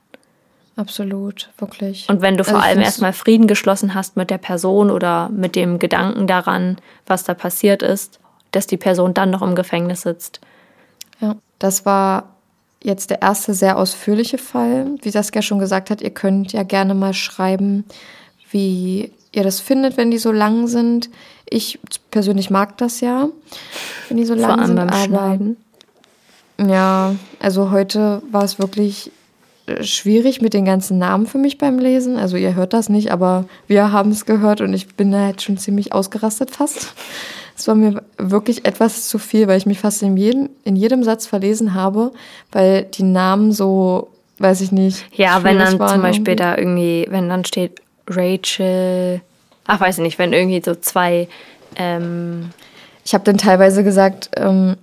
Absolut, 0.77 1.51
wirklich. 1.59 2.09
Und 2.09 2.20
wenn 2.20 2.37
du 2.37 2.45
vor 2.45 2.57
also 2.57 2.66
allem 2.66 2.81
erstmal 2.81 3.12
Frieden 3.12 3.47
geschlossen 3.47 3.95
hast 3.95 4.16
mit 4.16 4.31
der 4.31 4.39
Person 4.39 4.91
oder 4.91 5.29
mit 5.29 5.55
dem 5.55 5.79
Gedanken 5.79 6.27
daran, 6.27 6.79
was 7.07 7.22
da 7.22 7.35
passiert 7.35 7.83
ist, 7.83 8.18
dass 8.51 8.66
die 8.66 8.77
Person 8.77 9.14
dann 9.14 9.31
noch 9.31 9.43
im 9.43 9.55
Gefängnis 9.55 10.03
sitzt. 10.03 10.41
Ja, 11.20 11.37
das 11.59 11.87
war 11.87 12.35
jetzt 12.83 13.11
der 13.11 13.22
erste 13.22 13.55
sehr 13.55 13.79
ausführliche 13.79 14.39
Fall. 14.39 14.91
Wie 15.03 15.11
Saskia 15.11 15.43
schon 15.43 15.59
gesagt 15.59 15.91
hat, 15.91 16.03
ihr 16.03 16.11
könnt 16.11 16.53
ja 16.53 16.64
gerne 16.64 16.95
mal 16.95 17.14
schreiben, 17.14 17.85
wie 18.51 19.12
ihr 19.33 19.45
das 19.45 19.61
findet, 19.61 19.97
wenn 19.97 20.11
die 20.11 20.18
so 20.18 20.33
lang 20.33 20.66
sind. 20.66 21.09
Ich 21.55 21.79
persönlich 22.11 22.51
mag 22.51 22.77
das 22.79 23.01
ja, 23.01 23.29
wenn 24.09 24.17
die 24.17 24.25
so 24.25 24.35
lang 24.35 24.59
Vor 24.59 24.67
sind. 24.67 24.79
Aber 24.79 24.93
Schneiden. 24.93 25.57
Ja, 26.59 27.15
also 27.39 27.71
heute 27.71 28.23
war 28.33 28.43
es 28.43 28.59
wirklich 28.59 29.13
äh, 29.67 29.85
schwierig 29.85 30.43
mit 30.43 30.53
den 30.53 30.65
ganzen 30.65 30.99
Namen 30.99 31.27
für 31.27 31.39
mich 31.39 31.57
beim 31.59 31.79
Lesen. 31.79 32.17
Also 32.17 32.37
ihr 32.37 32.57
hört 32.57 32.73
das 32.73 32.89
nicht, 32.89 33.13
aber 33.13 33.45
wir 33.69 33.93
haben 33.93 34.11
es 34.11 34.27
gehört 34.27 34.63
und 34.63 34.75
ich 34.75 34.97
bin 34.97 35.13
da 35.13 35.29
jetzt 35.29 35.43
schon 35.43 35.57
ziemlich 35.57 35.93
ausgerastet 35.93 36.51
fast. 36.51 36.93
Es 37.57 37.69
war 37.69 37.77
mir 37.77 38.03
wirklich 38.19 38.67
etwas 38.67 39.07
zu 39.07 39.19
viel, 39.19 39.47
weil 39.47 39.59
ich 39.59 39.67
mich 39.67 39.79
fast 39.79 40.03
in 40.03 40.17
jedem, 40.17 40.51
in 40.65 40.75
jedem 40.75 41.05
Satz 41.05 41.25
verlesen 41.25 41.73
habe, 41.73 42.11
weil 42.51 42.83
die 42.83 43.05
Namen 43.05 43.53
so, 43.53 44.09
weiß 44.39 44.61
ich 44.61 44.73
nicht. 44.73 45.05
Ja, 45.17 45.45
wenn 45.45 45.61
dann 45.61 45.79
zum 45.79 46.03
Beispiel 46.03 46.35
irgendwie. 46.35 46.37
da 46.37 46.59
irgendwie, 46.59 47.07
wenn 47.11 47.29
dann 47.29 47.45
steht 47.45 47.81
Rachel, 48.09 49.21
ach 49.67 49.81
weiß 49.81 49.99
ich 49.99 50.03
nicht, 50.03 50.19
wenn 50.19 50.33
irgendwie 50.33 50.62
so 50.65 50.75
zwei. 50.75 51.29
Ähm 51.77 52.51
ich 53.05 53.12
habe 53.12 53.25
dann 53.25 53.37
teilweise 53.37 53.85
gesagt, 53.85 54.31
ähm, 54.37 54.77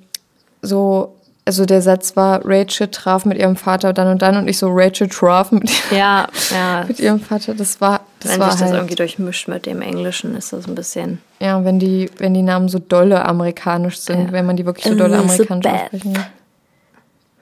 so, 0.61 1.15
also 1.43 1.65
der 1.65 1.81
Satz 1.81 2.15
war, 2.15 2.41
Rachel 2.45 2.87
traf 2.87 3.25
mit 3.25 3.37
ihrem 3.37 3.55
Vater 3.55 3.93
dann 3.93 4.07
und 4.07 4.21
dann 4.21 4.37
und 4.37 4.47
ich 4.47 4.59
so, 4.59 4.69
Rachel 4.71 5.07
traf 5.07 5.51
mit, 5.51 5.71
ja, 5.89 6.27
ja. 6.51 6.85
mit 6.87 6.99
ihrem 6.99 7.19
Vater. 7.19 7.55
Das 7.55 7.81
war, 7.81 8.01
das 8.19 8.33
wenn 8.33 8.39
war 8.39 8.51
sich 8.51 8.61
halt, 8.61 8.71
das 8.71 8.77
irgendwie 8.77 8.95
durchmischt 8.95 9.47
mit 9.47 9.65
dem 9.65 9.81
Englischen, 9.81 10.35
ist 10.35 10.53
das 10.53 10.67
ein 10.67 10.75
bisschen. 10.75 11.19
Ja, 11.39 11.65
wenn 11.65 11.79
die, 11.79 12.11
wenn 12.17 12.35
die 12.35 12.43
Namen 12.43 12.69
so 12.69 12.77
dolle 12.77 13.25
amerikanisch 13.25 13.97
sind, 13.97 14.27
ja. 14.27 14.31
wenn 14.31 14.45
man 14.45 14.55
die 14.55 14.65
wirklich 14.65 14.85
so 14.85 14.95
dolle 14.95 15.17
amerikanisch 15.17 15.65
aussprechen. 15.65 16.19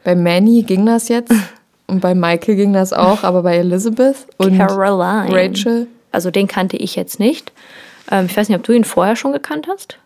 Bei 0.05 0.15
Manny 0.15 0.63
ging 0.63 0.85
das 0.85 1.09
jetzt. 1.09 1.33
Und 1.87 2.01
bei 2.01 2.13
Michael 2.13 2.55
ging 2.55 2.71
das 2.71 2.93
auch, 2.93 3.23
aber 3.23 3.41
bei 3.41 3.57
Elizabeth 3.57 4.27
und 4.37 4.55
Caroline. 4.55 5.35
Rachel. 5.35 5.87
Also 6.11 6.31
den 6.31 6.47
kannte 6.47 6.77
ich 6.77 6.95
jetzt 6.95 7.19
nicht. 7.19 7.51
Ähm, 8.11 8.25
ich 8.25 8.35
weiß 8.35 8.49
nicht, 8.49 8.57
ob 8.57 8.63
du 8.63 8.71
ihn 8.71 8.83
vorher 8.83 9.15
schon 9.15 9.31
gekannt 9.31 9.67
hast. 9.69 9.99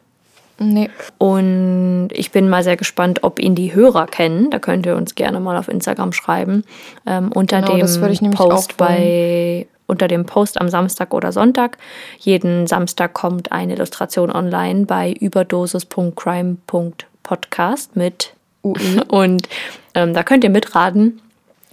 Nee. 0.60 0.90
Und 1.18 2.10
ich 2.12 2.32
bin 2.32 2.50
mal 2.50 2.64
sehr 2.64 2.78
gespannt, 2.78 3.24
ob 3.24 3.40
ihn 3.40 3.56
die 3.56 3.74
Hörer 3.74 4.06
kennen. 4.06 4.52
Da 4.52 4.60
könnt 4.60 4.86
ihr 4.86 4.96
uns 4.96 5.16
gerne 5.16 5.40
mal 5.40 5.58
auf 5.58 5.68
Instagram 5.68 6.14
schreiben. 6.14 6.64
Ähm, 7.08 7.32
unter 7.32 7.62
genau, 7.62 7.78
dem 7.78 8.32
Post 8.32 8.78
bei 8.78 9.66
unter 9.86 10.08
dem 10.08 10.26
Post 10.26 10.62
am 10.62 10.70
Samstag 10.70 11.14
oder 11.14 11.32
Sonntag. 11.32 11.78
Jeden 12.20 12.68
Samstag 12.68 13.14
kommt 13.14 13.52
eine 13.52 13.74
Illustration 13.74 14.32
online 14.32 14.86
bei 14.86 15.12
überdosis.crime.podcast 15.12 17.96
mit 17.96 18.34
UE. 18.64 19.04
Und 19.08 19.48
ähm, 19.94 20.14
da 20.14 20.24
könnt 20.24 20.44
ihr 20.44 20.50
mitraten, 20.50 21.22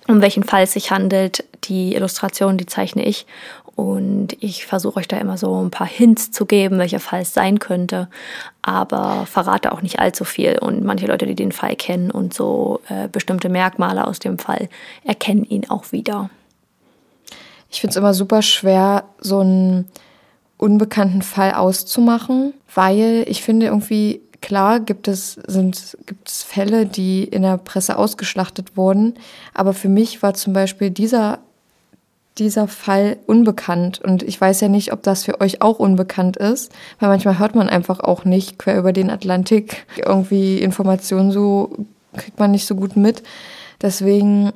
um 0.09 0.23
welchen 0.23 0.45
Fall 0.45 0.63
es 0.65 0.73
sich 0.73 0.91
handelt. 0.91 1.45
Die 1.65 1.95
Illustration, 1.95 2.59
die 2.59 2.67
zeichne 2.67 3.05
ich. 3.05 3.27
Und 3.81 4.37
ich 4.41 4.67
versuche 4.67 4.99
euch 4.99 5.09
da 5.09 5.17
immer 5.17 5.39
so 5.39 5.59
ein 5.65 5.71
paar 5.71 5.87
Hints 5.87 6.31
zu 6.31 6.45
geben, 6.45 6.77
welcher 6.77 7.01
Fall 7.01 7.23
es 7.23 7.33
sein 7.33 7.59
könnte, 7.59 8.09
aber 8.61 9.25
verrate 9.25 9.73
auch 9.73 9.81
nicht 9.81 9.99
allzu 9.99 10.27
viel. 10.27 10.59
Und 10.59 10.85
manche 10.85 11.07
Leute, 11.07 11.25
die 11.25 11.35
den 11.35 11.51
Fall 11.51 11.77
kennen 11.77 12.11
und 12.11 12.35
so 12.35 12.83
äh, 12.91 13.09
bestimmte 13.09 13.49
Merkmale 13.49 14.07
aus 14.07 14.19
dem 14.19 14.39
Fall, 14.39 14.69
erkennen 15.03 15.45
ihn 15.45 15.71
auch 15.71 15.93
wieder. 15.93 16.29
Ich 17.71 17.81
finde 17.81 17.93
es 17.93 17.97
immer 17.97 18.13
super 18.13 18.43
schwer, 18.43 19.05
so 19.19 19.41
einen 19.41 19.89
unbekannten 20.59 21.23
Fall 21.23 21.55
auszumachen, 21.55 22.53
weil 22.75 23.25
ich 23.29 23.43
finde 23.43 23.65
irgendwie, 23.65 24.21
klar 24.43 24.81
gibt 24.81 25.09
es, 25.09 25.41
sind, 25.47 25.97
gibt 26.05 26.29
es 26.29 26.43
Fälle, 26.43 26.85
die 26.85 27.25
in 27.25 27.41
der 27.41 27.57
Presse 27.57 27.97
ausgeschlachtet 27.97 28.77
wurden, 28.77 29.15
aber 29.55 29.73
für 29.73 29.89
mich 29.89 30.23
war 30.23 30.35
zum 30.35 30.53
Beispiel 30.53 30.91
dieser 30.91 31.39
dieser 32.39 32.69
Fall 32.69 33.19
unbekannt. 33.27 34.01
Und 34.01 34.23
ich 34.23 34.41
weiß 34.41 34.61
ja 34.61 34.69
nicht, 34.69 34.93
ob 34.93 35.03
das 35.03 35.25
für 35.25 35.41
euch 35.41 35.63
auch 35.63 35.79
unbekannt 35.79 36.37
ist, 36.37 36.73
weil 36.99 37.09
manchmal 37.09 37.39
hört 37.39 37.55
man 37.55 37.69
einfach 37.69 38.01
auch 38.01 38.25
nicht 38.25 38.59
quer 38.59 38.79
über 38.79 38.93
den 38.93 39.11
Atlantik 39.11 39.87
irgendwie 39.97 40.59
Informationen 40.59 41.33
so, 41.33 41.87
kriegt 42.17 42.39
man 42.39 42.51
nicht 42.51 42.67
so 42.67 42.75
gut 42.75 42.97
mit. 42.97 43.23
Deswegen 43.83 44.53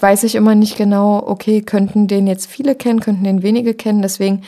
weiß 0.00 0.24
ich 0.24 0.34
immer 0.34 0.54
nicht 0.54 0.76
genau, 0.76 1.22
okay, 1.26 1.62
könnten 1.62 2.06
den 2.06 2.26
jetzt 2.26 2.46
viele 2.46 2.74
kennen, 2.74 3.00
könnten 3.00 3.24
den 3.24 3.42
wenige 3.42 3.74
kennen. 3.74 4.02
Deswegen 4.02 4.42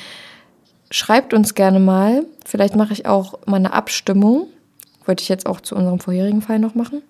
schreibt 0.90 1.34
uns 1.34 1.54
gerne 1.54 1.80
mal. 1.80 2.24
Vielleicht 2.44 2.76
mache 2.76 2.92
ich 2.92 3.06
auch 3.06 3.38
mal 3.46 3.56
eine 3.56 3.72
Abstimmung. 3.72 4.46
Wollte 5.06 5.22
ich 5.22 5.28
jetzt 5.28 5.46
auch 5.46 5.60
zu 5.60 5.74
unserem 5.74 5.98
vorherigen 5.98 6.42
Fall 6.42 6.58
noch 6.58 6.74
machen 6.74 7.02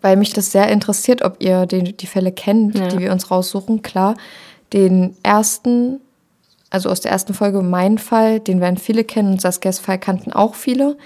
weil 0.00 0.16
mich 0.16 0.32
das 0.32 0.52
sehr 0.52 0.68
interessiert, 0.68 1.22
ob 1.22 1.36
ihr 1.42 1.66
den, 1.66 1.96
die 1.96 2.06
Fälle 2.06 2.32
kennt, 2.32 2.78
ja. 2.78 2.88
die 2.88 2.98
wir 2.98 3.12
uns 3.12 3.30
raussuchen. 3.30 3.82
Klar, 3.82 4.14
den 4.72 5.16
ersten, 5.22 6.00
also 6.70 6.88
aus 6.88 7.00
der 7.00 7.12
ersten 7.12 7.34
Folge, 7.34 7.62
mein 7.62 7.98
Fall, 7.98 8.40
den 8.40 8.60
werden 8.60 8.78
viele 8.78 9.04
kennen 9.04 9.32
und 9.32 9.40
Saskias 9.40 9.78
Fall 9.78 9.98
kannten 9.98 10.32
auch 10.32 10.54
viele. 10.54 10.96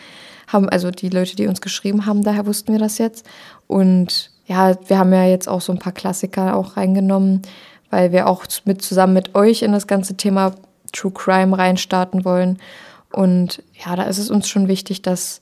Haben, 0.47 0.69
also 0.69 0.91
die 0.91 1.09
Leute, 1.09 1.37
die 1.37 1.47
uns 1.47 1.61
geschrieben 1.61 2.07
haben, 2.07 2.23
daher 2.23 2.47
wussten 2.47 2.73
wir 2.73 2.79
das 2.79 2.99
jetzt. 2.99 3.27
Und 3.67 4.31
ja, 4.47 4.77
wir 4.89 4.99
haben 4.99 5.13
ja 5.13 5.25
jetzt 5.25 5.49
auch 5.49 5.63
so 5.63 5.73
ein 5.73 5.79
paar 5.79 5.93
Klassiker 5.93 6.55
auch 6.55 6.77
reingenommen, 6.77 7.43
weil 7.91 8.13
wir 8.13 8.29
auch 8.29 8.45
mit 8.65 8.83
zusammen 8.83 9.15
mit 9.15 9.35
euch 9.35 9.63
in 9.63 9.73
das 9.73 9.87
ganze 9.87 10.17
Thema 10.17 10.53
True 10.93 11.13
Crime 11.13 11.57
reinstarten 11.57 12.25
wollen. 12.25 12.59
Und 13.11 13.63
ja, 13.85 13.97
da 13.97 14.03
ist 14.05 14.19
es 14.19 14.31
uns 14.31 14.49
schon 14.49 14.69
wichtig, 14.69 15.01
dass 15.03 15.41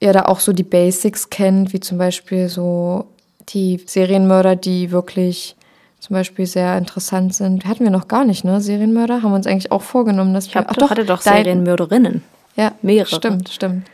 ihr 0.00 0.12
da 0.12 0.22
auch 0.26 0.40
so 0.40 0.52
die 0.52 0.62
Basics 0.62 1.30
kennt, 1.30 1.72
wie 1.72 1.80
zum 1.80 1.98
Beispiel 1.98 2.48
so 2.48 3.06
die 3.50 3.82
Serienmörder, 3.84 4.56
die 4.56 4.90
wirklich 4.90 5.56
zum 6.00 6.14
Beispiel 6.14 6.46
sehr 6.46 6.78
interessant 6.78 7.34
sind. 7.34 7.64
Hatten 7.66 7.84
wir 7.84 7.90
noch 7.90 8.08
gar 8.08 8.24
nicht, 8.24 8.44
ne? 8.44 8.60
Serienmörder 8.60 9.22
haben 9.22 9.32
wir 9.32 9.36
uns 9.36 9.46
eigentlich 9.46 9.72
auch 9.72 9.82
vorgenommen, 9.82 10.34
dass 10.34 10.46
Ich 10.46 10.54
wir. 10.54 10.64
Ach 10.68 10.74
doch, 10.74 10.90
hatte 10.90 11.04
doch 11.04 11.20
Serienmörderinnen. 11.20 12.22
Ja, 12.56 12.72
mehrere. 12.82 13.14
Stimmt, 13.14 13.48
stimmt. 13.48 13.88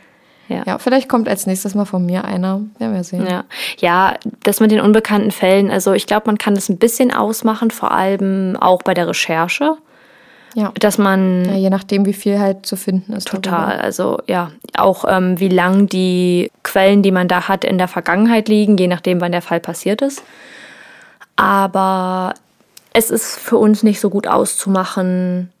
Ja. 0.47 0.63
Ja, 0.65 0.77
vielleicht 0.77 1.09
kommt 1.09 1.27
als 1.27 1.47
nächstes 1.47 1.73
mal 1.73 1.85
von 1.85 2.05
mir 2.05 2.23
einer. 2.25 2.61
Werden 2.77 2.93
wir 2.93 3.03
sehen. 3.03 3.25
Ja. 3.27 3.45
ja, 3.79 4.15
das 4.43 4.59
mit 4.59 4.71
den 4.71 4.79
unbekannten 4.79 5.31
Fällen, 5.31 5.71
also 5.71 5.93
ich 5.93 6.05
glaube, 6.05 6.27
man 6.27 6.37
kann 6.37 6.53
das 6.53 6.69
ein 6.69 6.77
bisschen 6.77 7.11
ausmachen, 7.11 7.71
vor 7.71 7.91
allem 7.91 8.55
auch 8.59 8.83
bei 8.83 8.93
der 8.93 9.07
Recherche, 9.07 9.75
Ja. 10.55 10.71
dass 10.79 10.97
man 10.97 11.45
Ja, 11.45 11.55
je 11.55 11.69
nachdem, 11.69 12.05
wie 12.05 12.13
viel 12.13 12.39
halt 12.39 12.65
zu 12.65 12.77
finden 12.77 13.13
ist. 13.13 13.27
Total. 13.27 13.67
darüber. 13.67 13.83
Also 13.83 14.19
ja, 14.25 14.51
auch 14.75 15.05
ähm, 15.07 15.39
wie 15.39 15.49
lang 15.49 15.87
die 15.87 16.49
Quellen, 16.63 17.03
die 17.03 17.11
man 17.11 17.27
da 17.27 17.47
hat, 17.47 17.63
in 17.63 17.77
der 17.77 17.89
Vergangenheit 17.89 18.47
liegen, 18.47 18.77
je 18.77 18.87
nachdem, 18.87 19.21
wann 19.21 19.33
der 19.33 19.41
Fall 19.41 19.59
passiert 19.59 20.01
ist. 20.01 20.23
Aber 21.35 22.33
es 22.93 23.09
ist 23.11 23.37
für 23.37 23.57
uns 23.57 23.83
nicht 23.83 23.99
so 23.99 24.09
gut 24.09 24.27
auszumachen, 24.27 25.51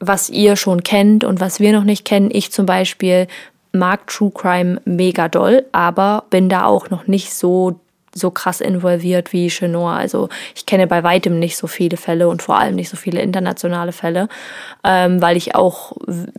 was 0.00 0.30
ihr 0.30 0.56
schon 0.56 0.82
kennt 0.82 1.22
und 1.22 1.40
was 1.40 1.60
wir 1.60 1.72
noch 1.72 1.84
nicht 1.84 2.06
kennen. 2.06 2.30
Ich 2.32 2.50
zum 2.50 2.64
Beispiel 2.64 3.26
mag 3.72 4.06
True 4.06 4.30
Crime 4.34 4.80
mega 4.86 5.28
doll, 5.28 5.64
aber 5.72 6.24
bin 6.30 6.48
da 6.48 6.64
auch 6.64 6.88
noch 6.88 7.06
nicht 7.06 7.34
so 7.34 7.78
so 8.14 8.30
krass 8.30 8.60
involviert 8.60 9.32
wie 9.32 9.48
Chenor. 9.48 9.92
Also 9.92 10.28
ich 10.54 10.66
kenne 10.66 10.86
bei 10.86 11.02
weitem 11.02 11.38
nicht 11.38 11.56
so 11.56 11.66
viele 11.66 11.96
Fälle 11.96 12.28
und 12.28 12.42
vor 12.42 12.58
allem 12.58 12.74
nicht 12.76 12.88
so 12.88 12.96
viele 12.96 13.20
internationale 13.20 13.92
Fälle, 13.92 14.28
ähm, 14.84 15.20
weil 15.20 15.36
ich 15.36 15.54
auch 15.54 15.92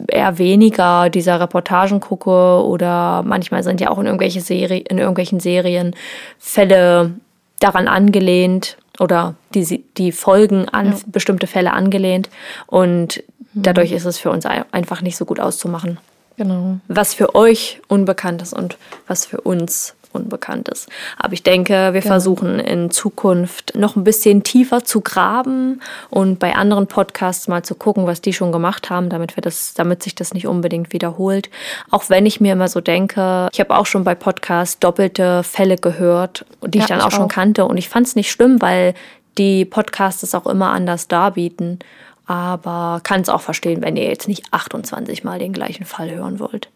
eher 0.07 0.37
weniger 0.37 1.09
dieser 1.09 1.39
Reportagen 1.39 1.99
gucke 1.99 2.63
oder 2.63 3.23
manchmal 3.23 3.63
sind 3.63 3.81
ja 3.81 3.89
auch 3.89 3.99
in, 3.99 4.05
irgendwelche 4.05 4.41
Serie, 4.41 4.79
in 4.79 4.97
irgendwelchen 4.97 5.39
Serien 5.39 5.95
Fälle 6.39 7.11
daran 7.59 7.87
angelehnt 7.87 8.77
oder 8.99 9.35
die, 9.53 9.83
die 9.97 10.11
Folgen 10.11 10.69
an 10.69 10.95
bestimmte 11.07 11.47
Fälle 11.47 11.73
angelehnt 11.73 12.29
und 12.67 13.23
dadurch 13.53 13.91
ist 13.91 14.05
es 14.05 14.17
für 14.19 14.29
uns 14.29 14.45
ein- 14.45 14.65
einfach 14.71 15.01
nicht 15.01 15.17
so 15.17 15.25
gut 15.25 15.39
auszumachen 15.39 15.97
Genau. 16.37 16.79
was 16.89 17.13
für 17.13 17.33
euch 17.33 17.79
unbekannt 17.87 18.41
ist 18.41 18.51
und 18.53 18.77
was 19.07 19.25
für 19.25 19.39
uns 19.39 19.95
unbekannt 20.15 20.69
ist. 20.69 20.89
Aber 21.17 21.33
ich 21.33 21.43
denke, 21.43 21.93
wir 21.93 22.01
versuchen 22.01 22.59
in 22.59 22.89
Zukunft 22.91 23.75
noch 23.75 23.95
ein 23.95 24.03
bisschen 24.03 24.43
tiefer 24.43 24.83
zu 24.83 25.01
graben 25.01 25.81
und 26.09 26.39
bei 26.39 26.55
anderen 26.55 26.87
Podcasts 26.87 27.47
mal 27.47 27.63
zu 27.63 27.75
gucken, 27.75 28.07
was 28.07 28.21
die 28.21 28.33
schon 28.33 28.51
gemacht 28.51 28.89
haben, 28.89 29.09
damit 29.09 29.35
wir 29.37 29.41
das, 29.41 29.73
damit 29.73 30.01
sich 30.01 30.15
das 30.15 30.33
nicht 30.33 30.47
unbedingt 30.47 30.93
wiederholt. 30.93 31.49
Auch 31.91 32.09
wenn 32.09 32.25
ich 32.25 32.41
mir 32.41 32.53
immer 32.53 32.67
so 32.67 32.81
denke, 32.81 33.49
ich 33.51 33.59
habe 33.59 33.75
auch 33.75 33.85
schon 33.85 34.03
bei 34.03 34.15
Podcasts 34.15 34.79
doppelte 34.79 35.43
Fälle 35.43 35.77
gehört, 35.77 36.45
die 36.65 36.79
ich 36.79 36.83
Ja, 36.85 36.87
dann 36.87 36.99
ich 36.99 37.05
auch 37.05 37.11
schon 37.11 37.25
auch. 37.25 37.29
kannte 37.29 37.65
und 37.65 37.77
ich 37.77 37.89
fand 37.89 38.07
es 38.07 38.15
nicht 38.15 38.31
schlimm, 38.31 38.61
weil 38.61 38.93
die 39.37 39.65
Podcasts 39.65 40.23
es 40.23 40.33
auch 40.33 40.47
immer 40.47 40.71
anders 40.71 41.07
darbieten. 41.07 41.79
Aber 42.27 43.01
kann 43.03 43.21
es 43.21 43.29
auch 43.29 43.41
verstehen, 43.41 43.83
wenn 43.83 43.97
ihr 43.97 44.05
jetzt 44.05 44.27
nicht 44.27 44.45
28 44.51 45.23
Mal 45.23 45.37
den 45.37 45.53
gleichen 45.53 45.85
Fall 45.85 46.09
hören 46.09 46.39
wollt. 46.39 46.69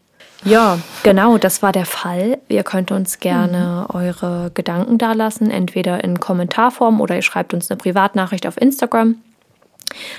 Ja, 0.45 0.79
genau, 1.03 1.37
das 1.37 1.61
war 1.61 1.71
der 1.71 1.85
Fall. 1.85 2.37
Ihr 2.47 2.63
könnt 2.63 2.91
uns 2.91 3.19
gerne 3.19 3.87
eure 3.89 4.51
Gedanken 4.53 4.97
dalassen, 4.97 5.51
entweder 5.51 6.03
in 6.03 6.19
Kommentarform 6.19 7.01
oder 7.01 7.15
ihr 7.15 7.21
schreibt 7.21 7.53
uns 7.53 7.69
eine 7.69 7.77
Privatnachricht 7.77 8.47
auf 8.47 8.59
Instagram. 8.59 9.15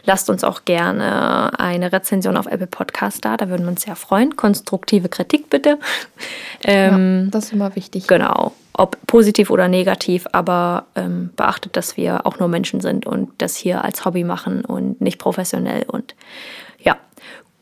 Lasst 0.05 0.29
uns 0.31 0.45
auch 0.45 0.64
gerne 0.64 1.59
eine 1.59 1.93
Rezension 1.93 2.37
auf 2.37 2.47
Apple 2.47 2.66
Podcast 2.66 3.25
da, 3.25 3.37
da 3.37 3.49
würden 3.49 3.64
wir 3.64 3.71
uns 3.71 3.83
sehr 3.83 3.97
freuen. 3.97 4.37
Konstruktive 4.37 5.09
Kritik 5.09 5.51
bitte. 5.51 5.79
Ähm, 6.62 7.31
Das 7.31 7.47
ist 7.47 7.53
immer 7.55 7.75
wichtig. 7.75 8.07
Genau, 8.07 8.53
ob 8.75 8.99
positiv 9.07 9.49
oder 9.49 9.66
negativ, 9.66 10.27
aber 10.33 10.85
ähm, 10.95 11.31
beachtet, 11.35 11.75
dass 11.75 11.97
wir 11.97 12.27
auch 12.27 12.39
nur 12.39 12.49
Menschen 12.49 12.83
sind 12.83 13.07
und 13.07 13.31
das 13.39 13.57
hier 13.57 13.83
als 13.83 14.05
Hobby 14.05 14.25
machen 14.25 14.66
und 14.66 15.01
nicht 15.01 15.18
professionell. 15.18 15.85
Und 15.85 16.14
ja, 16.79 16.99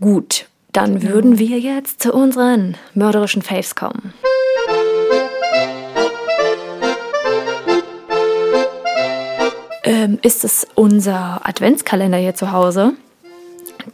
gut, 0.01 0.47
dann 0.79 1.03
würden 1.03 1.41
wir 1.41 1.59
jetzt 1.59 2.01
zu 2.01 2.13
unseren 2.13 2.77
mörderischen 2.95 3.43
Faves 3.43 3.75
kommen. 3.75 4.15
Ähm, 9.83 10.21
ist 10.23 10.45
es 10.45 10.69
unser 10.77 11.41
Adventskalender 11.43 12.19
hier 12.19 12.37
zu 12.37 12.53
Hause? 12.53 12.93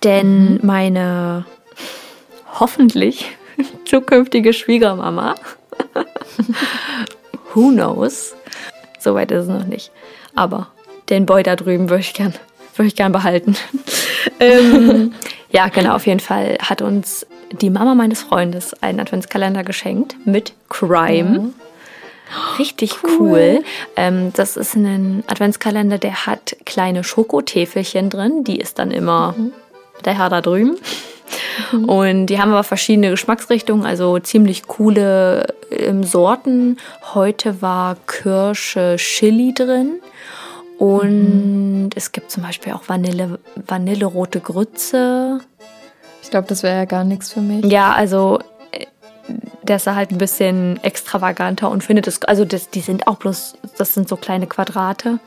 Denn 0.02 0.60
meine 0.62 1.46
hoffentlich 2.60 3.30
zukünftige 3.86 4.52
Schwiegermama 4.52 5.36
Who 7.54 7.70
knows? 7.70 8.34
Soweit 8.98 9.30
ist 9.30 9.44
es 9.44 9.48
noch 9.48 9.64
nicht. 9.64 9.90
Aber 10.34 10.68
den 11.08 11.24
Boy 11.24 11.44
da 11.44 11.56
drüben 11.56 11.88
würde 11.88 12.02
ich 12.02 12.12
gern, 12.12 12.34
würde 12.76 12.88
ich 12.88 12.96
gern 12.96 13.12
behalten. 13.12 13.56
ähm, 14.40 15.14
ja, 15.50 15.68
genau, 15.68 15.94
auf 15.94 16.06
jeden 16.06 16.20
Fall 16.20 16.58
hat 16.60 16.82
uns 16.82 17.26
die 17.52 17.70
Mama 17.70 17.94
meines 17.94 18.22
Freundes 18.22 18.74
einen 18.82 19.00
Adventskalender 19.00 19.64
geschenkt 19.64 20.16
mit 20.24 20.52
Crime. 20.68 21.52
Richtig 22.58 22.96
cool. 23.18 23.62
Ähm, 23.96 24.32
das 24.34 24.56
ist 24.56 24.74
ein 24.74 25.22
Adventskalender, 25.26 25.98
der 25.98 26.26
hat 26.26 26.56
kleine 26.64 27.04
Schokotäfelchen 27.04 28.10
drin. 28.10 28.44
Die 28.44 28.58
ist 28.58 28.78
dann 28.78 28.90
immer 28.90 29.34
der 30.04 30.18
Herr 30.18 30.30
da 30.30 30.40
drüben. 30.40 30.76
Und 31.86 32.26
die 32.26 32.40
haben 32.40 32.50
aber 32.50 32.64
verschiedene 32.64 33.10
Geschmacksrichtungen, 33.10 33.86
also 33.86 34.18
ziemlich 34.18 34.66
coole 34.66 35.54
ähm, 35.70 36.04
Sorten. 36.04 36.78
Heute 37.14 37.62
war 37.62 37.96
Kirsche 38.06 38.96
Chili 38.98 39.54
drin. 39.54 40.00
Und 40.78 41.63
es 41.94 42.12
gibt 42.12 42.30
zum 42.30 42.42
Beispiel 42.42 42.72
auch 42.72 42.88
Vanille, 42.88 43.38
Vanillerote 43.66 44.40
Grütze. 44.40 45.40
Ich 46.22 46.30
glaube, 46.30 46.48
das 46.48 46.62
wäre 46.62 46.76
ja 46.76 46.84
gar 46.84 47.04
nichts 47.04 47.32
für 47.32 47.40
mich. 47.40 47.64
Ja, 47.64 47.92
also 47.92 48.38
äh, 48.72 48.86
der 49.62 49.76
ist 49.76 49.86
halt 49.86 50.10
ein 50.10 50.18
bisschen 50.18 50.82
extravaganter 50.82 51.70
und 51.70 51.84
findet 51.84 52.06
es, 52.06 52.22
also 52.22 52.44
das, 52.44 52.70
die 52.70 52.80
sind 52.80 53.06
auch 53.06 53.16
bloß, 53.16 53.54
das 53.76 53.94
sind 53.94 54.08
so 54.08 54.16
kleine 54.16 54.46
Quadrate. 54.46 55.18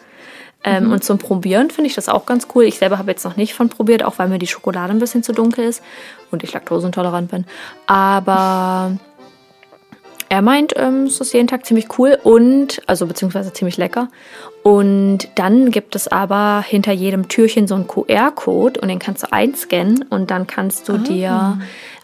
Ähm, 0.63 0.91
Und 0.91 1.03
zum 1.03 1.17
Probieren 1.19 1.69
finde 1.69 1.87
ich 1.87 1.95
das 1.95 2.09
auch 2.09 2.25
ganz 2.25 2.47
cool. 2.55 2.63
Ich 2.63 2.79
selber 2.79 2.97
habe 2.97 3.11
jetzt 3.11 3.23
noch 3.23 3.37
nicht 3.37 3.53
von 3.53 3.69
probiert, 3.69 4.03
auch 4.03 4.17
weil 4.17 4.27
mir 4.27 4.39
die 4.39 4.47
Schokolade 4.47 4.91
ein 4.91 4.99
bisschen 4.99 5.23
zu 5.23 5.31
dunkel 5.31 5.65
ist 5.65 5.83
und 6.31 6.43
ich 6.43 6.51
laktoseintolerant 6.51 7.29
bin. 7.29 7.45
Aber 7.85 8.97
er 10.29 10.41
meint, 10.41 10.73
ähm, 10.75 11.03
es 11.03 11.19
ist 11.21 11.33
jeden 11.33 11.47
Tag 11.47 11.65
ziemlich 11.65 11.87
cool 11.97 12.17
und, 12.23 12.81
also 12.87 13.07
beziehungsweise 13.07 13.53
ziemlich 13.53 13.77
lecker. 13.77 14.09
Und 14.63 15.29
dann 15.35 15.71
gibt 15.71 15.95
es 15.95 16.09
aber 16.09 16.61
hinter 16.67 16.91
jedem 16.91 17.29
Türchen 17.29 17.67
so 17.67 17.75
einen 17.75 17.87
QR-Code 17.87 18.81
und 18.81 18.89
den 18.89 18.99
kannst 18.99 19.23
du 19.23 19.31
einscannen 19.31 20.03
und 20.09 20.29
dann 20.29 20.45
kannst 20.45 20.89
du 20.89 20.97
dir 20.97 21.57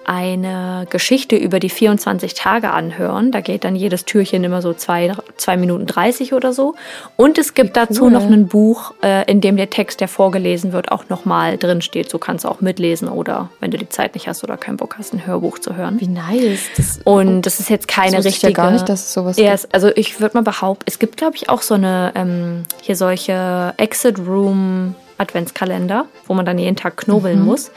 eine 0.06 0.86
Geschichte 0.90 1.36
über 1.36 1.60
die 1.60 1.70
24 1.70 2.34
Tage 2.34 2.72
anhören. 2.72 3.32
Da 3.32 3.42
geht 3.42 3.64
dann 3.64 3.76
jedes 3.76 4.06
Türchen 4.06 4.44
immer 4.44 4.62
so 4.62 4.74
zwei, 4.74 5.14
zwei 5.38 5.58
Minuten 5.58 5.86
30 5.86 6.34
oder 6.34 6.54
so. 6.54 6.76
Und 7.16 7.38
es 7.38 7.54
gibt 7.54 7.78
dazu 7.78 8.06
cool. 8.06 8.12
noch 8.12 8.24
ein 8.24 8.48
Buch, 8.48 8.94
äh, 9.04 9.30
in 9.32 9.42
dem 9.42 9.58
der 9.58 9.70
Text, 9.70 10.02
der 10.02 10.08
vorgelesen 10.08 10.74
wird, 10.74 10.92
auch 10.92 11.10
nochmal 11.10 11.58
drin 11.58 11.82
steht. 11.82 12.10
So 12.10 12.18
kannst 12.18 12.46
du 12.46 12.50
auch 12.50 12.62
mitlesen 12.62 13.08
oder 13.08 13.50
wenn 13.60 13.72
du 13.72 13.78
die 13.78 13.90
Zeit 13.90 14.14
nicht 14.14 14.28
hast 14.28 14.44
oder 14.44 14.58
keinen 14.58 14.78
Bock 14.78 14.96
hast, 14.98 15.14
ein 15.14 15.26
Hörbuch 15.26 15.60
zu 15.60 15.76
hören. 15.76 16.00
Wie 16.00 16.08
nice. 16.08 16.62
Das, 16.78 17.00
Und 17.04 17.44
das 17.44 17.60
ist 17.60 17.70
jetzt 17.70 17.88
keine 17.88 18.18
Das 18.18 18.26
wusste 18.26 18.30
ich 18.30 18.42
ja 18.42 18.48
richtige. 18.48 18.62
gar 18.62 18.72
nicht, 18.72 18.90
dass 18.90 19.06
es 19.06 19.14
sowas 19.14 19.36
gibt. 19.36 19.74
Also 19.74 19.90
ich 19.96 20.20
würde 20.20 20.38
mal 20.38 20.44
behaupten, 20.44 20.84
es 20.88 21.00
gibt, 21.00 21.18
glaube 21.18 21.36
ich, 21.36 21.50
auch 21.50 21.62
so 21.62 21.74
eine 21.76 22.12
ähm, 22.16 22.64
hier 22.82 22.96
solche 22.96 23.74
Exit 23.78 24.20
Room 24.20 24.96
Adventskalender, 25.18 26.06
wo 26.28 26.34
man 26.34 26.46
dann 26.46 26.58
jeden 26.58 26.76
Tag 26.76 26.98
knobeln 26.98 27.40
Mhm. 27.40 27.46
muss. 27.46 27.72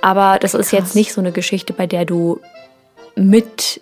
Aber 0.00 0.38
das 0.40 0.54
ist 0.54 0.72
jetzt 0.72 0.94
nicht 0.94 1.12
so 1.12 1.20
eine 1.20 1.32
Geschichte, 1.32 1.72
bei 1.72 1.86
der 1.86 2.04
du 2.04 2.40
mit 3.14 3.80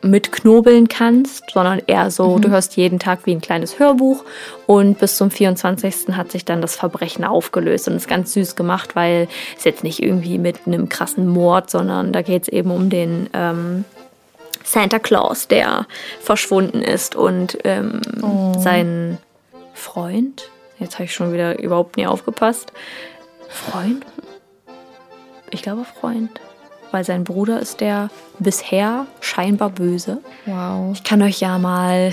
mit 0.00 0.30
knobeln 0.30 0.86
kannst, 0.86 1.42
sondern 1.52 1.82
eher 1.88 2.12
so, 2.12 2.36
Mhm. 2.36 2.42
du 2.42 2.50
hörst 2.50 2.76
jeden 2.76 3.00
Tag 3.00 3.20
wie 3.24 3.32
ein 3.32 3.40
kleines 3.40 3.80
Hörbuch 3.80 4.22
und 4.68 5.00
bis 5.00 5.16
zum 5.16 5.28
24. 5.32 6.16
hat 6.16 6.30
sich 6.30 6.44
dann 6.44 6.62
das 6.62 6.76
Verbrechen 6.76 7.24
aufgelöst 7.24 7.88
und 7.88 7.96
ist 7.96 8.06
ganz 8.06 8.32
süß 8.32 8.54
gemacht, 8.54 8.94
weil 8.94 9.26
es 9.56 9.64
jetzt 9.64 9.82
nicht 9.82 10.00
irgendwie 10.00 10.38
mit 10.38 10.68
einem 10.68 10.88
krassen 10.88 11.26
Mord, 11.26 11.68
sondern 11.68 12.12
da 12.12 12.22
geht 12.22 12.42
es 12.42 12.48
eben 12.48 12.70
um 12.70 12.90
den 12.90 13.28
ähm, 13.34 13.84
Santa 14.62 15.00
Claus, 15.00 15.48
der 15.48 15.86
verschwunden 16.20 16.80
ist 16.80 17.16
und 17.16 17.58
ähm, 17.64 18.00
sein 18.60 19.18
Freund, 19.74 20.48
jetzt 20.78 20.94
habe 20.94 21.04
ich 21.04 21.14
schon 21.14 21.32
wieder 21.32 21.58
überhaupt 21.58 21.96
nie 21.96 22.06
aufgepasst, 22.06 22.72
Freund? 23.48 24.04
Ich 25.50 25.62
glaube 25.62 25.84
Freund, 26.00 26.30
weil 26.90 27.04
sein 27.04 27.24
Bruder 27.24 27.60
ist 27.60 27.80
der 27.80 28.10
bisher 28.38 29.06
scheinbar 29.20 29.70
böse. 29.70 30.18
wow. 30.46 30.90
Ich 30.94 31.04
kann 31.04 31.22
euch 31.22 31.40
ja 31.40 31.58
mal 31.58 32.12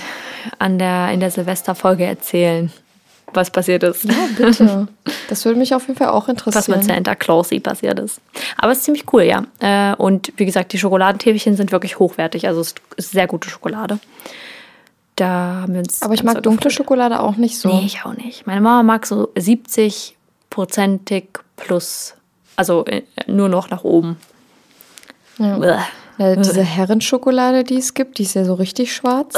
an 0.60 0.80
der, 0.80 1.12
in 1.12 1.20
der 1.20 1.32
Silvesterfolge 1.32 2.06
erzählen, 2.06 2.72
was 3.34 3.52
passiert 3.52 3.84
ist. 3.84 4.06
Ja, 4.06 4.14
bitte. 4.38 4.88
Das 5.28 5.44
würde 5.44 5.60
mich 5.60 5.76
auf 5.76 5.88
jeden 5.88 5.98
Fall 5.98 6.10
auch 6.10 6.28
was 6.28 6.38
mit 6.38 6.46
interessieren. 6.46 6.82
Santa 6.84 7.16
Clausy 7.16 7.60
passiert 7.60 8.00
ist. 8.00 8.22
Aber 8.58 8.72
es 8.72 8.78
ist 8.78 8.86
ziemlich 8.86 9.12
cool, 9.12 9.24
ja. 9.24 9.44
Äh, 9.60 9.96
Und 9.96 10.32
wie 10.38 10.46
gesagt, 10.46 10.72
die 10.72 10.80
Schokoladentäfelchen 10.80 11.58
sind 11.58 11.72
wirklich 11.74 12.00
hochwertig. 12.00 12.48
Also 12.48 12.62
es 12.62 12.76
ist 12.96 13.12
sehr 13.12 13.28
gute 13.28 13.50
Schokolade. 13.50 14.00
Da 15.16 15.62
haben 15.62 15.74
wir 15.74 15.80
uns. 15.80 16.02
Aber 16.02 16.14
ich 16.14 16.24
mag 16.24 16.44
dunkle. 16.44 16.70
Schokolade 16.70 17.20
auch 17.20 17.38
nicht 17.38 17.58
so. 17.58 17.70
Nee, 17.70 17.86
ich 17.86 18.04
auch 18.06 18.14
nicht. 18.14 18.46
Meine 18.46 18.62
Mama 18.62 18.84
mag 18.84 19.06
so 19.06 19.30
70-prozentig 19.36 21.26
plus. 21.56 22.16
Also 22.58 22.86
äh, 22.86 23.04
nur 23.28 23.50
noch 23.50 23.70
nach 23.70 23.84
oben. 23.84 24.18
Ja. 25.38 25.58
Bäh. 25.58 25.78
Ja, 26.18 26.36
diese 26.36 26.64
Herrenschokolade, 26.64 27.66
die 27.66 27.78
es 27.78 27.94
gibt, 27.94 28.20
die 28.20 28.24
ist 28.24 28.36
ja 28.36 28.46
so 28.46 28.54
richtig 28.54 28.94
schwarz. 28.94 29.36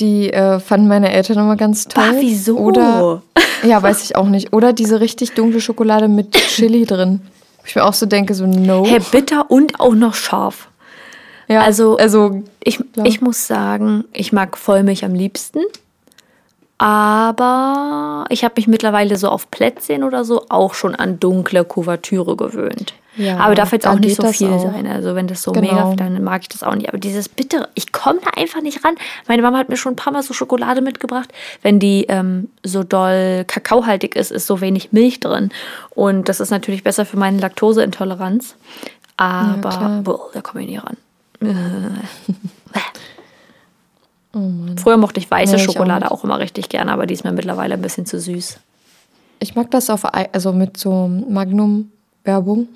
Die 0.00 0.32
äh, 0.32 0.58
fanden 0.58 0.88
meine 0.88 1.12
Eltern 1.12 1.38
immer 1.38 1.56
ganz 1.56 1.86
toll. 1.86 2.02
Bah, 2.10 2.16
wieso? 2.18 2.56
Oder, 2.56 3.22
ja, 3.62 3.80
weiß 3.80 4.02
ich 4.02 4.16
auch 4.16 4.26
nicht. 4.26 4.52
Oder 4.52 4.72
diese 4.72 5.00
richtig 5.00 5.34
dunkle 5.34 5.60
Schokolade 5.60 6.08
mit 6.08 6.32
Chili 6.48 6.86
drin. 6.86 7.20
Ich 7.64 7.76
mir 7.76 7.84
auch 7.84 7.92
so 7.92 8.06
denke, 8.06 8.34
so 8.34 8.46
no. 8.46 8.84
Hey, 8.84 9.00
bitter 9.12 9.50
und 9.50 9.78
auch 9.78 9.94
noch 9.94 10.14
scharf. 10.14 10.69
Ja, 11.50 11.60
also- 11.62 11.96
also 11.96 12.42
Ich, 12.62 12.78
ich 13.04 13.20
muss 13.20 13.46
sagen, 13.46 14.04
ich 14.12 14.32
mag 14.32 14.56
Vollmilch 14.56 15.04
am 15.04 15.14
liebsten. 15.14 15.60
Aber 16.82 18.24
ich 18.30 18.42
habe 18.42 18.54
mich 18.56 18.66
mittlerweile 18.66 19.16
so 19.16 19.28
auf 19.28 19.50
Plätzchen 19.50 20.02
oder 20.02 20.24
so 20.24 20.46
auch 20.48 20.72
schon 20.72 20.94
an 20.94 21.20
dunkle 21.20 21.62
Kuvertüre 21.64 22.36
gewöhnt. 22.36 22.94
Ja, 23.16 23.36
aber 23.38 23.54
darf 23.54 23.72
jetzt 23.72 23.86
auch 23.86 23.98
nicht 23.98 24.16
so 24.16 24.26
viel 24.32 24.48
auch. 24.48 24.62
sein. 24.62 24.86
Also 24.86 25.14
wenn 25.14 25.26
das 25.26 25.42
so 25.42 25.52
Genau. 25.52 25.90
mega, 25.90 25.94
dann 25.96 26.24
mag 26.24 26.40
ich 26.40 26.48
das 26.48 26.62
auch 26.62 26.74
nicht. 26.74 26.88
Aber 26.88 26.96
dieses 26.96 27.28
Bittere, 27.28 27.68
ich 27.74 27.92
komme 27.92 28.20
da 28.24 28.30
einfach 28.40 28.62
nicht 28.62 28.82
ran. 28.82 28.94
Meine 29.28 29.42
Mama 29.42 29.58
hat 29.58 29.68
mir 29.68 29.76
schon 29.76 29.92
ein 29.92 29.96
paar 29.96 30.12
Mal 30.12 30.22
so 30.22 30.32
Schokolade 30.32 30.80
mitgebracht. 30.80 31.30
Wenn 31.60 31.78
die 31.80 32.06
ähm, 32.08 32.48
so 32.64 32.82
doll 32.82 33.44
kakaohaltig 33.46 34.16
ist, 34.16 34.30
ist 34.30 34.46
so 34.46 34.62
wenig 34.62 34.90
Milch 34.92 35.20
drin. 35.20 35.50
Und 35.90 36.30
das 36.30 36.40
ist 36.40 36.50
natürlich 36.50 36.82
besser 36.82 37.04
für 37.04 37.18
meine 37.18 37.38
Laktoseintoleranz. 37.40 38.54
Aber 39.18 39.68
klar. 39.68 40.00
boah, 40.02 40.30
da 40.32 40.40
komme 40.40 40.62
ich 40.62 40.70
nie 40.70 40.78
ran. 40.78 40.96
Früher 44.76 44.96
mochte 44.96 45.18
ich 45.18 45.30
weiße 45.30 45.54
Nee, 45.54 45.62
ich 45.62 45.68
auch 45.68 45.72
Schokolade 45.72 46.10
auch, 46.10 46.22
immer 46.22 46.38
richtig 46.38 46.68
gerne, 46.68 46.92
aber 46.92 47.06
die 47.06 47.14
ist 47.14 47.24
mir 47.24 47.32
mittlerweile 47.32 47.74
ein 47.74 47.82
bisschen 47.82 48.06
zu 48.06 48.20
süß. 48.20 48.58
ich 49.40 49.54
mag 49.56 49.70
das 49.70 49.90
auf 49.90 50.04
Ei, 50.14 50.28
also 50.32 50.52
mit 50.52 50.76
so 50.76 51.08
Magnum-Werbung. 51.08 52.68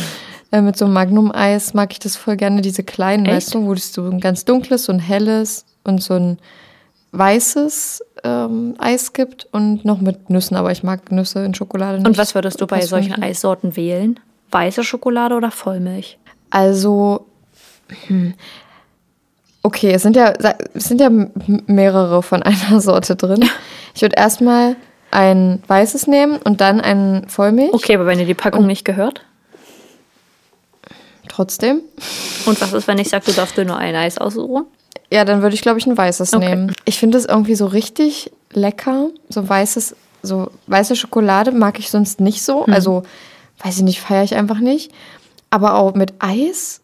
äh, 0.52 0.60
mit 0.62 0.78
so 0.78 0.86
Magnum-Eis 0.86 1.74
mag 1.74 1.92
ich 1.92 1.98
das 1.98 2.16
voll 2.16 2.36
gerne, 2.36 2.62
diese 2.62 2.82
kleinen, 2.82 3.26
Echt? 3.26 3.34
weißt 3.34 3.54
du, 3.54 3.66
wo 3.66 3.74
es 3.74 3.92
so 3.92 4.04
ein 4.08 4.20
ganz 4.20 4.44
dunkles, 4.46 4.84
so 4.84 4.92
ein 4.92 5.00
helles 5.00 5.66
und 5.84 6.02
so 6.02 6.14
ein 6.14 6.38
weißes 7.10 8.02
ähm, 8.24 8.74
Eis 8.78 9.12
gibt 9.12 9.46
und 9.52 9.84
noch 9.84 10.00
mit 10.00 10.30
Nüssen, 10.30 10.56
aber 10.56 10.72
ich 10.72 10.82
mag 10.82 11.12
Nüsse 11.12 11.44
in 11.44 11.52
Schokolade 11.54 11.98
nicht. 11.98 12.06
Und 12.06 12.16
was 12.16 12.34
würdest 12.34 12.60
du 12.60 12.66
bei 12.66 12.80
Das 12.80 12.88
solchen 12.88 13.22
Eissorten 13.22 13.76
wählen? 13.76 14.18
Weiße 14.50 14.82
Schokolade 14.82 15.34
oder 15.34 15.50
Vollmilch? 15.50 16.18
Also, 16.48 17.26
hm. 18.06 18.34
okay, 19.62 19.92
es 19.92 20.02
sind 20.02 20.16
ja, 20.16 20.32
es 20.74 20.84
sind 20.84 21.00
ja 21.00 21.10
mehrere 21.66 22.22
von 22.22 22.42
einer 22.42 22.80
Sorte 22.80 23.16
drin. 23.16 23.44
Ich 23.94 24.02
würde 24.02 24.16
erstmal 24.16 24.76
ein 25.10 25.62
weißes 25.66 26.06
nehmen 26.06 26.38
und 26.38 26.60
dann 26.60 26.80
ein 26.80 27.28
Vollmilch. 27.28 27.72
Okay, 27.72 27.94
aber 27.94 28.06
wenn 28.06 28.18
ihr 28.18 28.26
die 28.26 28.34
Packung 28.34 28.66
nicht 28.66 28.84
gehört? 28.84 29.22
Trotzdem. 31.28 31.80
Und 32.44 32.60
was 32.60 32.74
ist, 32.74 32.86
wenn 32.88 32.98
ich 32.98 33.08
sage, 33.08 33.24
du 33.26 33.32
darfst 33.32 33.56
dir 33.56 33.64
nur 33.64 33.76
ein 33.76 33.94
Eis 33.94 34.18
aussuchen? 34.18 34.66
Ja, 35.10 35.24
dann 35.24 35.42
würde 35.42 35.54
ich, 35.54 35.62
glaube 35.62 35.78
ich, 35.78 35.86
ein 35.86 35.96
weißes 35.96 36.34
Okay. 36.34 36.48
nehmen. 36.48 36.74
Ich 36.84 36.98
finde 36.98 37.16
es 37.16 37.24
irgendwie 37.24 37.54
so 37.54 37.66
richtig 37.66 38.30
lecker. 38.52 39.08
So 39.30 39.48
weißes, 39.48 39.96
so 40.22 40.50
weiße 40.66 40.94
Schokolade 40.94 41.52
mag 41.52 41.78
ich 41.78 41.90
sonst 41.90 42.20
nicht 42.20 42.42
so. 42.42 42.66
Hm. 42.66 42.74
Also, 42.74 43.02
weiß 43.62 43.78
ich 43.78 43.82
nicht, 43.82 44.00
feiere 44.00 44.24
ich 44.24 44.34
einfach 44.34 44.58
nicht. 44.58 44.92
Aber 45.48 45.74
auch 45.74 45.94
mit 45.94 46.14
Eis 46.18 46.81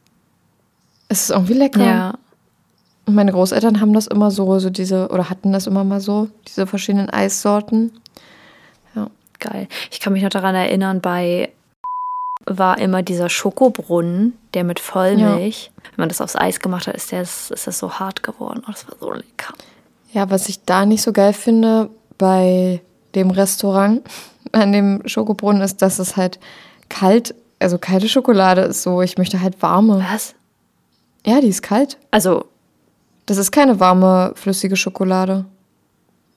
ist 1.08 1.24
es 1.24 1.30
irgendwie 1.30 1.54
lecker. 1.54 1.84
Ja. 1.84 2.14
Und 3.06 3.14
meine 3.14 3.32
Großeltern 3.32 3.80
haben 3.80 3.94
das 3.94 4.06
immer 4.06 4.30
so, 4.30 4.58
so 4.58 4.70
diese, 4.70 5.08
oder 5.08 5.30
hatten 5.30 5.52
das 5.52 5.66
immer 5.66 5.84
mal 5.84 6.00
so, 6.00 6.28
diese 6.46 6.66
verschiedenen 6.66 7.08
Eissorten. 7.08 7.92
Ja. 8.94 9.08
Geil. 9.38 9.68
Ich 9.90 10.00
kann 10.00 10.12
mich 10.12 10.22
noch 10.22 10.30
daran 10.30 10.54
erinnern, 10.54 11.00
bei 11.00 11.50
war 12.44 12.78
immer 12.78 13.02
dieser 13.02 13.28
Schokobrunnen, 13.28 14.36
der 14.54 14.64
mit 14.64 14.80
Vollmilch, 14.80 15.70
wenn 15.82 16.02
man 16.02 16.08
das 16.08 16.20
aufs 16.20 16.36
Eis 16.36 16.60
gemacht 16.60 16.86
hat, 16.86 16.96
ist, 16.96 17.12
der, 17.12 17.22
ist 17.22 17.50
das 17.50 17.78
so 17.78 17.92
hart 17.92 18.22
geworden. 18.22 18.62
Oh, 18.66 18.70
das 18.70 18.86
war 18.88 18.96
so 18.98 19.12
lecker. 19.12 19.54
Ja, 20.12 20.30
was 20.30 20.48
ich 20.48 20.64
da 20.64 20.86
nicht 20.86 21.02
so 21.02 21.12
geil 21.12 21.32
finde 21.32 21.90
bei 22.16 22.80
dem 23.14 23.30
Restaurant 23.30 24.02
an 24.52 24.72
dem 24.72 25.02
Schokobrunnen 25.06 25.62
ist, 25.62 25.82
dass 25.82 25.98
es 25.98 26.16
halt 26.16 26.38
kalt, 26.88 27.34
also 27.58 27.78
kalte 27.78 28.08
Schokolade 28.08 28.62
ist 28.62 28.82
so. 28.82 29.02
Ich 29.02 29.18
möchte 29.18 29.40
halt 29.40 29.60
warme. 29.62 30.04
Was? 30.10 30.34
Ja, 31.26 31.40
die 31.40 31.48
ist 31.48 31.62
kalt. 31.62 31.98
Also, 32.10 32.44
Das 33.26 33.36
ist 33.36 33.50
keine 33.52 33.78
warme, 33.78 34.32
flüssige 34.36 34.74
Schokolade. 34.76 35.44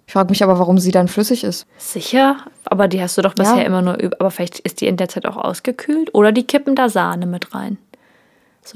Ich 0.07 0.11
frage 0.13 0.29
mich 0.29 0.43
aber, 0.43 0.59
warum 0.59 0.77
sie 0.77 0.91
dann 0.91 1.07
flüssig 1.07 1.45
ist. 1.45 1.65
sicher? 1.77 2.35
Aber 2.65 2.89
die 2.89 3.01
hast 3.01 3.17
du 3.17 3.21
doch 3.21 3.33
bisher 3.33 3.59
Ja. 3.59 3.63
immer 3.63 3.81
nur 3.81 4.01
üb. 4.03 4.13
Aber 4.19 4.29
vielleicht 4.29 4.59
ist 4.59 4.81
die 4.81 4.87
in 4.87 4.97
der 4.97 5.07
Zeit 5.07 5.25
auch 5.25 5.37
ausgekühlt. 5.37 6.13
Oder 6.13 6.33
die 6.33 6.43
kippen 6.43 6.75
da 6.75 6.89
Sahne 6.89 7.25
mit 7.27 7.53
rein. 7.55 7.77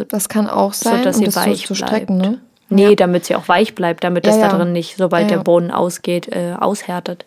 Das 0.07 0.29
kann 0.29 0.47
auch 0.49 0.71
sein, 0.73 1.03
dass 1.03 1.17
um 1.17 1.19
sie 1.19 1.25
das 1.25 1.33
so 1.35 1.39
weich 1.41 1.65
zu 1.67 1.75
strecken, 1.75 2.19
bleibt. 2.19 2.31
ne? 2.33 2.41
Nee, 2.69 2.95
damit 2.95 3.25
sie 3.25 3.35
auch 3.35 3.47
weich 3.49 3.75
bleibt, 3.75 4.03
damit 4.05 4.25
Ja, 4.25 4.31
das 4.31 4.39
da 4.41 4.47
ja. 4.47 4.57
drin 4.57 4.71
nicht, 4.71 4.95
sobald 4.97 5.23
Ja, 5.23 5.27
der 5.27 5.37
ja. 5.39 5.43
Boden 5.43 5.69
ausgeht, 5.71 6.29
äh, 6.33 6.53
aushärtet. 6.57 7.25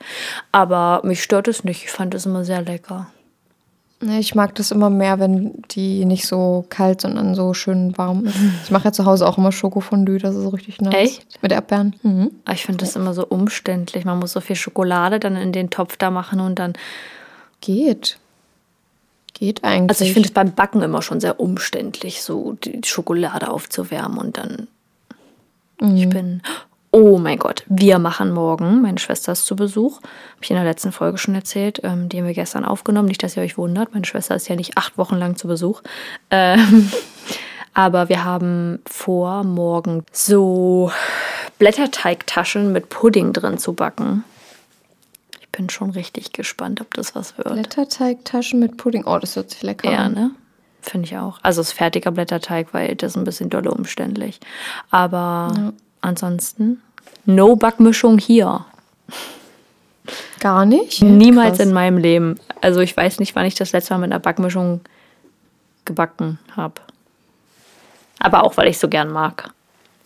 Aber 0.52 1.00
mich 1.04 1.22
stört 1.22 1.46
es 1.48 1.62
nicht. 1.64 1.84
Ich 1.84 1.90
fand 1.90 2.14
es 2.14 2.24
immer 2.26 2.44
sehr 2.44 2.62
lecker. 2.62 3.08
Nee, 4.00 4.20
ich 4.20 4.36
mag 4.36 4.54
das 4.54 4.70
immer 4.70 4.90
mehr, 4.90 5.18
wenn 5.18 5.60
die 5.72 6.04
nicht 6.04 6.26
so 6.26 6.64
kalt, 6.68 7.00
sondern 7.00 7.34
so 7.34 7.52
schön 7.52 7.98
warm 7.98 8.26
ist. 8.26 8.36
Ich 8.64 8.70
mache 8.70 8.84
ja 8.84 8.92
zu 8.92 9.04
Hause 9.04 9.26
auch 9.26 9.38
immer 9.38 9.50
Schokofondue, 9.50 10.18
das 10.18 10.36
ist 10.36 10.42
so 10.42 10.50
richtig 10.50 10.80
nice. 10.80 10.94
Echt? 10.94 11.42
Mit 11.42 11.50
Erdbeeren. 11.50 11.96
Mhm. 12.02 12.30
Aber 12.44 12.54
Ich 12.54 12.64
finde 12.64 12.84
das 12.84 12.94
immer 12.94 13.12
so 13.12 13.26
umständlich. 13.26 14.04
Man 14.04 14.18
muss 14.18 14.32
so 14.32 14.40
viel 14.40 14.56
Schokolade 14.56 15.18
dann 15.18 15.36
in 15.36 15.52
den 15.52 15.70
Topf 15.70 15.96
da 15.96 16.10
machen 16.10 16.38
und 16.38 16.58
dann. 16.58 16.74
Geht. 17.60 18.18
Geht 19.34 19.64
eigentlich. 19.64 19.90
Also 19.90 20.04
ich 20.04 20.12
finde 20.12 20.28
es 20.28 20.34
beim 20.34 20.52
Backen 20.52 20.82
immer 20.82 21.02
schon 21.02 21.20
sehr 21.20 21.40
umständlich, 21.40 22.22
so 22.22 22.52
die 22.52 22.80
Schokolade 22.84 23.50
aufzuwärmen 23.50 24.18
und 24.18 24.38
dann. 24.38 24.68
Ich 25.80 26.08
bin. 26.08 26.42
Oh 26.90 27.18
mein 27.18 27.38
Gott, 27.38 27.64
wir 27.68 27.98
machen 27.98 28.32
morgen, 28.32 28.80
meine 28.80 28.98
Schwester 28.98 29.32
ist 29.32 29.44
zu 29.44 29.56
Besuch, 29.56 29.96
habe 29.98 30.40
ich 30.42 30.50
in 30.50 30.56
der 30.56 30.64
letzten 30.64 30.90
Folge 30.90 31.18
schon 31.18 31.34
erzählt, 31.34 31.80
ähm, 31.84 32.08
die 32.08 32.18
haben 32.18 32.26
wir 32.26 32.32
gestern 32.32 32.64
aufgenommen, 32.64 33.08
nicht, 33.08 33.22
dass 33.22 33.36
ihr 33.36 33.42
euch 33.42 33.58
wundert, 33.58 33.92
meine 33.92 34.06
Schwester 34.06 34.34
ist 34.34 34.48
ja 34.48 34.56
nicht 34.56 34.78
acht 34.78 34.96
Wochen 34.96 35.16
lang 35.16 35.36
zu 35.36 35.48
Besuch. 35.48 35.82
Ähm, 36.30 36.90
aber 37.74 38.08
wir 38.08 38.24
haben 38.24 38.78
vor, 38.86 39.44
morgen 39.44 40.04
so 40.12 40.90
Blätterteigtaschen 41.58 42.72
mit 42.72 42.88
Pudding 42.88 43.34
drin 43.34 43.58
zu 43.58 43.74
backen. 43.74 44.24
Ich 45.40 45.48
bin 45.50 45.68
schon 45.68 45.90
richtig 45.90 46.32
gespannt, 46.32 46.80
ob 46.80 46.94
das 46.94 47.14
was 47.14 47.36
wird. 47.36 47.52
Blätterteigtaschen 47.52 48.60
mit 48.60 48.78
Pudding. 48.78 49.04
Oh, 49.04 49.18
das 49.18 49.36
hört 49.36 49.50
sich 49.50 49.62
lecker 49.62 49.90
Ja, 49.90 49.98
an. 49.98 50.14
ne? 50.14 50.30
Finde 50.80 51.06
ich 51.06 51.16
auch. 51.18 51.38
Also 51.42 51.60
es 51.60 51.68
ist 51.68 51.72
fertiger 51.74 52.12
Blätterteig, 52.12 52.68
weil 52.72 52.94
das 52.94 53.12
ist 53.12 53.16
ein 53.18 53.24
bisschen 53.24 53.50
dolle 53.50 53.72
umständlich. 53.72 54.38
Aber 54.90 55.72
ansonsten, 56.08 56.82
no 57.24 57.54
Backmischung 57.56 58.18
hier. 58.18 58.64
Gar 60.40 60.64
nicht? 60.66 61.02
Niemals 61.02 61.58
Krass. 61.58 61.66
in 61.66 61.72
meinem 61.72 61.98
Leben. 61.98 62.36
Also 62.60 62.80
ich 62.80 62.96
weiß 62.96 63.18
nicht, 63.20 63.34
wann 63.36 63.46
ich 63.46 63.54
das 63.54 63.72
letzte 63.72 63.94
Mal 63.94 64.00
mit 64.00 64.10
einer 64.12 64.20
Backmischung 64.20 64.80
gebacken 65.84 66.38
habe. 66.56 66.74
Aber 68.18 68.44
auch, 68.44 68.56
weil 68.56 68.68
ich 68.68 68.78
so 68.78 68.88
gern 68.88 69.10
mag. 69.10 69.50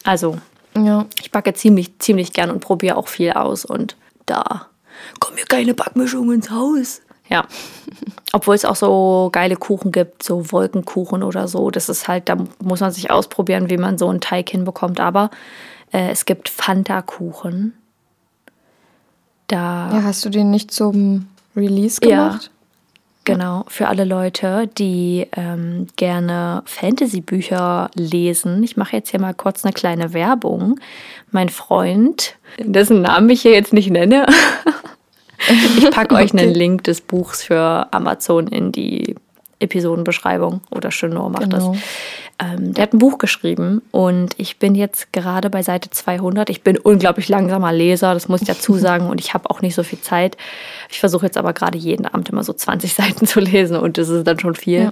Also 0.05 0.39
Ja. 0.77 1.07
ich 1.21 1.31
backe 1.31 1.55
ziemlich, 1.55 1.99
ziemlich 1.99 2.33
gern 2.33 2.51
und 2.51 2.61
probiere 2.61 2.97
auch 2.97 3.09
viel 3.09 3.33
aus. 3.33 3.65
Und 3.65 3.97
da 4.27 4.67
kommt 5.21 5.37
mir 5.37 5.45
keine 5.45 5.75
Backmischung 5.75 6.33
ins 6.33 6.51
Haus. 6.51 7.03
Ja. 7.29 7.47
Obwohl 8.33 8.55
es 8.55 8.65
auch 8.65 8.77
so 8.77 9.29
geile 9.33 9.57
Kuchen 9.57 9.93
gibt, 9.93 10.23
so 10.23 10.51
Wolkenkuchen 10.51 11.23
oder 11.23 11.47
so. 11.47 11.71
Das 11.71 11.89
ist 11.89 12.09
halt, 12.09 12.29
da 12.29 12.37
muss 12.63 12.81
man 12.81 12.91
sich 12.91 13.11
ausprobieren, 13.11 13.71
wie 13.71 13.77
man 13.77 13.99
so 13.99 14.09
einen 14.09 14.21
Teig 14.21 14.49
hinbekommt. 14.51 14.99
Aber 15.01 15.31
äh, 15.93 16.11
es 16.11 16.25
gibt 16.25 16.49
Fanta-Kuchen. 16.49 17.75
Da 19.49 19.91
Ja, 19.93 20.03
hast 20.05 20.25
du 20.25 20.31
den 20.31 20.51
nicht 20.51 20.71
zum 20.71 21.29
Release 21.57 22.01
Ja. 22.03 22.29
gemacht? 22.29 22.51
Genau, 23.25 23.65
für 23.69 23.87
alle 23.87 24.05
Leute, 24.05 24.69
die 24.79 25.29
ähm, 25.37 25.87
gerne 25.95 26.63
Fantasy-Bücher 26.67 27.89
lesen. 27.95 28.65
Ich 28.65 28.77
mache 28.77 28.97
jetzt 28.97 29.11
hier 29.11 29.21
mal 29.21 29.33
kurz 29.33 29.65
eine 29.65 29.73
kleine 29.73 30.13
Werbung. 30.13 30.81
Mein 31.31 31.49
Freund, 31.49 32.35
dessen 32.59 33.03
Namen 33.03 33.31
ich 33.31 33.43
hier 33.43 33.53
jetzt 33.53 33.73
nicht 33.73 33.91
nenne, 33.91 34.27
ich 35.79 35.89
packe 35.93 36.17
euch 36.17 36.33
einen 36.33 36.53
Link 36.53 36.83
des 36.83 37.01
Buchs 37.01 37.45
für 37.45 37.87
Amazon 37.93 38.49
in 38.49 38.73
die 38.73 39.15
Episodenbeschreibung 39.63 40.61
oder 40.71 40.91
Chenor 40.91 41.31
macht 41.31 41.45
Genau. 41.51 41.73
das. 41.73 41.83
Ähm, 42.39 42.75
der 42.75 42.83
hat 42.85 42.93
ein 42.95 42.99
Buch 42.99 43.19
geschrieben 43.19 43.83
und 43.91 44.35
ich 44.37 44.59
bin 44.59 44.75
jetzt 44.75 45.13
gerade 45.13 45.49
bei 45.51 45.63
Seite 45.63 45.91
200. 45.91 46.51
Ich 46.51 46.63
bin 46.63 46.77
unglaublich 46.79 47.29
langsamer 47.29 47.73
Leser, 47.73 48.15
das 48.15 48.29
muss 48.29 48.43
ich 48.43 48.49
dazu 48.49 48.75
sagen 48.79 49.09
und 49.09 49.21
ich 49.21 49.35
habe 49.35 49.49
auch 49.51 49.61
nicht 49.63 49.75
so 49.75 49.83
viel 49.83 50.01
Zeit. 50.01 50.37
Ich 50.91 50.99
versuche 51.01 51.27
jetzt 51.27 51.37
aber 51.39 51.53
gerade 51.53 51.79
jeden 51.79 52.07
Abend 52.07 52.29
immer 52.31 52.43
so 52.45 52.53
20 52.53 52.93
Seiten 52.95 53.27
zu 53.27 53.41
lesen 53.41 53.77
und 53.77 53.97
das 53.99 54.09
ist 54.09 54.27
dann 54.27 54.39
schon 54.41 54.55
viel. 54.55 54.91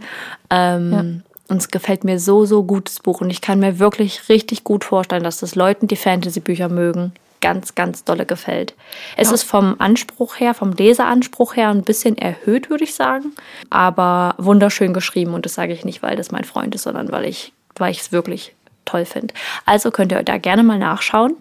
Ähm, 0.51 1.23
Und 1.49 1.57
es 1.57 1.69
gefällt 1.69 2.05
mir 2.05 2.21
so, 2.21 2.45
so 2.47 2.63
gut, 2.63 2.87
das 2.89 3.01
Buch. 3.01 3.21
Und 3.21 3.31
ich 3.31 3.41
kann 3.41 3.59
mir 3.59 3.81
wirklich 3.81 4.29
richtig 4.29 4.63
gut 4.63 4.85
vorstellen, 4.85 5.25
dass 5.25 5.39
das 5.39 5.57
Leuten, 5.57 5.89
die 5.89 5.97
Fantasy-Bücher 5.97 6.69
mögen, 6.69 7.13
ganz, 7.41 7.75
ganz 7.75 8.05
dolle 8.05 8.27
gefällt. 8.27 8.75
Es 9.17 9.33
ist 9.33 9.45
vom 9.45 9.77
Anspruch 9.79 10.39
her, 10.39 10.55
vom 10.55 10.73
Leseranspruch 10.73 11.57
her 11.57 11.71
ein 11.71 11.83
bisschen 11.83 12.19
erhöht, 12.19 12.71
würde 12.71 12.85
ich 12.85 12.95
sagen. 12.95 13.33
Aber 13.71 14.35
wunderschön 14.39 14.93
geschrieben. 14.93 15.35
Und 15.35 15.47
das 15.47 15.55
sage 15.55 15.73
ich 15.73 15.85
nicht, 15.85 16.03
weil 16.03 16.17
das 16.17 16.31
mein 16.31 16.45
Freund 16.45 16.75
ist, 16.75 16.83
sondern 16.83 17.11
weil 17.13 17.25
ich 17.25 17.53
weil 17.77 17.91
ich 17.91 18.01
es 18.01 18.13
wirklich 18.13 18.55
toll 18.85 19.05
finde. 19.05 19.35
Also 19.67 19.91
könnt 19.91 20.13
ihr 20.13 20.23
da 20.23 20.39
gerne 20.39 20.63
mal 20.63 20.79
nachschauen. 20.79 21.37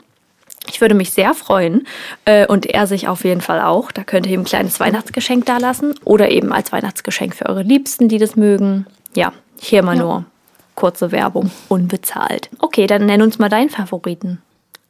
Ich 0.67 0.81
würde 0.81 0.93
mich 0.93 1.11
sehr 1.11 1.33
freuen 1.33 1.87
äh, 2.25 2.45
und 2.45 2.65
er 2.65 2.85
sich 2.85 3.07
auf 3.07 3.23
jeden 3.23 3.41
Fall 3.41 3.61
auch. 3.61 3.91
Da 3.91 4.03
könnt 4.03 4.27
ihr 4.27 4.33
ihm 4.33 4.41
ein 4.41 4.45
kleines 4.45 4.79
Weihnachtsgeschenk 4.79 5.45
dalassen 5.45 5.95
oder 6.03 6.29
eben 6.29 6.51
als 6.51 6.71
Weihnachtsgeschenk 6.71 7.35
für 7.35 7.47
eure 7.47 7.63
Liebsten, 7.63 8.07
die 8.07 8.17
das 8.17 8.35
mögen. 8.35 8.85
Ja, 9.15 9.33
hier 9.59 9.83
mal 9.83 9.95
nur 9.95 10.25
kurze 10.75 11.11
Werbung, 11.11 11.51
unbezahlt. 11.69 12.49
Okay, 12.59 12.87
dann 12.87 13.05
nenn 13.05 13.21
uns 13.21 13.39
mal 13.39 13.49
deinen 13.49 13.69
Favoriten. 13.69 14.41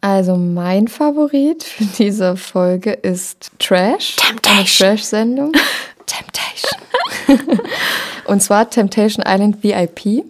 Also 0.01 0.37
mein 0.37 0.87
Favorit 0.87 1.63
für 1.63 1.83
diese 1.83 2.37
Folge 2.37 2.91
ist 2.91 3.51
Trash. 3.59 4.15
Temptation. 4.15 4.55
Eine 4.57 4.65
Trash-Sendung. 4.95 5.51
Temptation. 6.05 7.59
Und 8.25 8.41
zwar 8.41 8.69
Temptation 8.69 9.23
Island 9.27 9.61
VIP. 9.63 10.23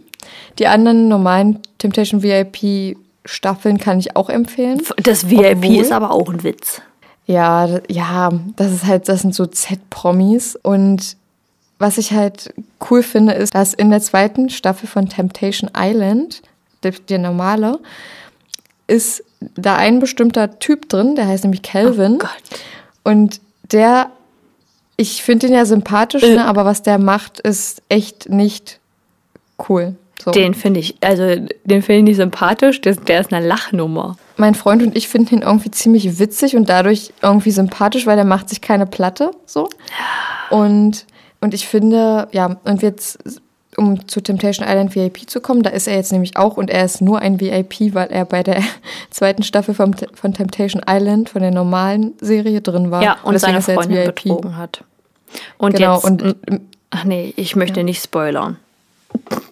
Die 0.57 0.67
anderen 0.67 1.07
normalen 1.07 1.59
Temptation 1.77 2.23
VIP 2.23 2.97
Staffeln 3.25 3.77
kann 3.77 3.99
ich 3.99 4.15
auch 4.15 4.29
empfehlen. 4.29 4.81
Das 5.03 5.29
VIP 5.29 5.57
Obwohl- 5.57 5.75
ist 5.81 5.91
aber 5.91 6.11
auch 6.11 6.29
ein 6.29 6.43
Witz. 6.43 6.81
Ja, 7.27 7.79
ja, 7.87 8.31
das 8.55 8.71
ist 8.71 8.85
halt, 8.85 9.07
das 9.07 9.21
sind 9.21 9.35
so 9.35 9.45
Z-Promis. 9.45 10.55
Und 10.55 11.15
was 11.77 11.99
ich 11.99 12.11
halt 12.11 12.51
cool 12.89 13.03
finde, 13.03 13.33
ist, 13.33 13.53
dass 13.53 13.75
in 13.75 13.91
der 13.91 14.01
zweiten 14.01 14.49
Staffel 14.49 14.87
von 14.87 15.07
Temptation 15.07 15.69
Island, 15.77 16.41
der, 16.81 16.91
der 17.07 17.19
normale, 17.19 17.77
ist 18.87 19.23
da 19.55 19.75
ein 19.75 19.99
bestimmter 19.99 20.59
Typ 20.59 20.89
drin, 20.89 21.15
der 21.15 21.27
heißt 21.27 21.43
nämlich 21.43 21.61
Calvin. 21.61 22.19
Oh. 22.21 22.27
Und 23.09 23.39
der, 23.71 24.09
ich 24.97 25.23
finde 25.23 25.47
ihn 25.47 25.53
ja 25.53 25.65
sympathisch, 25.65 26.23
Äh. 26.23 26.35
ne, 26.35 26.45
aber 26.45 26.65
was 26.65 26.83
der 26.83 26.97
macht, 26.97 27.39
ist 27.39 27.81
echt 27.89 28.29
nicht 28.29 28.79
cool. 29.69 29.95
So. 30.23 30.31
Den 30.31 30.53
finde 30.53 30.81
ich, 30.81 30.95
also 31.01 31.23
den 31.63 31.81
finde 31.81 31.99
ich 31.99 32.03
nicht 32.03 32.15
sympathisch, 32.17 32.81
der, 32.81 32.95
der 32.95 33.21
ist 33.21 33.31
eine 33.33 33.45
Lachnummer. 33.47 34.17
mein 34.35 34.53
Freund 34.53 34.83
und 34.83 34.97
ich 34.97 35.07
finden 35.07 35.35
ihn 35.35 35.41
irgendwie 35.43 35.71
ziemlich 35.71 36.19
witzig 36.19 36.57
und 36.57 36.67
dadurch 36.67 37.13
irgendwie 37.21 37.51
sympathisch, 37.51 38.05
weil 38.05 38.17
er 38.17 38.25
macht 38.25 38.49
sich 38.49 38.59
keine 38.59 38.85
Platte 38.85 39.31
so. 39.45 39.69
Und, 40.49 41.05
und 41.39 41.53
ich 41.53 41.67
finde, 41.67 42.27
ja, 42.33 42.57
und 42.65 42.81
jetzt, 42.81 43.19
um 43.79 44.07
zu 44.07 44.21
Temptation 44.21 44.67
Island 44.67 44.95
VIP 44.95 45.29
zu 45.29 45.39
kommen, 45.41 45.63
da 45.63 45.69
ist 45.69 45.87
er 45.87 45.95
jetzt 45.95 46.11
nämlich 46.11 46.37
auch 46.37 46.57
und 46.57 46.69
er 46.69 46.85
ist 46.85 47.01
nur 47.01 47.19
ein 47.19 47.39
VIP, 47.39 47.95
weil 47.95 48.09
er 48.09 48.25
bei 48.25 48.43
der 48.43 48.61
zweiten 49.09 49.41
Staffel 49.41 49.73
von, 49.73 49.95
von 50.13 50.33
Temptation 50.33 50.83
Island, 50.87 51.29
von 51.29 51.41
der 51.41 51.51
normalen 51.51 52.13
Serie 52.19 52.61
drin 52.61 52.91
war. 52.91 53.01
Ja, 53.01 53.17
und 53.23 53.33
deswegen 53.33 53.59
seine 53.61 53.77
er 53.77 53.81
Freundin 53.81 54.05
betrogen 54.05 54.57
hat. 54.57 54.83
Und 55.57 55.75
Genau, 55.75 55.95
jetzt, 55.95 56.03
und 56.03 56.35
ach 56.89 57.05
nee, 57.05 57.33
ich 57.37 57.55
möchte 57.55 57.83
nicht 57.83 58.03
spoilern. 58.03 58.57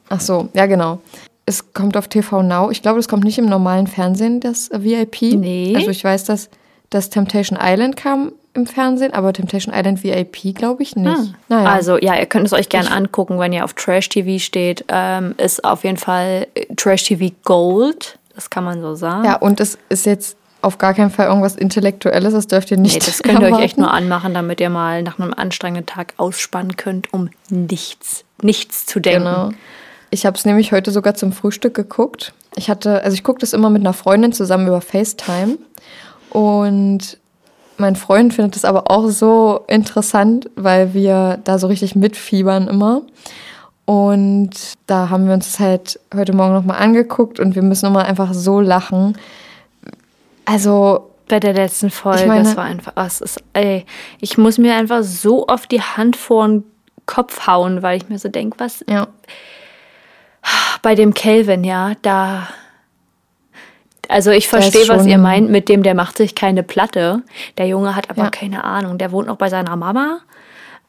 Ach 0.09 0.19
so, 0.19 0.49
ja 0.53 0.65
genau. 0.65 0.99
Es 1.45 1.73
kommt 1.73 1.95
auf 1.95 2.09
TV 2.09 2.43
Now. 2.43 2.69
Ich 2.71 2.81
glaube, 2.81 2.99
das 2.99 3.07
kommt 3.07 3.23
nicht 3.23 3.37
im 3.37 3.45
normalen 3.45 3.87
Fernsehen, 3.87 4.41
das 4.41 4.69
VIP. 4.73 5.21
Nee. 5.21 5.73
Also 5.75 5.89
ich 5.89 6.03
weiß, 6.03 6.25
dass 6.25 6.49
das 6.89 7.09
Temptation 7.09 7.57
Island 7.61 7.95
kam 7.95 8.33
im 8.57 8.65
Fernsehen, 8.65 9.13
aber 9.13 9.31
Temptation 9.31 9.73
Island 9.73 10.03
VIP 10.03 10.55
glaube 10.55 10.83
ich 10.83 10.95
nicht. 10.95 11.33
Naja. 11.47 11.69
Also 11.69 11.97
ja, 11.97 12.15
ihr 12.15 12.25
könnt 12.25 12.47
es 12.47 12.53
euch 12.53 12.69
gerne 12.69 12.91
angucken, 12.91 13.39
wenn 13.39 13.53
ihr 13.53 13.63
auf 13.63 13.73
Trash 13.73 14.09
TV 14.09 14.43
steht. 14.43 14.83
Ähm, 14.89 15.35
ist 15.37 15.63
auf 15.63 15.83
jeden 15.83 15.97
Fall 15.97 16.47
äh, 16.55 16.65
Trash 16.75 17.03
TV 17.03 17.33
Gold. 17.43 18.19
Das 18.35 18.49
kann 18.49 18.63
man 18.63 18.81
so 18.81 18.95
sagen. 18.95 19.25
ja, 19.25 19.35
und 19.37 19.59
es 19.59 19.77
ist 19.89 20.05
jetzt 20.05 20.37
auf 20.61 20.77
gar 20.77 20.93
keinen 20.93 21.11
Fall 21.11 21.27
irgendwas 21.27 21.55
Intellektuelles, 21.55 22.33
das 22.33 22.47
dürft 22.47 22.71
ihr 22.71 22.77
nicht. 22.77 22.95
Nee, 22.95 22.99
das 23.05 23.23
könnt 23.23 23.39
ihr 23.39 23.55
euch 23.55 23.63
echt 23.63 23.77
nur 23.77 23.91
anmachen, 23.91 24.33
damit 24.33 24.59
ihr 24.59 24.69
mal 24.69 25.03
nach 25.03 25.19
einem 25.19 25.33
anstrengenden 25.33 25.85
Tag 25.85 26.13
ausspannen 26.17 26.75
könnt, 26.75 27.13
um 27.13 27.29
nichts, 27.49 28.25
nichts 28.41 28.85
zu 28.85 28.99
denken. 28.99 29.23
Genau. 29.23 29.49
Ich 30.09 30.25
habe 30.25 30.37
es 30.37 30.45
nämlich 30.45 30.71
heute 30.71 30.91
sogar 30.91 31.15
zum 31.15 31.31
Frühstück 31.31 31.73
geguckt. 31.73 32.33
Ich 32.55 32.69
hatte, 32.69 33.03
also 33.03 33.13
ich 33.13 33.23
gucke 33.23 33.39
das 33.39 33.53
immer 33.53 33.69
mit 33.69 33.81
einer 33.81 33.93
Freundin 33.93 34.33
zusammen 34.33 34.67
über 34.67 34.81
FaceTime. 34.81 35.57
Und 36.29 37.17
mein 37.77 37.95
Freund 37.95 38.33
findet 38.33 38.55
es 38.55 38.65
aber 38.65 38.89
auch 38.91 39.07
so 39.09 39.61
interessant, 39.67 40.49
weil 40.55 40.93
wir 40.93 41.39
da 41.43 41.59
so 41.59 41.67
richtig 41.67 41.95
mitfiebern 41.95 42.67
immer. 42.67 43.01
Und 43.85 44.49
da 44.87 45.09
haben 45.09 45.27
wir 45.27 45.33
uns 45.33 45.45
das 45.51 45.59
halt 45.59 45.99
heute 46.13 46.33
Morgen 46.33 46.53
nochmal 46.53 46.81
angeguckt 46.81 47.39
und 47.39 47.55
wir 47.55 47.61
müssen 47.61 47.85
nochmal 47.85 48.05
einfach 48.05 48.33
so 48.33 48.59
lachen. 48.59 49.17
Also, 50.45 51.11
Bei 51.29 51.39
der 51.41 51.53
letzten 51.53 51.89
Folge, 51.89 52.21
Ich 52.21 52.27
meine- 52.27 52.47
es 52.49 52.55
war 52.55 52.63
einfach, 52.63 52.93
oh, 52.95 53.01
es 53.01 53.19
ist, 53.21 53.43
ey, 53.53 53.85
ich 54.21 54.37
muss 54.37 54.57
mir 54.57 54.75
einfach 54.75 55.03
so 55.03 55.47
oft 55.47 55.69
die 55.71 55.81
Hand 55.81 56.15
vor 56.15 56.47
den 56.47 56.63
Kopf 57.05 57.47
hauen, 57.47 57.81
weil 57.83 57.97
ich 57.97 58.07
mir 58.09 58.17
so 58.17 58.29
denke, 58.29 58.59
was 58.59 58.83
ja. 58.89 59.07
bei 60.81 60.95
dem 60.95 61.13
Kelvin, 61.13 61.63
ja, 61.63 61.93
da. 62.01 62.47
Also 64.09 64.31
ich 64.31 64.47
verstehe, 64.47 64.87
was 64.87 65.05
ihr 65.05 65.17
meint 65.17 65.49
mit 65.49 65.69
dem, 65.69 65.83
der 65.83 65.93
macht 65.95 66.17
sich 66.17 66.33
keine 66.35 66.63
Platte. 66.63 67.21
Der 67.57 67.67
Junge 67.67 67.95
hat 67.95 68.09
aber 68.09 68.23
Ja. 68.23 68.29
keine 68.29 68.63
Ahnung. 68.63 68.97
Der 68.97 69.11
wohnt 69.11 69.27
noch 69.27 69.37
bei 69.37 69.49
seiner 69.49 69.75
Mama. 69.75 70.19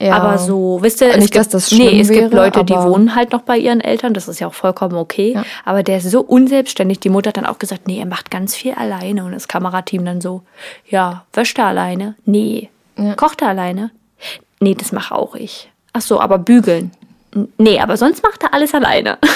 ja. 0.01 0.17
Aber 0.17 0.39
so, 0.39 0.79
wisst 0.81 1.01
ihr, 1.01 1.09
es 1.09 1.17
Nicht, 1.17 1.33
gibt, 1.33 1.37
dass 1.37 1.49
das 1.49 1.73
nee, 1.73 2.01
es 2.01 2.09
gibt 2.09 2.31
wäre, 2.33 2.37
Leute, 2.45 2.65
die 2.65 2.75
wohnen 2.75 3.17
halt 3.17 3.33
noch 3.33 3.43
bei 3.43 3.59
ihren 3.59 3.81
Eltern, 3.81 4.15
das 4.15 4.29
ist 4.29 4.39
ja 4.39 4.47
auch 4.47 4.55
vollkommen 4.55 4.95
okay. 4.97 5.33
Ja. 5.35 5.45
Aber 5.65 5.83
der 5.83 5.97
ist 5.99 6.09
so 6.11 6.21
unselbstständig. 6.21 7.01
Die 7.01 7.09
Mutter 7.09 7.29
hat 7.31 7.37
dann 7.37 7.47
auch 7.47 7.59
gesagt, 7.59 7.89
nee, 7.89 7.99
er 7.99 8.07
macht 8.07 8.31
ganz 8.31 8.55
viel 8.55 8.75
alleine. 8.75 9.25
Und 9.25 9.33
das 9.33 9.49
Kamerateam 9.49 10.05
dann 10.05 10.21
so, 10.21 10.43
ja, 10.89 11.25
wäscht 11.33 11.59
er 11.59 11.67
alleine? 11.67 12.15
Nee. 12.25 12.69
Kocht 13.17 13.43
er 13.43 13.49
alleine? 13.49 13.91
Nee, 14.61 14.75
das 14.75 14.93
mache 14.93 15.15
auch 15.15 15.35
ich. 15.35 15.69
Ach 15.93 16.01
so, 16.01 16.21
aber 16.21 16.39
bügeln? 16.39 16.91
Nee, 17.59 17.79
aber 17.81 17.97
sonst 17.97 18.23
macht 18.23 18.43
er 18.43 18.55
alles 18.55 18.75
alleine. 18.75 19.19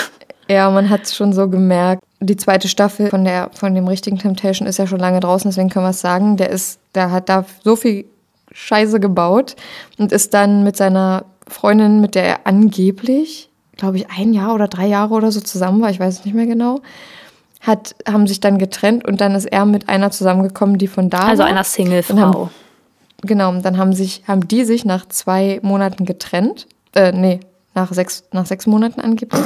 Ja, 0.49 0.68
man 0.70 0.91
hat 0.91 1.05
es 1.05 1.16
schon 1.16 1.33
so 1.33 1.49
gemerkt. 1.49 2.03
Die 2.25 2.37
zweite 2.37 2.68
Staffel 2.68 3.09
von, 3.11 3.25
der, 3.25 3.51
von 3.53 3.75
dem 3.75 3.89
richtigen 3.89 4.18
Temptation 4.18 4.68
ist 4.68 4.79
ja 4.79 4.87
schon 4.87 5.01
lange 5.01 5.20
draußen, 5.20 5.51
deswegen 5.51 5.68
können 5.70 5.85
wir 5.87 5.91
es 5.91 6.01
sagen. 6.01 6.37
Der, 6.37 6.51
ist, 6.51 6.79
der 6.95 7.11
hat 7.11 7.29
da 7.29 7.45
so 7.64 7.75
viel 7.77 8.05
Scheiße 8.53 9.01
gebaut 9.01 9.57
und 9.99 10.12
ist 10.12 10.33
dann 10.35 10.62
mit 10.62 10.77
seiner 10.77 11.25
Freundin, 11.49 12.01
mit 12.01 12.14
der 12.14 12.25
er 12.25 12.47
angeblich, 12.47 13.49
glaube 13.77 13.97
ich, 13.97 14.07
ein 14.16 14.33
Jahr 14.35 14.55
oder 14.55 14.68
drei 14.68 14.87
Jahre 14.87 15.14
oder 15.14 15.33
so 15.33 15.41
zusammen 15.41 15.83
war, 15.83 15.91
ich 15.91 15.99
weiß 16.01 16.20
es 16.20 16.25
nicht 16.25 16.35
mehr 16.35 16.47
genau, 16.47 16.81
hat, 17.61 17.95
haben 18.09 18.27
sich 18.27 18.41
dann 18.41 18.59
getrennt 18.59 19.07
und 19.07 19.20
dann 19.20 19.35
ist 19.35 19.47
er 19.47 19.64
mit 19.66 19.89
einer 19.89 20.11
zusammengekommen, 20.11 20.79
die 20.79 20.89
von 20.89 21.11
da 21.11 21.20
Also 21.29 21.43
war. 21.43 21.49
einer 21.51 21.64
Singlefrau. 21.64 22.16
haben- 22.16 22.51
Genau, 23.25 23.51
und 23.51 23.64
dann 23.64 23.79
haben 23.79 23.93
sich, 23.93 24.23
haben 24.27 24.49
die 24.49 24.64
sich 24.64 24.85
nach 24.85 25.07
zwei 25.09 25.61
Monaten 25.62 26.05
getrennt. 26.05 26.66
Äh, 26.95 27.12
nee, 27.12 27.39
nach 27.75 27.93
sechs, 27.93 28.25
nach 28.33 28.47
sechs 28.47 28.66
Monaten 28.66 29.01
angeblich 29.01 29.41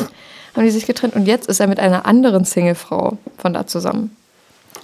haben 0.56 0.64
die 0.64 0.70
sich 0.70 0.86
getrennt. 0.86 1.14
Und 1.14 1.26
jetzt 1.26 1.48
ist 1.48 1.60
er 1.60 1.66
mit 1.66 1.78
einer 1.78 2.06
anderen 2.06 2.44
Singlefrau 2.44 3.18
von 3.38 3.52
da 3.52 3.66
zusammen. 3.66 4.16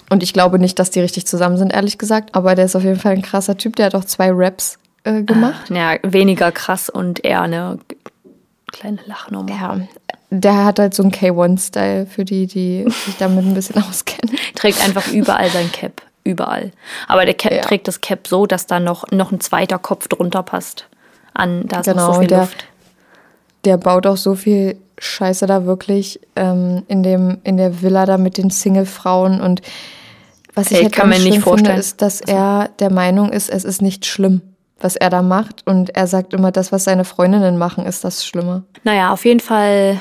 Und 0.09 0.21
ich 0.21 0.33
glaube 0.33 0.59
nicht, 0.59 0.77
dass 0.79 0.91
die 0.91 0.99
richtig 0.99 1.25
zusammen 1.25 1.57
sind, 1.57 1.73
ehrlich 1.73 1.97
gesagt. 1.97 2.35
Aber 2.35 2.53
der 2.55 2.65
ist 2.65 2.75
auf 2.75 2.83
jeden 2.83 2.99
Fall 2.99 3.13
ein 3.13 3.21
krasser 3.21 3.57
Typ. 3.57 3.75
Der 3.77 3.87
hat 3.87 3.95
auch 3.95 4.05
zwei 4.05 4.29
Raps 4.31 4.77
äh, 5.03 5.23
gemacht. 5.23 5.69
Ja, 5.69 5.95
weniger 6.03 6.51
krass 6.51 6.89
und 6.89 7.25
eher 7.25 7.41
eine 7.41 7.79
kleine 8.71 8.99
Lachnummer. 9.05 9.49
Ja, 9.49 9.79
der 10.29 10.65
hat 10.65 10.79
halt 10.79 10.93
so 10.93 11.03
einen 11.03 11.11
K1-Style 11.11 12.05
für 12.07 12.25
die, 12.25 12.47
die 12.47 12.85
sich 13.05 13.17
damit 13.17 13.45
ein 13.45 13.53
bisschen 13.53 13.81
auskennen. 13.89 14.35
Trägt 14.55 14.83
einfach 14.83 15.07
überall 15.11 15.49
sein 15.49 15.71
Cap. 15.71 16.01
Überall. 16.23 16.71
Aber 17.07 17.25
der 17.25 17.33
Cap 17.33 17.51
Ja. 17.51 17.61
trägt 17.61 17.87
das 17.87 17.99
Cap 18.01 18.27
so, 18.27 18.45
dass 18.45 18.65
da 18.67 18.79
noch, 18.79 19.09
noch 19.11 19.31
ein 19.31 19.39
zweiter 19.41 19.77
Kopf 19.79 20.07
drunter 20.07 20.43
passt. 20.43 20.87
An, 21.33 21.67
da 21.67 21.79
ist 21.81 21.87
noch 21.87 21.93
so 21.95 21.99
Genau, 22.05 22.19
viel 22.19 22.27
der- 22.27 22.39
Luft. 22.41 22.65
Der 23.65 23.77
baut 23.77 24.05
auch 24.07 24.17
so 24.17 24.35
viel 24.35 24.77
Scheiße 24.97 25.45
da 25.47 25.65
wirklich 25.65 26.19
ähm, 26.35 26.83
in, 26.87 27.03
dem, 27.03 27.37
in 27.43 27.57
der 27.57 27.81
Villa 27.81 28.05
da 28.05 28.17
mit 28.17 28.37
den 28.37 28.49
Single-Frauen. 28.49 29.41
Und 29.41 29.61
was 30.53 30.71
ich 30.71 30.77
Ey, 30.77 30.83
halt 30.83 30.93
kann 30.93 31.09
ganz 31.09 31.19
mir 31.19 31.23
nicht 31.29 31.33
schlimm 31.33 31.43
finde, 31.43 31.49
vorstellen. 31.49 31.79
ist, 31.79 32.01
dass 32.01 32.21
er 32.21 32.69
der 32.79 32.91
Meinung 32.91 33.31
ist, 33.31 33.49
es 33.49 33.63
ist 33.63 33.81
nicht 33.81 34.05
schlimm, 34.05 34.41
was 34.79 34.95
er 34.95 35.09
da 35.09 35.21
macht. 35.21 35.65
Und 35.65 35.95
er 35.95 36.07
sagt 36.07 36.33
immer, 36.33 36.51
das, 36.51 36.71
was 36.71 36.83
seine 36.83 37.05
Freundinnen 37.05 37.57
machen, 37.57 37.85
ist 37.85 38.03
das 38.03 38.25
Schlimme. 38.25 38.63
Naja, 38.83 39.11
auf 39.11 39.25
jeden 39.25 39.39
Fall 39.39 39.99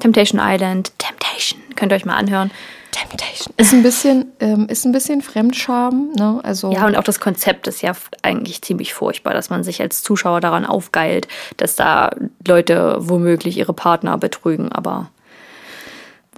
Temptation 0.00 0.40
Island. 0.42 0.92
Temptation. 0.98 1.60
Könnt 1.74 1.92
ihr 1.92 1.96
euch 1.96 2.04
mal 2.04 2.16
anhören. 2.16 2.50
Temptation. 2.96 3.52
Ist 3.56 3.72
ein 3.72 3.82
bisschen, 3.82 4.32
ähm, 4.40 4.66
ist 4.68 4.84
ein 4.86 4.92
bisschen 4.92 5.22
Fremdscham, 5.22 6.12
ne? 6.16 6.40
Also 6.42 6.72
Ja, 6.72 6.86
und 6.86 6.96
auch 6.96 7.04
das 7.04 7.20
Konzept 7.20 7.66
ist 7.66 7.82
ja 7.82 7.92
eigentlich 8.22 8.62
ziemlich 8.62 8.94
furchtbar, 8.94 9.34
dass 9.34 9.50
man 9.50 9.64
sich 9.64 9.80
als 9.82 10.02
Zuschauer 10.02 10.40
daran 10.40 10.64
aufgeilt, 10.64 11.28
dass 11.56 11.76
da 11.76 12.10
Leute 12.46 12.96
womöglich 13.00 13.58
ihre 13.58 13.72
Partner 13.74 14.16
betrügen, 14.18 14.72
aber 14.72 15.10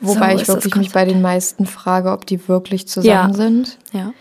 wobei 0.01 0.35
so 0.35 0.41
ich 0.41 0.47
das 0.47 0.57
wirklich 0.57 0.75
mich 0.77 0.93
bei 0.93 1.05
den 1.05 1.23
meisten 1.23 1.67
frage, 1.67 2.11
ob 2.13 2.27
die 2.27 2.49
wirklich 2.49 2.89
zusammen 2.89 3.31
Ja. 3.31 3.33
sind. 3.33 3.79
ja. 3.93 4.13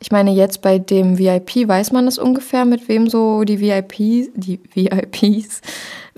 Ich 0.00 0.10
meine, 0.12 0.32
jetzt 0.32 0.60
bei 0.60 0.78
dem 0.78 1.18
VIP 1.18 1.66
weiß 1.66 1.92
man 1.92 2.06
es 2.06 2.18
ungefähr, 2.18 2.66
mit 2.66 2.88
wem 2.88 3.08
so 3.08 3.44
die 3.44 3.58
VIPs, 3.58 4.28
die 4.34 4.60
VIPs, 4.74 5.62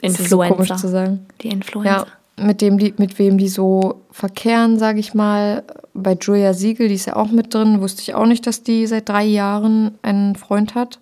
das 0.02 0.18
ist 0.18 0.28
so 0.28 0.42
Influencer. 0.42 0.54
komisch 0.54 0.80
zu 0.80 0.88
sagen. 0.88 1.26
Die 1.42 1.48
Influencer. 1.50 1.90
Ja, 1.98 2.06
mit 2.38 2.60
dem 2.60 2.78
die, 2.78 2.94
mit 2.98 3.18
wem 3.18 3.38
die 3.38 3.48
so 3.48 4.02
verkehren, 4.10 4.78
sage 4.78 5.00
ich 5.00 5.14
mal. 5.14 5.62
Bei 5.94 6.12
Julia 6.20 6.52
Siegel, 6.52 6.88
die 6.88 6.94
ist 6.94 7.06
ja 7.06 7.16
auch 7.16 7.30
mit 7.30 7.54
drin, 7.54 7.80
wusste 7.80 8.02
ich 8.02 8.14
auch 8.14 8.26
nicht, 8.26 8.46
dass 8.46 8.62
die 8.62 8.86
seit 8.86 9.08
drei 9.08 9.24
Jahren 9.24 9.92
einen 10.02 10.36
Freund 10.36 10.74
hat. 10.74 10.98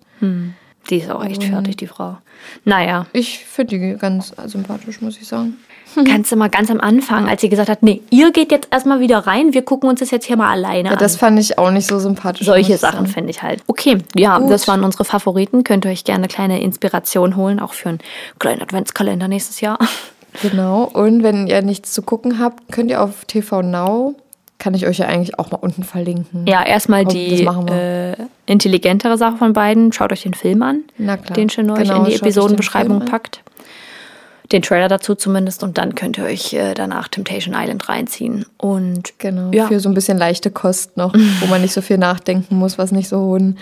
Die 0.89 0.97
ist 0.97 1.11
auch 1.11 1.23
echt 1.25 1.43
fertig, 1.43 1.75
die 1.77 1.87
Frau. 1.87 2.17
Naja, 2.63 3.05
Ich 3.11 3.39
finde 3.45 3.77
die 3.77 3.97
ganz 3.97 4.33
sympathisch, 4.45 5.01
muss 5.01 5.17
ich 5.17 5.27
sagen. 5.27 5.57
kannst 6.07 6.31
du 6.31 6.35
mal 6.35 6.49
ganz 6.49 6.69
am 6.71 6.79
Anfang, 6.81 7.27
als 7.29 7.41
sie 7.41 7.49
gesagt 7.49 7.69
hat, 7.69 7.83
nee, 7.83 8.01
ihr 8.09 8.31
geht 8.31 8.51
jetzt 8.51 8.67
erstmal 8.71 8.99
wieder 8.99 9.19
rein, 9.19 9.53
wir 9.53 9.61
gucken 9.61 9.89
uns 9.89 9.99
das 10.01 10.11
jetzt 10.11 10.25
hier 10.25 10.35
mal 10.37 10.49
alleine 10.51 10.89
Ja, 10.89 10.93
an. 10.93 10.99
das 10.99 11.15
fand 11.15 11.39
ich 11.39 11.57
auch 11.57 11.71
nicht 11.71 11.87
so 11.87 11.99
sympathisch. 11.99 12.45
Solche 12.45 12.77
Sachen 12.77 13.07
finde 13.07 13.29
ich 13.31 13.41
halt. 13.43 13.61
Okay, 13.67 13.99
ja, 14.15 14.39
Gut. 14.39 14.49
das 14.51 14.67
waren 14.67 14.83
unsere 14.83 15.05
Favoriten. 15.05 15.63
Könnt 15.63 15.85
ihr 15.85 15.91
euch 15.91 16.03
gerne 16.03 16.19
eine 16.23 16.27
kleine 16.27 16.61
Inspiration 16.61 17.35
holen, 17.35 17.59
auch 17.59 17.73
für 17.73 17.89
einen 17.89 17.99
kleinen 18.39 18.61
Adventskalender 18.61 19.27
nächstes 19.27 19.59
Jahr. 19.61 19.77
Genau. 20.41 20.83
Und 20.83 21.23
wenn 21.23 21.47
ihr 21.47 21.61
nichts 21.61 21.93
zu 21.93 22.01
gucken 22.01 22.39
habt, 22.39 22.71
könnt 22.71 22.89
ihr 22.89 23.01
auf 23.01 23.25
TV 23.25 23.61
Now, 23.61 24.15
kann 24.57 24.73
ich 24.73 24.87
euch 24.87 24.99
ja 24.99 25.07
eigentlich 25.07 25.37
auch 25.37 25.51
mal 25.51 25.57
unten 25.57 25.83
verlinken. 25.83 26.45
Ja, 26.47 26.65
erstmal 26.65 27.05
die 27.05 27.43
äh, 27.45 28.15
intelligentere 28.45 29.17
Sache 29.17 29.37
von 29.37 29.53
beiden. 29.53 29.91
Schaut 29.91 30.11
euch 30.11 30.23
den 30.23 30.33
Film 30.33 30.61
an, 30.63 30.83
den 31.35 31.49
Schön 31.49 31.69
euch 31.69 31.79
Genau, 31.83 31.99
in 31.99 32.05
die 32.05 32.15
Episodenbeschreibung 32.15 33.05
packt. 33.05 33.41
Den 34.51 34.61
Trailer 34.61 34.87
dazu 34.87 35.15
zumindest 35.15 35.63
und 35.63 35.79
dann 35.79 35.95
könnt 35.95 36.19
ihr 36.19 36.25
euch 36.25 36.53
äh, 36.53 36.75
danach 36.75 37.07
Temptation 37.07 37.55
Island 37.57 37.89
reinziehen. 37.89 38.45
Und 38.57 39.17
Genau, 39.17 39.51
Ja. 39.51 39.67
für 39.67 39.79
so 39.79 39.89
ein 39.89 39.95
bisschen 39.95 40.19
leichte 40.19 40.51
Kost 40.51 40.97
noch, 40.97 41.13
wo 41.39 41.47
man 41.47 41.61
nicht 41.61 41.73
so 41.73 41.81
viel 41.81 41.97
nachdenken 41.97 42.55
muss, 42.55 42.77
was 42.77 42.91
nicht 42.91 43.09
so 43.09 43.19
hohen 43.19 43.57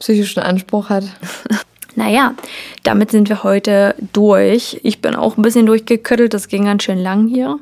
psychischen 0.00 0.40
Anspruch 0.42 0.90
hat. 0.90 1.04
Naja, 1.96 2.34
damit 2.84 3.10
sind 3.10 3.28
wir 3.28 3.42
heute 3.42 3.94
durch. 4.12 4.80
Ich 4.82 5.00
bin 5.02 5.14
auch 5.16 5.36
ein 5.36 5.42
bisschen 5.42 5.66
durchgeköttelt, 5.66 6.32
das 6.34 6.48
ging 6.48 6.64
ganz 6.66 6.82
schön 6.84 6.98
lang 6.98 7.26
hier. 7.26 7.58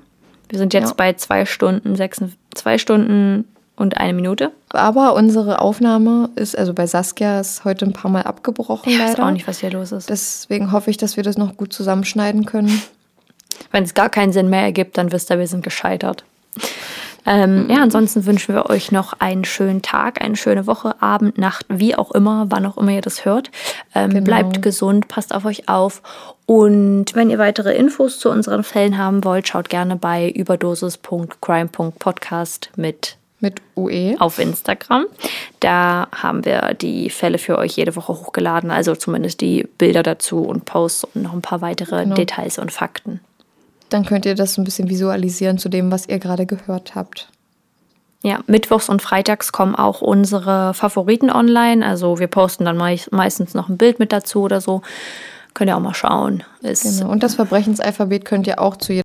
Wir 0.48 0.58
sind 0.58 0.74
jetzt 0.74 0.88
Ja. 0.90 0.94
bei 0.96 1.12
zwei 1.14 1.46
Stunden, 1.46 1.96
sechs, 1.96 2.20
zwei 2.54 2.76
Stunden 2.78 3.44
und 3.76 3.96
eine 3.96 4.12
Minute. 4.12 4.52
Aber 4.70 5.14
unsere 5.14 5.60
Aufnahme 5.60 6.30
ist, 6.36 6.56
also 6.58 6.74
bei 6.74 6.86
Saskia 6.86 7.40
ist 7.40 7.64
heute 7.64 7.86
ein 7.86 7.92
paar 7.92 8.10
Mal 8.10 8.22
abgebrochen 8.22 8.92
Ich 8.92 8.98
weiß 8.98 9.12
leider. 9.12 9.26
auch 9.26 9.30
nicht, 9.30 9.48
was 9.48 9.60
hier 9.60 9.70
los 9.70 9.92
ist. 9.92 10.10
Deswegen 10.10 10.70
hoffe 10.72 10.90
ich, 10.90 10.96
dass 10.96 11.16
wir 11.16 11.24
das 11.24 11.38
noch 11.38 11.56
gut 11.56 11.72
zusammenschneiden 11.72 12.44
können. 12.44 12.82
Wenn 13.72 13.84
es 13.84 13.94
gar 13.94 14.10
keinen 14.10 14.32
Sinn 14.32 14.50
mehr 14.50 14.62
ergibt, 14.62 14.98
dann 14.98 15.10
wisst 15.12 15.30
ihr, 15.30 15.38
wir 15.38 15.46
sind 15.46 15.62
gescheitert. 15.64 16.24
Ähm, 17.26 17.68
ja, 17.70 17.82
ansonsten 17.82 18.26
wünschen 18.26 18.54
wir 18.54 18.68
euch 18.68 18.92
noch 18.92 19.14
einen 19.18 19.44
schönen 19.44 19.80
Tag, 19.82 20.20
eine 20.22 20.36
schöne 20.36 20.66
Woche, 20.66 21.00
Abend, 21.00 21.38
Nacht, 21.38 21.64
wie 21.68 21.94
auch 21.96 22.10
immer, 22.10 22.46
wann 22.50 22.66
auch 22.66 22.76
immer 22.76 22.92
ihr 22.92 23.00
das 23.00 23.24
hört. 23.24 23.50
Ähm, 23.94 24.10
Genau. 24.10 24.24
Bleibt 24.24 24.60
gesund, 24.62 25.08
passt 25.08 25.34
auf 25.34 25.44
euch 25.44 25.68
auf. 25.68 26.02
Und 26.46 27.14
wenn 27.14 27.30
ihr 27.30 27.38
weitere 27.38 27.74
Infos 27.74 28.18
zu 28.18 28.30
unseren 28.30 28.64
Fällen 28.64 28.98
haben 28.98 29.24
wollt, 29.24 29.48
schaut 29.48 29.68
gerne 29.70 29.96
bei 29.96 30.28
überdosis.crime.podcast 30.30 32.70
mit 32.76 33.16
Mit. 33.40 33.60
UE. 33.76 34.16
auf 34.18 34.38
Instagram. 34.38 35.06
Da 35.60 36.08
haben 36.12 36.44
wir 36.44 36.74
die 36.74 37.08
Fälle 37.10 37.38
für 37.38 37.56
euch 37.58 37.76
jede 37.76 37.96
Woche 37.96 38.12
hochgeladen, 38.12 38.70
also 38.70 38.94
zumindest 38.94 39.40
die 39.40 39.66
Bilder 39.78 40.02
dazu 40.02 40.42
und 40.42 40.64
Posts 40.66 41.04
und 41.14 41.22
noch 41.22 41.32
ein 41.32 41.40
paar 41.42 41.62
weitere 41.62 42.02
Genau. 42.04 42.14
Details 42.14 42.58
und 42.58 42.70
Fakten. 42.72 43.20
Dann 43.94 44.04
könnt 44.04 44.26
ihr 44.26 44.34
das 44.34 44.54
so 44.54 44.60
ein 44.60 44.64
bisschen 44.64 44.90
visualisieren 44.90 45.56
zu 45.56 45.68
dem, 45.68 45.92
was 45.92 46.08
ihr 46.08 46.18
gerade 46.18 46.46
gehört 46.46 46.96
habt. 46.96 47.28
Ja, 48.24 48.40
mittwochs 48.48 48.88
und 48.88 49.02
freitags 49.02 49.52
kommen 49.52 49.76
auch 49.76 50.00
unsere 50.00 50.74
Favoriten 50.74 51.30
online. 51.30 51.86
Also 51.86 52.18
wir 52.18 52.26
posten 52.26 52.64
dann 52.64 52.76
meist, 52.76 53.12
meistens 53.12 53.54
noch 53.54 53.68
ein 53.68 53.76
Bild 53.76 54.00
mit 54.00 54.10
dazu 54.10 54.42
oder 54.42 54.60
so. 54.60 54.82
Könnt 55.54 55.70
ihr 55.70 55.76
auch 55.76 55.80
mal 55.80 55.94
schauen. 55.94 56.42
Ist, 56.60 56.82
Genau. 56.82 57.12
Und 57.12 57.22
das 57.22 57.36
Verbrechensalphabet 57.36 58.24
könnt 58.24 58.48
ihr 58.48 58.60
auch 58.60 58.76
zu 58.76 58.94
jeder 58.94 59.04